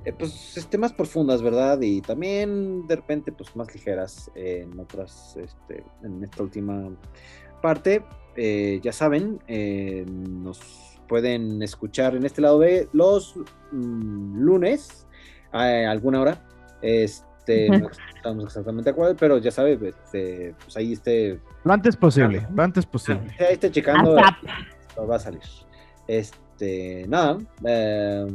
[0.05, 1.81] eh, pues, este, más profundas, ¿verdad?
[1.81, 6.89] Y también, de repente, pues, más ligeras eh, en otras, este, en esta última
[7.63, 8.05] parte.
[8.37, 10.61] eh, ya saben, eh, nos
[11.09, 13.35] pueden escuchar en este lado B los
[13.73, 15.07] mm, lunes
[15.53, 16.45] a alguna hora.
[16.83, 17.25] Este,
[17.69, 22.47] no estamos exactamente de acuerdo, pero ya saben, este, pues ahí esté, Lo antes posible,
[22.55, 23.31] lo antes posible.
[23.39, 24.17] ahí esté checando.
[24.17, 25.41] Va a salir.
[26.07, 28.27] Este, nada, eh,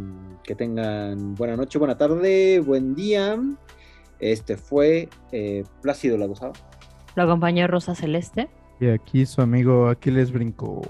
[0.44, 3.38] que tengan buena noche, buena tarde, buen día.
[4.20, 6.54] Este fue eh, Plácido Lagosado.
[7.16, 8.50] Lo acompañó Rosa Celeste,
[8.80, 10.82] Y aquí su amigo Aquiles brincó.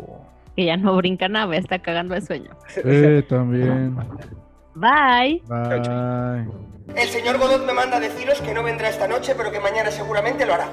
[0.55, 2.51] que ya no brinca nada, me está cagando de sueño.
[2.83, 3.95] Eh, también.
[4.79, 5.41] Bye.
[5.47, 6.47] Bye.
[6.95, 9.91] El señor Godot me manda a deciros que no vendrá esta noche, pero que mañana
[9.91, 10.67] seguramente lo hará.